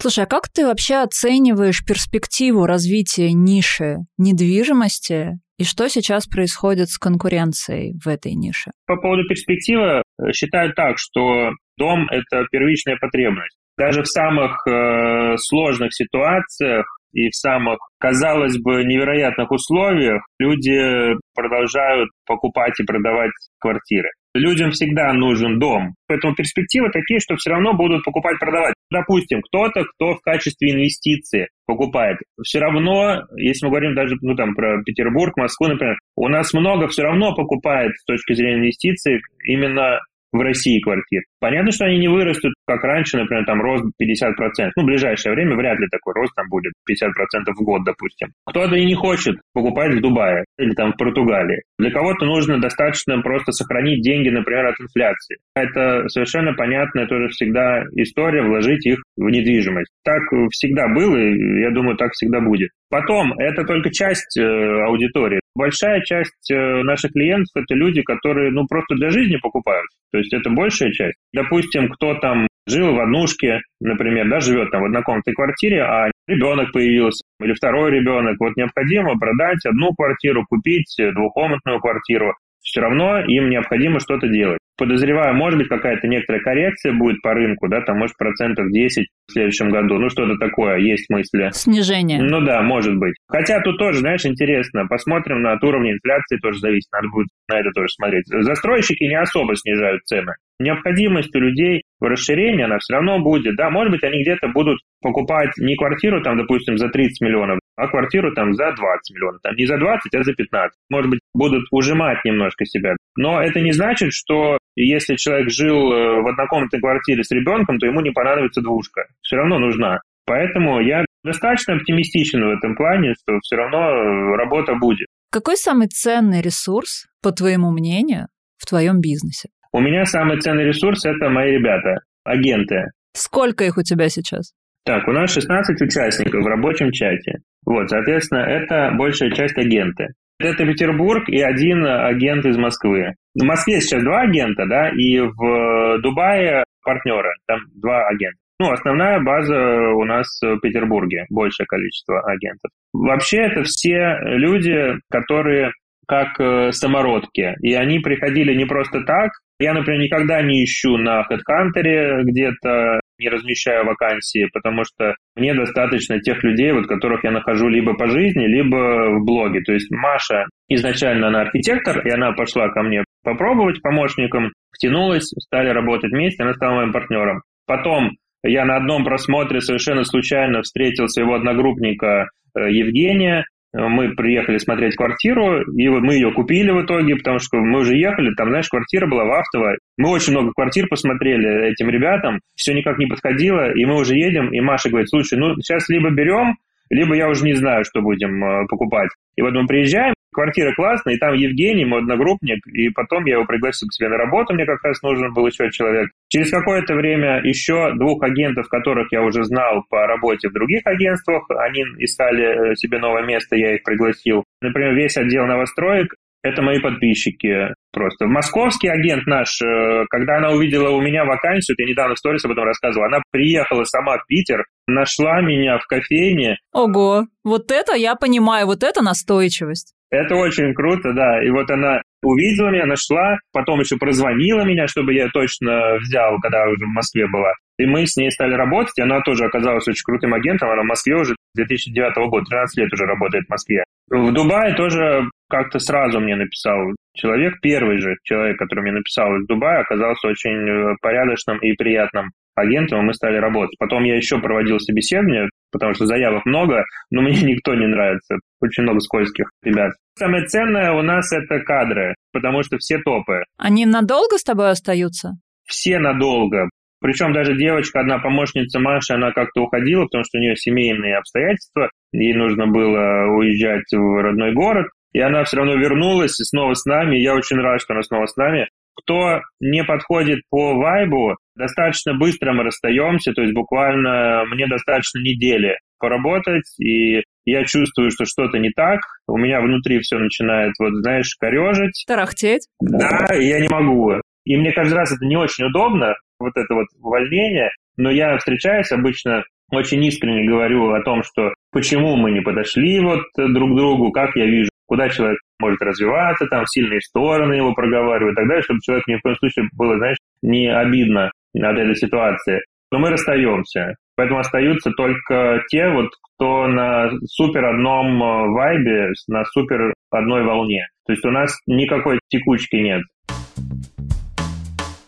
Слушай, 0.00 0.24
а 0.24 0.26
как 0.26 0.48
ты 0.48 0.64
вообще 0.64 0.96
оцениваешь 0.96 1.84
перспективу 1.84 2.66
развития 2.66 3.32
ниши 3.32 3.96
недвижимости 4.16 5.40
и 5.58 5.64
что 5.64 5.88
сейчас 5.88 6.26
происходит 6.28 6.88
с 6.88 6.98
конкуренцией 6.98 7.98
в 8.02 8.06
этой 8.06 8.34
нише? 8.34 8.70
По 8.86 8.96
поводу 8.96 9.24
перспективы 9.28 10.02
э, 10.02 10.32
считаю 10.32 10.72
так, 10.72 10.98
что 10.98 11.50
дом– 11.76 12.06
это 12.10 12.46
первичная 12.52 12.96
потребность. 13.00 13.56
Даже 13.76 14.02
в 14.02 14.06
самых 14.06 14.64
э, 14.68 15.36
сложных 15.36 15.92
ситуациях 15.92 16.86
и 17.12 17.28
в 17.28 17.34
самых, 17.34 17.78
казалось 17.98 18.58
бы, 18.58 18.84
невероятных 18.84 19.50
условиях 19.50 20.22
люди 20.38 21.16
продолжают 21.34 22.10
покупать 22.26 22.78
и 22.80 22.84
продавать 22.84 23.30
квартиры. 23.58 24.10
Людям 24.34 24.70
всегда 24.70 25.12
нужен 25.14 25.58
дом. 25.58 25.94
Поэтому 26.06 26.34
перспективы 26.34 26.90
такие, 26.90 27.18
что 27.18 27.36
все 27.36 27.50
равно 27.50 27.74
будут 27.74 28.04
покупать, 28.04 28.38
продавать. 28.38 28.74
Допустим, 28.90 29.40
кто-то, 29.42 29.84
кто 29.84 30.14
в 30.14 30.20
качестве 30.20 30.72
инвестиции 30.72 31.48
покупает. 31.66 32.18
Все 32.42 32.60
равно, 32.60 33.22
если 33.36 33.66
мы 33.66 33.70
говорим 33.70 33.94
даже 33.94 34.14
ну, 34.20 34.36
там, 34.36 34.54
про 34.54 34.82
Петербург, 34.84 35.36
Москву, 35.36 35.68
например, 35.68 35.96
у 36.16 36.28
нас 36.28 36.52
много 36.52 36.88
все 36.88 37.02
равно 37.02 37.34
покупает 37.34 37.92
с 37.96 38.04
точки 38.04 38.34
зрения 38.34 38.58
инвестиций 38.58 39.20
именно 39.44 39.98
в 40.32 40.40
России 40.40 40.80
квартир. 40.80 41.22
Понятно, 41.40 41.70
что 41.70 41.84
они 41.84 41.98
не 41.98 42.08
вырастут, 42.08 42.52
как 42.66 42.82
раньше, 42.82 43.16
например, 43.16 43.44
там 43.44 43.60
рост 43.60 43.84
50%. 44.00 44.70
Ну, 44.76 44.82
в 44.82 44.86
ближайшее 44.86 45.34
время 45.34 45.56
вряд 45.56 45.78
ли 45.78 45.86
такой 45.90 46.14
рост 46.14 46.34
там 46.34 46.46
будет 46.48 46.72
50% 46.90 47.52
в 47.54 47.64
год, 47.64 47.84
допустим. 47.84 48.28
Кто-то 48.46 48.74
и 48.74 48.84
не 48.84 48.94
хочет 48.94 49.36
покупать 49.52 49.94
в 49.94 50.00
Дубае 50.00 50.44
или 50.58 50.72
там 50.74 50.92
в 50.92 50.96
Португалии. 50.96 51.62
Для 51.78 51.90
кого-то 51.90 52.24
нужно 52.26 52.60
достаточно 52.60 53.20
просто 53.22 53.52
сохранить 53.52 54.02
деньги, 54.02 54.28
например, 54.30 54.66
от 54.66 54.80
инфляции. 54.80 55.38
Это 55.54 56.08
совершенно 56.08 56.54
понятная 56.54 57.06
тоже 57.06 57.28
всегда 57.28 57.84
история 57.94 58.42
вложить 58.42 58.86
их 58.86 58.98
в 59.16 59.28
недвижимость. 59.28 59.92
Так 60.04 60.22
всегда 60.50 60.88
было, 60.88 61.16
и 61.16 61.60
я 61.60 61.70
думаю, 61.70 61.96
так 61.96 62.12
всегда 62.12 62.40
будет. 62.40 62.70
Потом, 62.90 63.38
это 63.38 63.64
только 63.64 63.90
часть 63.90 64.38
э, 64.38 64.42
аудитории. 64.42 65.40
Большая 65.54 66.00
часть 66.02 66.50
э, 66.50 66.82
наших 66.84 67.12
клиентов– 67.12 67.50
это 67.54 67.74
люди, 67.74 68.00
которые 68.02 68.50
ну, 68.50 68.66
просто 68.66 68.94
для 68.94 69.10
жизни 69.10 69.36
покупают. 69.36 69.86
То 70.10 70.18
есть 70.18 70.32
это 70.32 70.48
большая 70.50 70.90
часть. 70.92 71.16
Допустим, 71.32 71.88
кто 71.88 72.14
там 72.14 72.46
жил 72.66 72.94
в 72.94 73.00
однушке, 73.00 73.60
например, 73.80 74.28
да, 74.28 74.40
живет 74.40 74.70
там 74.70 74.82
в 74.82 74.86
однокомнатной 74.86 75.34
квартире, 75.34 75.82
а 75.82 76.10
ребенок 76.26 76.72
появился, 76.72 77.24
или 77.40 77.54
второй 77.54 77.90
ребенок, 77.90 78.36
вот 78.38 78.56
необходимо 78.56 79.18
продать 79.18 79.64
одну 79.66 79.92
квартиру, 79.94 80.44
купить 80.48 80.94
двухкомнатную 80.98 81.80
квартиру. 81.80 82.34
Все 82.60 82.80
равно 82.82 83.20
им 83.20 83.48
необходимо 83.48 84.00
что-то 84.00 84.28
делать 84.28 84.58
подозреваю, 84.78 85.34
может 85.34 85.58
быть, 85.58 85.68
какая-то 85.68 86.06
некоторая 86.06 86.40
коррекция 86.40 86.92
будет 86.94 87.20
по 87.20 87.34
рынку, 87.34 87.68
да, 87.68 87.82
там, 87.82 87.98
может, 87.98 88.16
процентов 88.16 88.70
10 88.70 89.08
в 89.26 89.32
следующем 89.32 89.70
году. 89.70 89.98
Ну, 89.98 90.08
что-то 90.08 90.38
такое, 90.38 90.78
есть 90.78 91.10
мысли. 91.10 91.50
Снижение. 91.52 92.22
Ну 92.22 92.40
да, 92.40 92.62
может 92.62 92.96
быть. 92.96 93.14
Хотя 93.26 93.60
тут 93.60 93.76
тоже, 93.76 93.98
знаешь, 93.98 94.24
интересно, 94.24 94.86
посмотрим 94.86 95.42
на 95.42 95.52
от 95.52 95.64
уровня 95.64 95.92
инфляции, 95.92 96.38
тоже 96.38 96.60
зависит, 96.60 96.90
надо 96.92 97.08
будет 97.08 97.26
на 97.50 97.58
это 97.58 97.70
тоже 97.74 97.88
смотреть. 97.88 98.24
Застройщики 98.28 99.04
не 99.04 99.20
особо 99.20 99.56
снижают 99.56 100.02
цены. 100.04 100.34
Необходимость 100.58 101.34
у 101.34 101.38
людей 101.38 101.82
в 102.00 102.04
расширении, 102.04 102.64
она 102.64 102.78
все 102.78 102.94
равно 102.94 103.20
будет, 103.20 103.56
да, 103.56 103.70
может 103.70 103.92
быть, 103.92 104.02
они 104.02 104.22
где-то 104.22 104.48
будут 104.48 104.80
покупать 105.00 105.50
не 105.58 105.76
квартиру, 105.76 106.22
там, 106.22 106.36
допустим, 106.36 106.76
за 106.78 106.88
30 106.88 107.20
миллионов, 107.20 107.60
а 107.76 107.86
квартиру 107.86 108.34
там 108.34 108.54
за 108.54 108.72
20 108.72 109.14
миллионов, 109.14 109.40
там 109.42 109.54
не 109.54 109.66
за 109.66 109.78
20, 109.78 110.14
а 110.14 110.22
за 110.22 110.34
15. 110.34 110.78
Может 110.90 111.10
быть, 111.10 111.20
будут 111.32 111.64
ужимать 111.70 112.24
немножко 112.24 112.64
себя. 112.64 112.96
Но 113.16 113.40
это 113.40 113.60
не 113.60 113.72
значит, 113.72 114.12
что 114.12 114.58
если 114.74 115.14
человек 115.16 115.50
жил 115.50 115.92
э, 115.92 116.22
в 116.22 116.28
однокомнатной 116.28 116.80
квартире 116.80 117.22
с 117.22 117.30
ребенком, 117.30 117.78
то 117.78 117.86
ему 117.86 118.00
не 118.00 118.10
понадобится 118.10 118.60
двушка. 118.60 119.06
Все 119.22 119.36
равно 119.36 119.58
нужна. 119.58 120.00
Поэтому 120.26 120.80
я 120.80 121.04
достаточно 121.24 121.74
оптимистичен 121.74 122.44
в 122.44 122.50
этом 122.50 122.76
плане, 122.76 123.14
что 123.14 123.38
все 123.42 123.56
равно 123.56 123.78
э, 123.78 124.36
работа 124.36 124.74
будет. 124.74 125.06
Какой 125.30 125.56
самый 125.56 125.88
ценный 125.88 126.42
ресурс, 126.42 127.06
по 127.22 127.32
твоему 127.32 127.70
мнению, 127.70 128.28
в 128.56 128.66
твоем 128.66 129.00
бизнесе? 129.00 129.50
У 129.72 129.80
меня 129.80 130.04
самый 130.04 130.40
ценный 130.40 130.64
ресурс– 130.64 131.04
это 131.06 131.28
мои 131.28 131.52
ребята, 131.52 132.00
агенты. 132.24 132.90
Сколько 133.14 133.64
их 133.64 133.76
у 133.76 133.82
тебя 133.82 134.08
сейчас? 134.08 134.52
Так, 134.84 135.06
у 135.06 135.12
нас 135.12 135.32
16 135.32 135.80
участников 135.82 136.42
в 136.42 136.46
рабочем 136.46 136.90
чате. 136.92 137.40
Вот, 137.66 137.90
соответственно, 137.90 138.40
это 138.40 138.92
большая 138.96 139.30
часть 139.30 139.58
агенты. 139.58 140.08
Это 140.40 140.64
Петербург 140.64 141.28
и 141.28 141.40
один 141.40 141.84
агент 141.84 142.46
из 142.46 142.56
Москвы. 142.56 143.14
В 143.34 143.44
Москве 143.44 143.80
сейчас 143.80 144.02
два 144.02 144.20
агента, 144.20 144.66
да, 144.66 144.88
и 144.88 145.18
в 145.18 145.98
Дубае 146.00 146.64
партнеры, 146.82 147.30
там 147.46 147.60
два 147.74 148.06
агента. 148.06 148.38
Ну, 148.60 148.70
основная 148.70 149.20
база 149.20 149.54
у 149.54 150.04
нас 150.04 150.26
в 150.40 150.58
Петербурге, 150.60 151.26
большее 151.28 151.66
количество 151.66 152.20
агентов. 152.22 152.70
Вообще 152.92 153.42
это 153.42 153.64
все 153.64 154.16
люди, 154.22 154.94
которые 155.10 155.72
как 156.08 156.40
э, 156.40 156.72
самородки. 156.72 157.54
И 157.60 157.74
они 157.74 157.98
приходили 157.98 158.54
не 158.54 158.64
просто 158.64 159.02
так. 159.04 159.30
Я, 159.60 159.74
например, 159.74 160.00
никогда 160.00 160.40
не 160.42 160.62
ищу 160.64 160.96
на 160.96 161.26
HeadHunter 161.28 162.22
где-то 162.22 163.00
не 163.18 163.28
размещаю 163.28 163.84
вакансии, 163.84 164.48
потому 164.52 164.84
что 164.84 165.16
мне 165.34 165.52
достаточно 165.54 166.20
тех 166.20 166.42
людей, 166.44 166.72
вот 166.72 166.86
которых 166.86 167.24
я 167.24 167.32
нахожу 167.32 167.68
либо 167.68 167.94
по 167.94 168.06
жизни, 168.06 168.46
либо 168.46 169.18
в 169.18 169.24
блоге. 169.24 169.60
То 169.62 169.72
есть 169.72 169.90
Маша 169.90 170.44
изначально 170.68 171.28
она 171.28 171.40
архитектор, 171.42 172.06
и 172.06 172.10
она 172.10 172.32
пошла 172.32 172.68
ко 172.68 172.82
мне 172.82 173.04
попробовать 173.24 173.82
помощником, 173.82 174.52
втянулась, 174.72 175.32
стали 175.40 175.70
работать 175.70 176.12
вместе, 176.12 176.44
она 176.44 176.54
стала 176.54 176.76
моим 176.76 176.92
партнером. 176.92 177.42
Потом 177.66 178.12
я 178.44 178.64
на 178.64 178.76
одном 178.76 179.04
просмотре 179.04 179.60
совершенно 179.60 180.04
случайно 180.04 180.62
встретил 180.62 181.08
своего 181.08 181.34
одногруппника 181.34 182.28
э, 182.54 182.70
Евгения, 182.70 183.44
мы 183.72 184.14
приехали 184.14 184.58
смотреть 184.58 184.96
квартиру, 184.96 185.62
и 185.62 185.88
мы 185.88 186.14
ее 186.14 186.32
купили 186.32 186.70
в 186.70 186.84
итоге, 186.84 187.16
потому 187.16 187.38
что 187.38 187.58
мы 187.58 187.80
уже 187.80 187.96
ехали, 187.96 188.34
там, 188.34 188.48
знаешь, 188.48 188.68
квартира 188.68 189.06
была 189.06 189.24
в 189.24 189.32
Автово. 189.32 189.76
Мы 189.96 190.10
очень 190.10 190.32
много 190.32 190.52
квартир 190.52 190.88
посмотрели 190.88 191.70
этим 191.70 191.90
ребятам, 191.90 192.40
все 192.54 192.74
никак 192.74 192.98
не 192.98 193.06
подходило, 193.06 193.72
и 193.72 193.84
мы 193.84 193.96
уже 193.96 194.14
едем, 194.14 194.52
и 194.52 194.60
Маша 194.60 194.88
говорит, 194.88 195.10
слушай, 195.10 195.38
ну 195.38 195.54
сейчас 195.56 195.88
либо 195.88 196.10
берем, 196.10 196.56
либо 196.90 197.14
я 197.14 197.28
уже 197.28 197.44
не 197.44 197.54
знаю, 197.54 197.84
что 197.84 198.00
будем 198.00 198.42
э, 198.42 198.66
покупать. 198.68 199.10
И 199.36 199.42
вот 199.42 199.52
мы 199.52 199.66
приезжаем, 199.66 200.14
квартира 200.38 200.72
классная, 200.72 201.14
и 201.14 201.18
там 201.18 201.34
Евгений, 201.34 201.84
мой 201.84 202.00
одногруппник, 202.00 202.64
и 202.68 202.90
потом 202.90 203.24
я 203.24 203.34
его 203.34 203.44
пригласил 203.44 203.88
к 203.88 203.92
себе 203.92 204.08
на 204.08 204.16
работу, 204.16 204.54
мне 204.54 204.66
как 204.66 204.82
раз 204.84 205.02
нужен 205.02 205.32
был 205.34 205.48
еще 205.48 205.68
человек. 205.72 206.10
Через 206.28 206.52
какое-то 206.52 206.94
время 206.94 207.40
еще 207.42 207.92
двух 207.96 208.22
агентов, 208.22 208.68
которых 208.68 209.10
я 209.10 209.22
уже 209.22 209.42
знал 209.42 209.82
по 209.90 210.06
работе 210.06 210.48
в 210.48 210.52
других 210.52 210.82
агентствах, 210.84 211.42
они 211.50 211.82
искали 211.98 212.72
э, 212.72 212.74
себе 212.76 212.98
новое 212.98 213.24
место, 213.24 213.56
я 213.56 213.74
их 213.74 213.82
пригласил. 213.82 214.44
Например, 214.62 214.94
весь 214.94 215.16
отдел 215.16 215.44
новостроек 215.46 216.14
это 216.44 216.62
мои 216.62 216.78
подписчики 216.78 217.74
просто. 217.92 218.26
Московский 218.26 218.88
агент 218.88 219.26
наш, 219.26 219.60
э, 219.60 220.04
когда 220.08 220.36
она 220.36 220.50
увидела 220.50 220.90
у 220.90 221.00
меня 221.00 221.24
вакансию, 221.24 221.74
я 221.78 221.86
недавно 221.86 222.14
в 222.14 222.18
сторис 222.18 222.44
об 222.44 222.52
этом 222.52 222.64
рассказывал, 222.64 223.06
она 223.06 223.20
приехала 223.32 223.82
сама 223.84 224.18
в 224.18 224.26
Питер, 224.28 224.64
нашла 224.86 225.40
меня 225.40 225.78
в 225.78 225.86
кофейне. 225.86 226.58
Ого, 226.72 227.26
вот 227.42 227.72
это 227.72 227.96
я 227.96 228.14
понимаю, 228.14 228.66
вот 228.66 228.84
это 228.84 229.02
настойчивость. 229.02 229.94
Это 230.10 230.36
очень 230.36 230.72
круто, 230.74 231.12
да. 231.12 231.42
И 231.42 231.50
вот 231.50 231.70
она 231.70 232.02
увидела 232.22 232.70
меня, 232.70 232.86
нашла, 232.86 233.38
потом 233.52 233.80
еще 233.80 233.96
прозвонила 233.96 234.62
меня, 234.62 234.86
чтобы 234.86 235.14
я 235.14 235.28
точно 235.28 235.96
взял, 235.98 236.38
когда 236.40 236.66
уже 236.68 236.84
в 236.84 236.94
Москве 236.94 237.26
была. 237.26 237.52
И 237.78 237.86
мы 237.86 238.06
с 238.06 238.16
ней 238.16 238.30
стали 238.30 238.54
работать, 238.54 238.98
и 238.98 239.02
она 239.02 239.20
тоже 239.20 239.44
оказалась 239.44 239.86
очень 239.86 240.02
крутым 240.04 240.34
агентом, 240.34 240.70
она 240.70 240.82
в 240.82 240.86
Москве 240.86 241.14
уже 241.14 241.36
2009 241.54 242.16
года, 242.28 242.44
13 242.46 242.78
лет 242.78 242.92
уже 242.92 243.04
работает 243.04 243.44
в 243.46 243.50
Москве. 243.50 243.84
В 244.10 244.32
Дубае 244.32 244.74
тоже 244.74 245.28
как-то 245.48 245.78
сразу 245.78 246.18
мне 246.20 246.34
написал 246.34 246.94
человек, 247.14 247.60
первый 247.60 247.98
же 247.98 248.16
человек, 248.24 248.58
который 248.58 248.80
мне 248.80 248.92
написал 248.92 249.36
из 249.36 249.46
Дубая, 249.46 249.80
оказался 249.80 250.28
очень 250.28 250.68
э, 250.68 250.96
порядочным 251.02 251.58
и 251.58 251.72
приятным 251.74 252.30
агентом, 252.54 253.00
и 253.00 253.04
мы 253.04 253.14
стали 253.14 253.36
работать. 253.36 253.76
Потом 253.78 254.04
я 254.04 254.16
еще 254.16 254.40
проводил 254.40 254.80
собеседование, 254.80 255.48
потому 255.70 255.94
что 255.94 256.06
заявок 256.06 256.46
много, 256.46 256.84
но 257.10 257.22
мне 257.22 257.40
никто 257.42 257.74
не 257.74 257.86
нравится. 257.86 258.36
Очень 258.60 258.84
много 258.84 259.00
скользких 259.00 259.50
ребят. 259.62 259.92
Самое 260.18 260.44
ценное 260.46 260.92
у 260.92 261.02
нас 261.02 261.32
это 261.32 261.60
кадры, 261.60 262.14
потому 262.32 262.62
что 262.62 262.78
все 262.78 262.98
топы. 262.98 263.44
Они 263.56 263.86
надолго 263.86 264.36
с 264.38 264.44
тобой 264.44 264.70
остаются? 264.70 265.32
Все 265.64 265.98
надолго. 265.98 266.68
Причем 267.00 267.32
даже 267.32 267.56
девочка, 267.56 268.00
одна 268.00 268.18
помощница 268.18 268.80
Маши, 268.80 269.12
она 269.12 269.30
как-то 269.32 269.62
уходила, 269.62 270.04
потому 270.04 270.24
что 270.24 270.38
у 270.38 270.40
нее 270.40 270.56
семейные 270.56 271.18
обстоятельства, 271.18 271.90
ей 272.12 272.34
нужно 272.34 272.66
было 272.66 273.26
уезжать 273.36 273.84
в 273.92 274.20
родной 274.20 274.52
город, 274.52 274.86
и 275.12 275.20
она 275.20 275.44
все 275.44 275.58
равно 275.58 275.74
вернулась 275.74 276.40
и 276.40 276.44
снова 276.44 276.74
с 276.74 276.84
нами. 276.84 277.16
Я 277.16 277.34
очень 277.34 277.56
рад, 277.58 277.80
что 277.80 277.94
она 277.94 278.02
снова 278.02 278.26
с 278.26 278.36
нами. 278.36 278.68
Кто 279.00 279.42
не 279.60 279.84
подходит 279.84 280.40
по 280.50 280.74
вайбу, 280.74 281.36
достаточно 281.56 282.14
быстро 282.14 282.52
мы 282.52 282.64
расстаемся, 282.64 283.32
то 283.32 283.42
есть 283.42 283.54
буквально 283.54 284.44
мне 284.52 284.66
достаточно 284.66 285.20
недели 285.20 285.76
поработать, 285.98 286.68
и 286.80 287.22
я 287.44 287.64
чувствую, 287.64 288.10
что 288.10 288.24
что-то 288.24 288.58
не 288.58 288.70
так, 288.70 289.00
у 289.26 289.36
меня 289.36 289.60
внутри 289.60 290.00
все 290.00 290.18
начинает, 290.18 290.72
вот, 290.78 290.92
знаешь, 290.94 291.34
корежить. 291.38 292.04
Тарахтеть. 292.06 292.66
Да, 292.80 293.34
я 293.34 293.60
не 293.60 293.68
могу. 293.68 294.12
И 294.44 294.56
мне 294.56 294.72
каждый 294.72 294.94
раз 294.94 295.12
это 295.12 295.24
не 295.26 295.36
очень 295.36 295.64
удобно, 295.64 296.14
вот 296.38 296.52
это 296.56 296.74
вот 296.74 296.86
увольнение, 297.00 297.70
но 297.96 298.10
я 298.10 298.36
встречаюсь 298.38 298.90
обычно 298.92 299.44
очень 299.70 300.02
искренне 300.04 300.48
говорю 300.48 300.92
о 300.92 301.02
том, 301.02 301.22
что 301.22 301.52
почему 301.72 302.16
мы 302.16 302.30
не 302.30 302.40
подошли 302.40 303.00
вот 303.00 303.20
друг 303.36 303.72
к 303.72 303.76
другу, 303.76 304.12
как 304.12 304.34
я 304.36 304.46
вижу, 304.46 304.67
куда 304.88 305.08
человек 305.08 305.38
может 305.60 305.80
развиваться, 305.82 306.46
там 306.46 306.66
сильные 306.66 307.00
стороны 307.00 307.52
его 307.54 307.74
проговариваю 307.74 308.32
и 308.32 308.34
так 308.34 308.48
далее, 308.48 308.62
чтобы 308.62 308.80
человеку 308.82 309.10
ни 309.10 309.16
в 309.16 309.22
коем 309.22 309.36
случае 309.36 309.68
было, 309.76 309.96
знаешь, 309.96 310.16
не 310.42 310.72
обидно 310.72 311.30
от 311.54 311.78
этой 311.78 311.94
ситуации. 311.94 312.60
Но 312.90 312.98
мы 312.98 313.10
расстаемся. 313.10 313.94
Поэтому 314.16 314.40
остаются 314.40 314.90
только 314.90 315.62
те, 315.68 315.90
вот, 315.90 316.08
кто 316.34 316.66
на 316.66 317.10
супер 317.26 317.66
одном 317.66 318.22
э, 318.22 318.48
вайбе, 318.48 319.10
на 319.28 319.44
супер 319.44 319.92
одной 320.10 320.42
волне. 320.42 320.86
То 321.06 321.12
есть 321.12 321.24
у 321.24 321.30
нас 321.30 321.56
никакой 321.66 322.18
текучки 322.28 322.76
нет. 322.76 323.02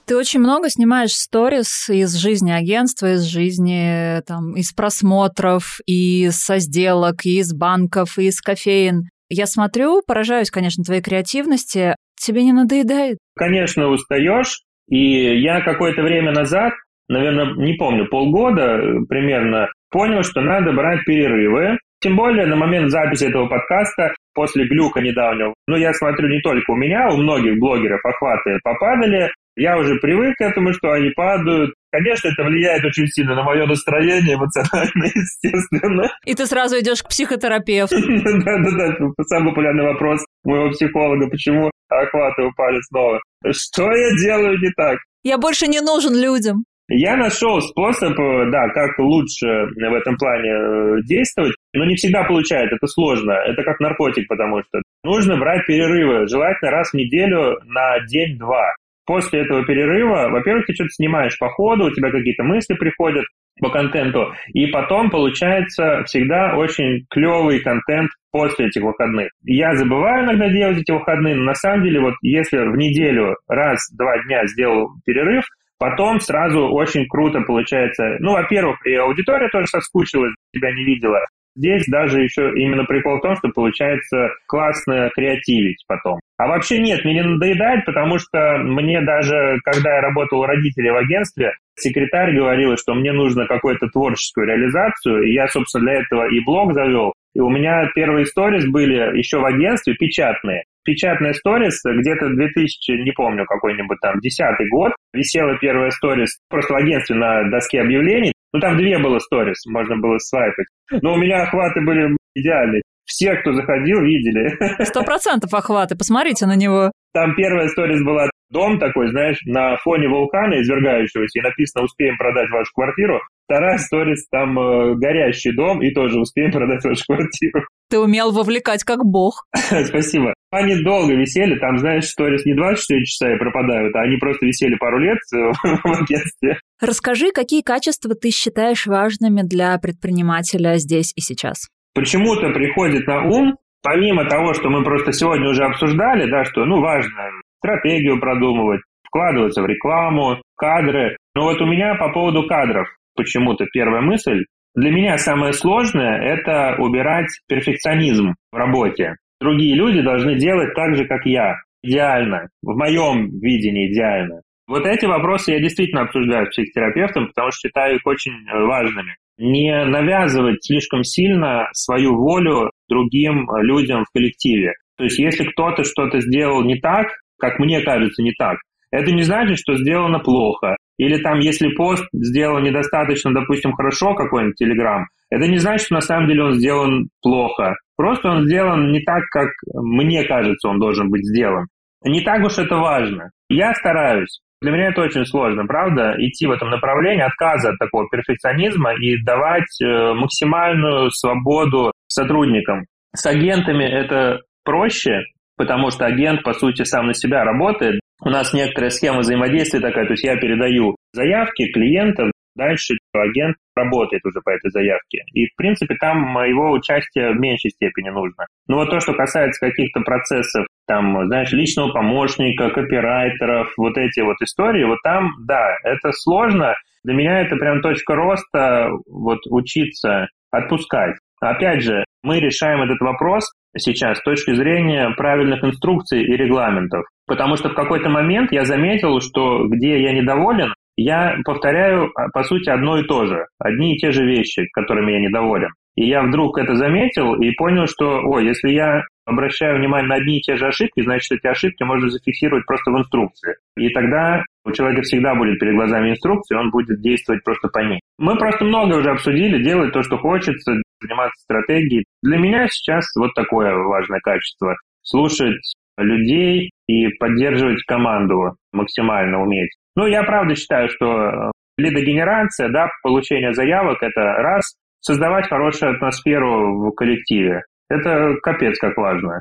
Ты 0.06 0.16
очень 0.16 0.40
много 0.40 0.68
снимаешь 0.68 1.12
сторис 1.12 1.88
из 1.88 2.14
жизни 2.16 2.50
агентства, 2.50 3.14
из 3.14 3.22
жизни, 3.22 4.20
там, 4.26 4.56
из 4.56 4.72
просмотров, 4.72 5.78
и 5.86 6.30
со 6.30 6.58
сделок, 6.58 7.24
из 7.24 7.54
банков, 7.54 8.18
из 8.18 8.40
кофеин. 8.40 9.02
Я 9.30 9.46
смотрю, 9.46 10.02
поражаюсь, 10.04 10.50
конечно, 10.50 10.82
твоей 10.82 11.00
креативности. 11.00 11.94
Тебе 12.20 12.42
не 12.42 12.52
надоедает? 12.52 13.18
Конечно, 13.36 13.86
устаешь. 13.86 14.62
И 14.88 15.40
я 15.40 15.60
какое-то 15.60 16.02
время 16.02 16.32
назад, 16.32 16.72
наверное, 17.08 17.54
не 17.54 17.74
помню, 17.74 18.08
полгода 18.08 18.80
примерно, 19.08 19.68
понял, 19.90 20.24
что 20.24 20.40
надо 20.40 20.72
брать 20.72 21.04
перерывы. 21.04 21.78
Тем 22.00 22.16
более 22.16 22.46
на 22.46 22.56
момент 22.56 22.90
записи 22.90 23.24
этого 23.24 23.46
подкаста, 23.46 24.14
после 24.34 24.66
глюка 24.66 25.00
недавнего, 25.00 25.54
ну, 25.68 25.76
я 25.76 25.92
смотрю 25.92 26.28
не 26.28 26.40
только 26.40 26.70
у 26.72 26.76
меня, 26.76 27.08
у 27.10 27.18
многих 27.18 27.58
блогеров 27.60 28.04
охваты 28.04 28.58
попадали, 28.64 29.30
я 29.56 29.76
уже 29.78 29.96
привык 29.96 30.36
к 30.36 30.42
этому, 30.42 30.72
что 30.72 30.92
они 30.92 31.10
падают. 31.10 31.74
Конечно, 31.92 32.28
это 32.28 32.44
влияет 32.44 32.84
очень 32.84 33.06
сильно 33.08 33.34
на 33.34 33.42
мое 33.42 33.66
настроение 33.66 34.36
эмоционально, 34.36 35.04
естественно. 35.14 36.10
И 36.24 36.34
ты 36.34 36.46
сразу 36.46 36.78
идешь 36.78 37.02
к 37.02 37.08
психотерапевту. 37.08 37.96
Да-да-да, 38.00 38.96
самый 39.26 39.50
популярный 39.50 39.84
вопрос 39.84 40.24
моего 40.44 40.70
психолога, 40.70 41.28
почему 41.28 41.70
охваты 41.88 42.42
упали 42.42 42.80
снова. 42.88 43.20
Что 43.50 43.90
я 43.90 44.10
делаю 44.22 44.58
не 44.58 44.70
так? 44.76 44.98
Я 45.24 45.36
больше 45.36 45.66
не 45.66 45.80
нужен 45.80 46.14
людям. 46.14 46.64
Я 46.92 47.16
нашел 47.16 47.60
способ, 47.60 48.18
э, 48.18 48.50
да, 48.50 48.68
как 48.70 48.98
лучше 48.98 49.46
в 49.46 49.94
этом 49.94 50.16
плане 50.16 50.50
э, 50.50 51.02
действовать, 51.04 51.54
но 51.72 51.84
не 51.84 51.94
всегда 51.94 52.24
получается, 52.24 52.74
это 52.74 52.86
сложно. 52.88 53.30
Это 53.30 53.62
как 53.62 53.78
наркотик, 53.78 54.26
потому 54.26 54.60
что 54.62 54.82
нужно 55.04 55.36
брать 55.36 55.66
перерывы, 55.66 56.26
желательно 56.26 56.72
раз 56.72 56.90
в 56.90 56.94
неделю 56.94 57.60
на 57.64 58.00
день-два 58.06 58.74
после 59.06 59.40
этого 59.40 59.64
перерыва, 59.64 60.28
во-первых, 60.30 60.66
ты 60.66 60.74
что-то 60.74 60.90
снимаешь 60.90 61.38
по 61.38 61.48
ходу, 61.48 61.86
у 61.86 61.90
тебя 61.90 62.10
какие-то 62.10 62.44
мысли 62.44 62.74
приходят 62.74 63.24
по 63.60 63.70
контенту, 63.70 64.32
и 64.54 64.66
потом 64.68 65.10
получается 65.10 66.02
всегда 66.06 66.56
очень 66.56 67.04
клевый 67.10 67.60
контент 67.60 68.10
после 68.32 68.66
этих 68.66 68.82
выходных. 68.82 69.30
Я 69.44 69.74
забываю 69.74 70.24
иногда 70.24 70.48
делать 70.48 70.78
эти 70.78 70.92
выходные, 70.92 71.34
но 71.34 71.44
на 71.44 71.54
самом 71.54 71.84
деле 71.84 72.00
вот 72.00 72.14
если 72.22 72.58
в 72.58 72.76
неделю 72.76 73.36
раз-два 73.48 74.22
дня 74.24 74.46
сделал 74.46 74.90
перерыв, 75.04 75.44
потом 75.78 76.20
сразу 76.20 76.68
очень 76.68 77.06
круто 77.08 77.40
получается. 77.40 78.16
Ну, 78.20 78.32
во-первых, 78.32 78.84
и 78.86 78.94
аудитория 78.94 79.48
тоже 79.48 79.66
соскучилась, 79.66 80.34
тебя 80.54 80.72
не 80.72 80.84
видела. 80.84 81.20
Здесь 81.56 81.84
даже 81.88 82.22
еще 82.22 82.52
именно 82.54 82.84
прикол 82.84 83.18
в 83.18 83.22
том, 83.22 83.36
что 83.36 83.48
получается 83.48 84.30
классно 84.46 85.10
креативить 85.14 85.84
потом. 85.88 86.20
А 86.40 86.46
вообще 86.46 86.78
нет, 86.78 87.04
мне 87.04 87.16
не 87.16 87.22
надоедает, 87.22 87.84
потому 87.84 88.18
что 88.18 88.56
мне 88.64 89.02
даже, 89.02 89.58
когда 89.62 89.96
я 89.96 90.00
работал 90.00 90.40
у 90.40 90.46
родителей 90.46 90.90
в 90.90 90.96
агентстве, 90.96 91.52
секретарь 91.78 92.34
говорила, 92.34 92.78
что 92.78 92.94
мне 92.94 93.12
нужно 93.12 93.46
какую-то 93.46 93.88
творческую 93.88 94.46
реализацию, 94.46 95.24
и 95.24 95.34
я, 95.34 95.48
собственно, 95.48 95.84
для 95.84 96.00
этого 96.00 96.30
и 96.30 96.40
блог 96.40 96.72
завел. 96.72 97.12
И 97.34 97.40
у 97.40 97.50
меня 97.50 97.90
первые 97.94 98.24
сторис 98.24 98.66
были 98.66 99.18
еще 99.18 99.38
в 99.38 99.44
агентстве 99.44 99.94
печатные. 99.96 100.64
Печатная 100.82 101.34
сторис 101.34 101.82
где-то 101.84 102.30
2000, 102.30 102.90
не 103.04 103.12
помню, 103.12 103.44
какой-нибудь 103.44 103.98
там, 104.00 104.18
десятый 104.20 104.66
год, 104.70 104.92
висела 105.12 105.58
первая 105.58 105.90
сторис 105.90 106.38
просто 106.48 106.72
в 106.72 106.76
агентстве 106.78 107.16
на 107.16 107.50
доске 107.50 107.82
объявлений. 107.82 108.32
Ну, 108.54 108.60
там 108.60 108.78
две 108.78 108.98
было 108.98 109.18
сторис, 109.18 109.66
можно 109.66 109.98
было 109.98 110.16
свайпать. 110.16 110.68
Но 111.02 111.12
у 111.12 111.18
меня 111.18 111.42
охваты 111.42 111.82
были 111.82 112.16
идеальные. 112.34 112.80
Все, 113.10 113.34
кто 113.34 113.52
заходил, 113.52 114.02
видели. 114.02 114.84
Сто 114.84 115.02
процентов 115.02 115.52
охваты, 115.52 115.96
посмотрите 115.96 116.46
на 116.46 116.54
него. 116.54 116.92
Там 117.12 117.34
первая 117.34 117.66
сторис 117.66 118.00
была 118.04 118.30
дом 118.50 118.78
такой, 118.78 119.10
знаешь, 119.10 119.38
на 119.46 119.76
фоне 119.78 120.08
вулкана 120.08 120.60
извергающегося, 120.60 121.40
и 121.40 121.42
написано 121.42 121.84
«Успеем 121.84 122.16
продать 122.16 122.48
вашу 122.50 122.70
квартиру». 122.72 123.20
Вторая 123.46 123.78
сторис, 123.78 124.28
там 124.30 124.56
э, 124.56 124.94
горящий 124.94 125.50
дом, 125.52 125.82
и 125.82 125.92
тоже 125.92 126.20
«Успеем 126.20 126.52
продать 126.52 126.84
вашу 126.84 127.02
квартиру». 127.04 127.64
Ты 127.90 127.98
умел 127.98 128.30
вовлекать 128.30 128.84
как 128.84 129.04
бог. 129.04 129.44
Спасибо. 129.56 130.32
Они 130.52 130.80
долго 130.84 131.14
висели, 131.14 131.58
там, 131.58 131.78
знаешь, 131.78 132.06
сторис 132.06 132.44
не 132.44 132.54
24 132.54 133.04
часа 133.04 133.34
и 133.34 133.38
пропадают, 133.38 133.94
а 133.96 134.02
они 134.02 134.16
просто 134.18 134.46
висели 134.46 134.76
пару 134.76 135.00
лет 135.00 135.18
э, 135.34 135.36
в 135.64 136.02
агентстве. 136.02 136.60
Расскажи, 136.80 137.32
какие 137.32 137.62
качества 137.62 138.14
ты 138.14 138.30
считаешь 138.30 138.86
важными 138.86 139.42
для 139.42 139.76
предпринимателя 139.78 140.76
здесь 140.76 141.12
и 141.16 141.20
сейчас? 141.20 141.66
Почему-то 141.94 142.50
приходит 142.50 143.06
на 143.06 143.24
ум, 143.24 143.56
помимо 143.82 144.24
того, 144.24 144.54
что 144.54 144.68
мы 144.70 144.84
просто 144.84 145.12
сегодня 145.12 145.48
уже 145.48 145.64
обсуждали, 145.64 146.30
да, 146.30 146.44
что, 146.44 146.64
ну, 146.64 146.80
важно 146.80 147.30
стратегию 147.58 148.20
продумывать, 148.20 148.80
вкладываться 149.06 149.62
в 149.62 149.66
рекламу, 149.66 150.40
кадры. 150.56 151.16
Но 151.34 151.44
вот 151.44 151.60
у 151.60 151.66
меня 151.66 151.94
по 151.96 152.10
поводу 152.12 152.46
кадров 152.46 152.88
почему-то 153.16 153.66
первая 153.72 154.02
мысль. 154.02 154.44
Для 154.74 154.90
меня 154.90 155.18
самое 155.18 155.52
сложное– 155.52 156.20
это 156.22 156.76
убирать 156.78 157.28
перфекционизм 157.48 158.34
в 158.52 158.56
работе. 158.56 159.16
Другие 159.40 159.74
люди 159.74 160.00
должны 160.00 160.36
делать 160.36 160.74
так 160.74 160.94
же, 160.96 161.06
как 161.06 161.26
я. 161.26 161.56
Идеально. 161.82 162.50
В 162.62 162.76
моем 162.76 163.30
видении 163.40 163.90
идеально. 163.92 164.42
Вот 164.70 164.86
эти 164.86 165.04
вопросы 165.04 165.50
я 165.50 165.58
действительно 165.58 166.02
обсуждаю 166.02 166.46
с 166.46 166.50
психотерапевтом, 166.50 167.26
потому 167.26 167.50
что 167.50 167.66
считаю 167.66 167.96
их 167.96 168.06
очень 168.06 168.30
э, 168.30 168.66
важными. 168.66 169.16
Не 169.36 169.84
навязывать 169.84 170.64
слишком 170.64 171.02
сильно 171.02 171.66
свою 171.72 172.14
волю 172.14 172.70
другим 172.88 173.50
э, 173.50 173.62
людям 173.62 174.04
в 174.04 174.12
коллективе. 174.12 174.74
То 174.96 175.02
есть 175.02 175.18
если 175.18 175.42
кто-то 175.42 175.82
что-то 175.82 176.20
сделал 176.20 176.62
не 176.62 176.76
так, 176.76 177.08
как 177.40 177.58
мне 177.58 177.80
кажется, 177.80 178.22
не 178.22 178.30
так, 178.38 178.58
это 178.92 179.10
не 179.10 179.22
значит, 179.22 179.58
что 179.58 179.74
сделано 179.74 180.20
плохо. 180.20 180.76
Или 180.98 181.16
там, 181.20 181.40
если 181.40 181.74
пост 181.74 182.04
сделан 182.12 182.62
недостаточно, 182.62 183.34
допустим, 183.34 183.72
хорошо, 183.72 184.14
какой-нибудь 184.14 184.54
Телеграм, 184.54 185.06
это 185.30 185.48
не 185.48 185.58
значит, 185.58 185.86
что 185.86 185.94
на 185.94 186.00
самом 186.00 186.28
деле 186.28 186.44
он 186.44 186.52
сделан 186.52 187.08
плохо. 187.22 187.74
Просто 187.96 188.28
он 188.28 188.44
сделан 188.44 188.92
не 188.92 189.00
так, 189.00 189.24
как 189.32 189.48
мне 189.74 190.22
кажется, 190.22 190.68
он 190.68 190.78
должен 190.78 191.10
быть 191.10 191.26
сделан. 191.26 191.66
Не 192.04 192.20
так 192.20 192.46
уж 192.46 192.56
это 192.58 192.76
важно. 192.76 193.30
Я 193.48 193.74
стараюсь. 193.74 194.40
Для 194.60 194.72
меня 194.72 194.88
это 194.88 195.00
очень 195.00 195.24
сложно, 195.24 195.64
правда, 195.66 196.14
идти 196.18 196.46
в 196.46 196.50
этом 196.50 196.68
направлении, 196.68 197.24
отказа 197.24 197.70
от 197.70 197.78
такого 197.78 198.06
перфекционизма 198.10 198.92
и 198.94 199.16
давать 199.22 199.80
э, 199.82 200.12
максимальную 200.12 201.10
свободу 201.10 201.92
сотрудникам. 202.08 202.84
С 203.14 203.24
агентами 203.24 203.84
это 203.84 204.40
проще, 204.64 205.24
потому 205.56 205.90
что 205.90 206.04
агент, 206.04 206.42
по 206.42 206.52
сути, 206.52 206.82
сам 206.82 207.06
на 207.06 207.14
себя 207.14 207.44
работает. 207.44 208.00
У 208.22 208.28
нас 208.28 208.52
некоторая 208.52 208.90
схема 208.90 209.20
взаимодействия 209.20 209.80
такая, 209.80 210.04
то 210.04 210.12
есть 210.12 210.24
я 210.24 210.36
передаю 210.36 210.94
заявки 211.14 211.72
клиентов, 211.72 212.30
дальше 212.54 212.94
агент 213.14 213.56
работает 213.74 214.24
уже 214.26 214.40
по 214.42 214.50
этой 214.50 214.70
заявке. 214.70 215.22
И, 215.32 215.46
в 215.46 215.56
принципе, 215.56 215.94
там 215.94 216.18
моего 216.18 216.72
участия 216.72 217.32
в 217.32 217.40
меньшей 217.40 217.70
степени 217.70 218.10
нужно. 218.10 218.46
Но 218.68 218.76
вот 218.76 218.90
то, 218.90 219.00
что 219.00 219.14
касается 219.14 219.66
каких-то 219.66 220.00
процессов, 220.00 220.66
там, 220.90 221.24
знаешь, 221.26 221.52
личного 221.52 221.92
помощника, 221.92 222.70
копирайтеров, 222.70 223.72
вот 223.76 223.96
эти 223.96 224.20
вот 224.20 224.34
истории, 224.42 224.82
вот 224.82 224.98
там, 225.04 225.30
да, 225.46 225.76
это 225.84 226.10
сложно. 226.10 226.74
Для 227.04 227.14
меня 227.14 227.42
это 227.42 227.54
прям 227.54 227.80
точка 227.80 228.16
роста, 228.16 228.90
вот 229.08 229.38
учиться 229.48 230.26
отпускать. 230.50 231.14
Опять 231.40 231.82
же, 231.82 232.04
мы 232.24 232.40
решаем 232.40 232.82
этот 232.82 233.00
вопрос 233.00 233.52
сейчас 233.78 234.18
с 234.18 234.22
точки 234.22 234.52
зрения 234.52 235.10
правильных 235.16 235.62
инструкций 235.62 236.24
и 236.24 236.36
регламентов. 236.36 237.04
Потому 237.28 237.54
что 237.54 237.68
в 237.68 237.74
какой-то 237.74 238.08
момент 238.08 238.50
я 238.50 238.64
заметил, 238.64 239.20
что 239.20 239.68
где 239.68 240.02
я 240.02 240.12
недоволен, 240.12 240.74
я 240.96 241.36
повторяю, 241.44 242.10
а, 242.16 242.28
по 242.32 242.42
сути, 242.42 242.68
одно 242.68 242.98
и 242.98 243.04
то 243.04 243.26
же. 243.26 243.46
Одни 243.60 243.94
и 243.94 243.98
те 243.98 244.10
же 244.10 244.26
вещи, 244.26 244.66
которыми 244.72 245.12
я 245.12 245.20
недоволен. 245.20 245.70
И 245.94 246.08
я 246.08 246.22
вдруг 246.22 246.58
это 246.58 246.74
заметил 246.74 247.34
и 247.36 247.52
понял, 247.52 247.86
что, 247.86 248.20
о, 248.24 248.40
если 248.40 248.70
я 248.70 249.02
обращаю 249.30 249.78
внимание 249.78 250.08
на 250.08 250.16
одни 250.16 250.38
и 250.38 250.40
те 250.42 250.56
же 250.56 250.66
ошибки, 250.66 251.02
значит, 251.02 251.32
эти 251.32 251.46
ошибки 251.46 251.82
можно 251.82 252.08
зафиксировать 252.08 252.66
просто 252.66 252.90
в 252.90 252.98
инструкции. 252.98 253.54
И 253.76 253.88
тогда 253.90 254.42
у 254.64 254.72
человека 254.72 255.02
всегда 255.02 255.34
будет 255.34 255.58
перед 255.58 255.74
глазами 255.74 256.10
инструкции, 256.10 256.56
он 256.56 256.70
будет 256.70 257.00
действовать 257.00 257.42
просто 257.44 257.68
по 257.68 257.78
ней. 257.78 258.00
Мы 258.18 258.36
просто 258.36 258.64
много 258.64 258.96
уже 258.96 259.10
обсудили, 259.10 259.62
делать 259.62 259.92
то, 259.92 260.02
что 260.02 260.18
хочется, 260.18 260.74
заниматься 261.00 261.42
стратегией. 261.42 262.04
Для 262.22 262.38
меня 262.38 262.66
сейчас 262.68 263.06
вот 263.16 263.32
такое 263.34 263.74
важное 263.74 264.20
качество. 264.20 264.76
Слушать 265.02 265.56
людей 265.96 266.70
и 266.86 267.08
поддерживать 267.18 267.82
команду 267.84 268.56
максимально 268.72 269.42
уметь. 269.42 269.70
Ну, 269.96 270.06
я 270.06 270.22
правда 270.22 270.54
считаю, 270.54 270.88
что 270.88 271.06
э, 271.06 271.50
лидогенерация, 271.78 272.68
да, 272.68 272.88
получение 273.02 273.52
заявок– 273.52 273.98
это 274.02 274.20
раз, 274.20 274.74
создавать 275.00 275.48
хорошую 275.48 275.94
атмосферу 275.94 276.76
в 276.76 276.92
коллективе. 276.92 277.62
Это 277.90 278.36
капец 278.40 278.78
как 278.78 278.96
важно. 278.96 279.40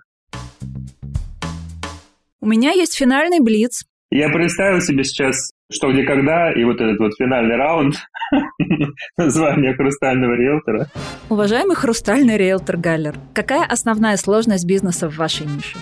У 2.42 2.48
меня 2.48 2.72
есть 2.72 2.98
финальный 2.98 3.40
блиц. 3.40 3.84
Я 4.10 4.30
представил 4.30 4.82
себе 4.82 5.04
сейчас 5.04 5.52
что, 5.72 5.92
где, 5.92 6.04
когда, 6.04 6.52
и 6.52 6.64
вот 6.64 6.82
этот 6.82 6.98
вот 6.98 7.12
финальный 7.16 7.56
раунд, 7.56 7.96
название 9.18 9.76
хрустального 9.76 10.34
риэлтора. 10.34 10.88
Уважаемый 11.30 11.76
хрустальный 11.76 12.38
риэлтор 12.38 12.78
Галлер, 12.78 13.16
какая 13.36 13.66
основная 13.66 14.18
сложность 14.18 14.66
бизнеса 14.66 15.08
в 15.08 15.16
вашей 15.18 15.46
нише? 15.46 15.78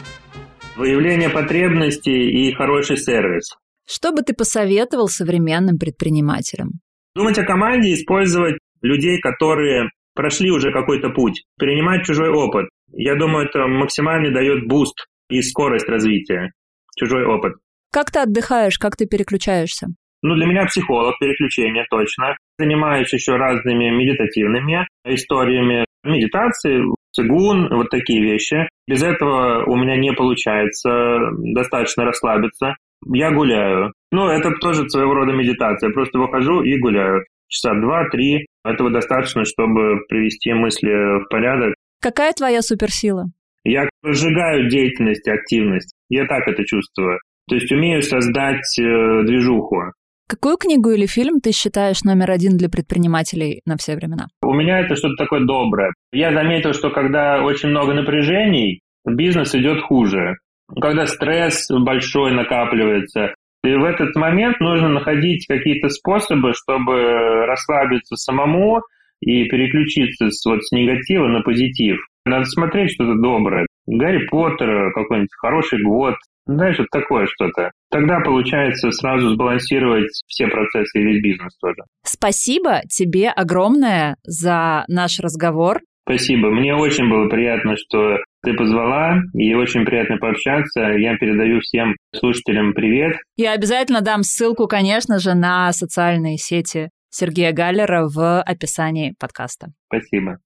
Выявление 0.75 1.29
потребностей 1.29 2.49
и 2.49 2.53
хороший 2.53 2.97
сервис. 2.97 3.55
Что 3.87 4.11
бы 4.11 4.23
ты 4.23 4.33
посоветовал 4.33 5.07
современным 5.07 5.77
предпринимателям? 5.77 6.81
Думать 7.15 7.39
о 7.39 7.45
команде, 7.45 7.93
использовать 7.93 8.57
людей, 8.81 9.21
которые 9.21 9.89
прошли 10.17 10.51
уже 10.51 10.71
какой-то 10.71 11.09
путь, 11.09 11.43
перенимать 11.57 12.03
чужой 12.03 12.29
опыт. 12.29 12.67
Я 12.91 13.15
думаю, 13.15 13.45
это 13.45 13.67
максимально 13.67 14.33
дает 14.33 14.67
boost 14.67 15.05
и 15.29 15.41
скорость 15.41 15.87
развития. 15.87 16.51
Чужой 16.97 17.25
опыт. 17.25 17.53
Как 17.93 18.11
ты 18.11 18.19
отдыхаешь, 18.19 18.79
как 18.79 18.97
ты 18.97 19.05
переключаешься? 19.05 19.87
Ну, 20.23 20.35
для 20.35 20.47
меня 20.47 20.65
психолог, 20.65 21.19
переключение 21.19 21.85
точно. 21.89 22.35
Занимаюсь 22.57 23.13
еще 23.13 23.35
разными 23.35 23.89
медитативными 23.91 24.87
историями, 25.05 25.85
медитации, 26.03 26.81
цигун, 27.11 27.69
вот 27.69 27.89
такие 27.89 28.21
вещи. 28.21 28.67
Без 28.87 29.03
этого 29.03 29.63
у 29.65 29.75
меня 29.75 29.95
не 29.95 30.11
получается 30.13 31.19
достаточно 31.37 32.03
расслабиться. 32.03 32.75
Я 33.05 33.31
гуляю. 33.31 33.93
Ну, 34.11 34.27
это 34.27 34.51
тоже 34.59 34.89
своего 34.89 35.13
рода 35.13 35.33
медитация. 35.33 35.91
Просто 35.91 36.17
выхожу 36.17 36.61
и 36.63 36.79
гуляю. 36.79 37.23
Часа 37.47 37.73
два-три. 37.73 38.47
Этого 38.63 38.91
достаточно, 38.91 39.45
чтобы 39.45 40.05
привести 40.09 40.53
мысли 40.53 40.89
в 41.23 41.29
порядок. 41.29 41.73
Какая 42.01 42.33
твоя 42.33 42.61
суперсила? 42.61 43.25
Я 43.63 43.89
разжигаю 44.03 44.69
деятельность 44.69 45.27
активность. 45.27 45.93
Я 46.09 46.25
так 46.25 46.47
это 46.47 46.63
чувствую. 46.63 47.19
То 47.49 47.55
есть 47.55 47.71
умею 47.71 48.01
создать 48.01 48.77
э, 48.79 49.23
движуху. 49.25 49.91
Какую 50.27 50.57
книгу 50.57 50.89
или 50.89 51.05
фильм 51.05 51.39
ты 51.39 51.53
считаешь 51.53 52.03
номер 52.03 52.31
один 52.31 52.57
для 52.57 52.67
предпринимателей 52.67 53.61
на 53.65 53.77
все 53.77 53.95
времена? 53.95 54.27
У 54.41 54.53
меня 54.53 54.79
это 54.81 54.95
что-то 54.97 55.15
такое 55.15 55.45
доброе. 55.45 55.93
Я 56.11 56.33
заметил, 56.33 56.73
что 56.73 56.89
когда 56.89 57.41
очень 57.43 57.69
много 57.69 57.93
напряжений, 57.93 58.81
бизнес 59.05 59.55
идет 59.55 59.81
хуже. 59.83 60.35
Когда 60.81 61.05
стресс 61.05 61.67
большой 61.69 62.33
накапливается, 62.33 63.33
и 63.67 63.75
в 63.75 63.83
этот 63.83 64.15
момент 64.15 64.59
нужно 64.59 64.89
находить 64.89 65.45
какие-то 65.47 65.89
способы, 65.89 66.53
чтобы 66.53 67.45
расслабиться 67.45 68.15
самому 68.15 68.81
и 69.21 69.45
переключиться 69.45 70.29
с, 70.29 70.45
вот, 70.45 70.63
с 70.63 70.71
негатива 70.71 71.27
на 71.27 71.41
позитив. 71.41 71.97
Надо 72.25 72.45
смотреть 72.45 72.91
что-то 72.91 73.15
доброе. 73.15 73.65
Гарри 73.87 74.27
Поттер, 74.27 74.91
какой-нибудь 74.93 75.33
хороший 75.39 75.81
год, 75.81 76.15
знаешь, 76.45 76.77
вот 76.77 76.87
такое 76.91 77.25
что-то. 77.25 77.71
Тогда 77.91 78.19
получается 78.21 78.91
сразу 78.91 79.29
сбалансировать 79.29 80.09
все 80.27 80.47
процессы 80.47 80.99
и 80.99 81.03
весь 81.03 81.21
бизнес 81.21 81.57
тоже. 81.59 81.83
Спасибо 82.03 82.81
тебе 82.89 83.29
огромное 83.29 84.15
за 84.23 84.85
наш 84.87 85.19
разговор. 85.19 85.79
Спасибо. 86.07 86.49
Мне 86.49 86.73
очень 86.73 87.09
было 87.09 87.27
приятно, 87.27 87.75
что 87.75 88.17
ты 88.47 88.53
позвала, 88.53 89.17
и 89.33 89.53
очень 89.55 89.83
приятно 89.83 90.15
пообщаться. 90.17 90.79
Я 90.79 91.17
передаю 91.17 91.59
всем 91.59 91.95
слушателям 92.15 92.73
привет. 92.73 93.17
Я 93.35 93.51
обязательно 93.51 93.99
дам 93.99 94.23
ссылку, 94.23 94.67
конечно 94.67 95.19
же, 95.19 95.33
на 95.33 95.73
социальные 95.73 96.37
сети 96.37 96.89
Сергея 97.09 97.51
Галлера 97.51 98.07
в 98.07 98.41
описании 98.41 99.13
подкаста. 99.19 99.67
Спасибо. 99.87 100.37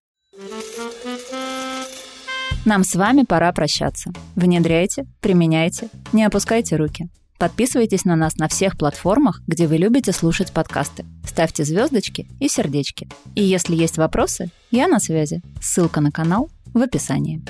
Нам 2.65 2.83
с 2.83 2.95
вами 2.95 3.23
пора 3.23 3.51
прощаться. 3.51 4.11
Внедряйте, 4.35 5.03
применяйте, 5.21 5.89
не 6.11 6.23
опускайте 6.23 6.77
руки. 6.77 7.05
Подписывайтесь 7.37 8.05
на 8.05 8.15
нас 8.15 8.37
на 8.37 8.47
всех 8.47 8.77
платформах, 8.77 9.41
где 9.47 9.67
вы 9.67 9.77
любите 9.77 10.11
слушать 10.11 10.53
подкасты. 10.53 11.05
Ставьте 11.23 11.63
звездочки 11.63 12.27
и 12.39 12.47
сердечки. 12.47 13.07
И 13.35 13.43
если 13.43 13.75
есть 13.75 13.97
вопросы, 13.97 14.49
я 14.71 14.87
на 14.87 14.99
связи. 14.99 15.41
Ссылка 15.59 16.01
на 16.01 16.11
канал 16.11 16.49
в 16.73 16.81
описании. 16.81 17.41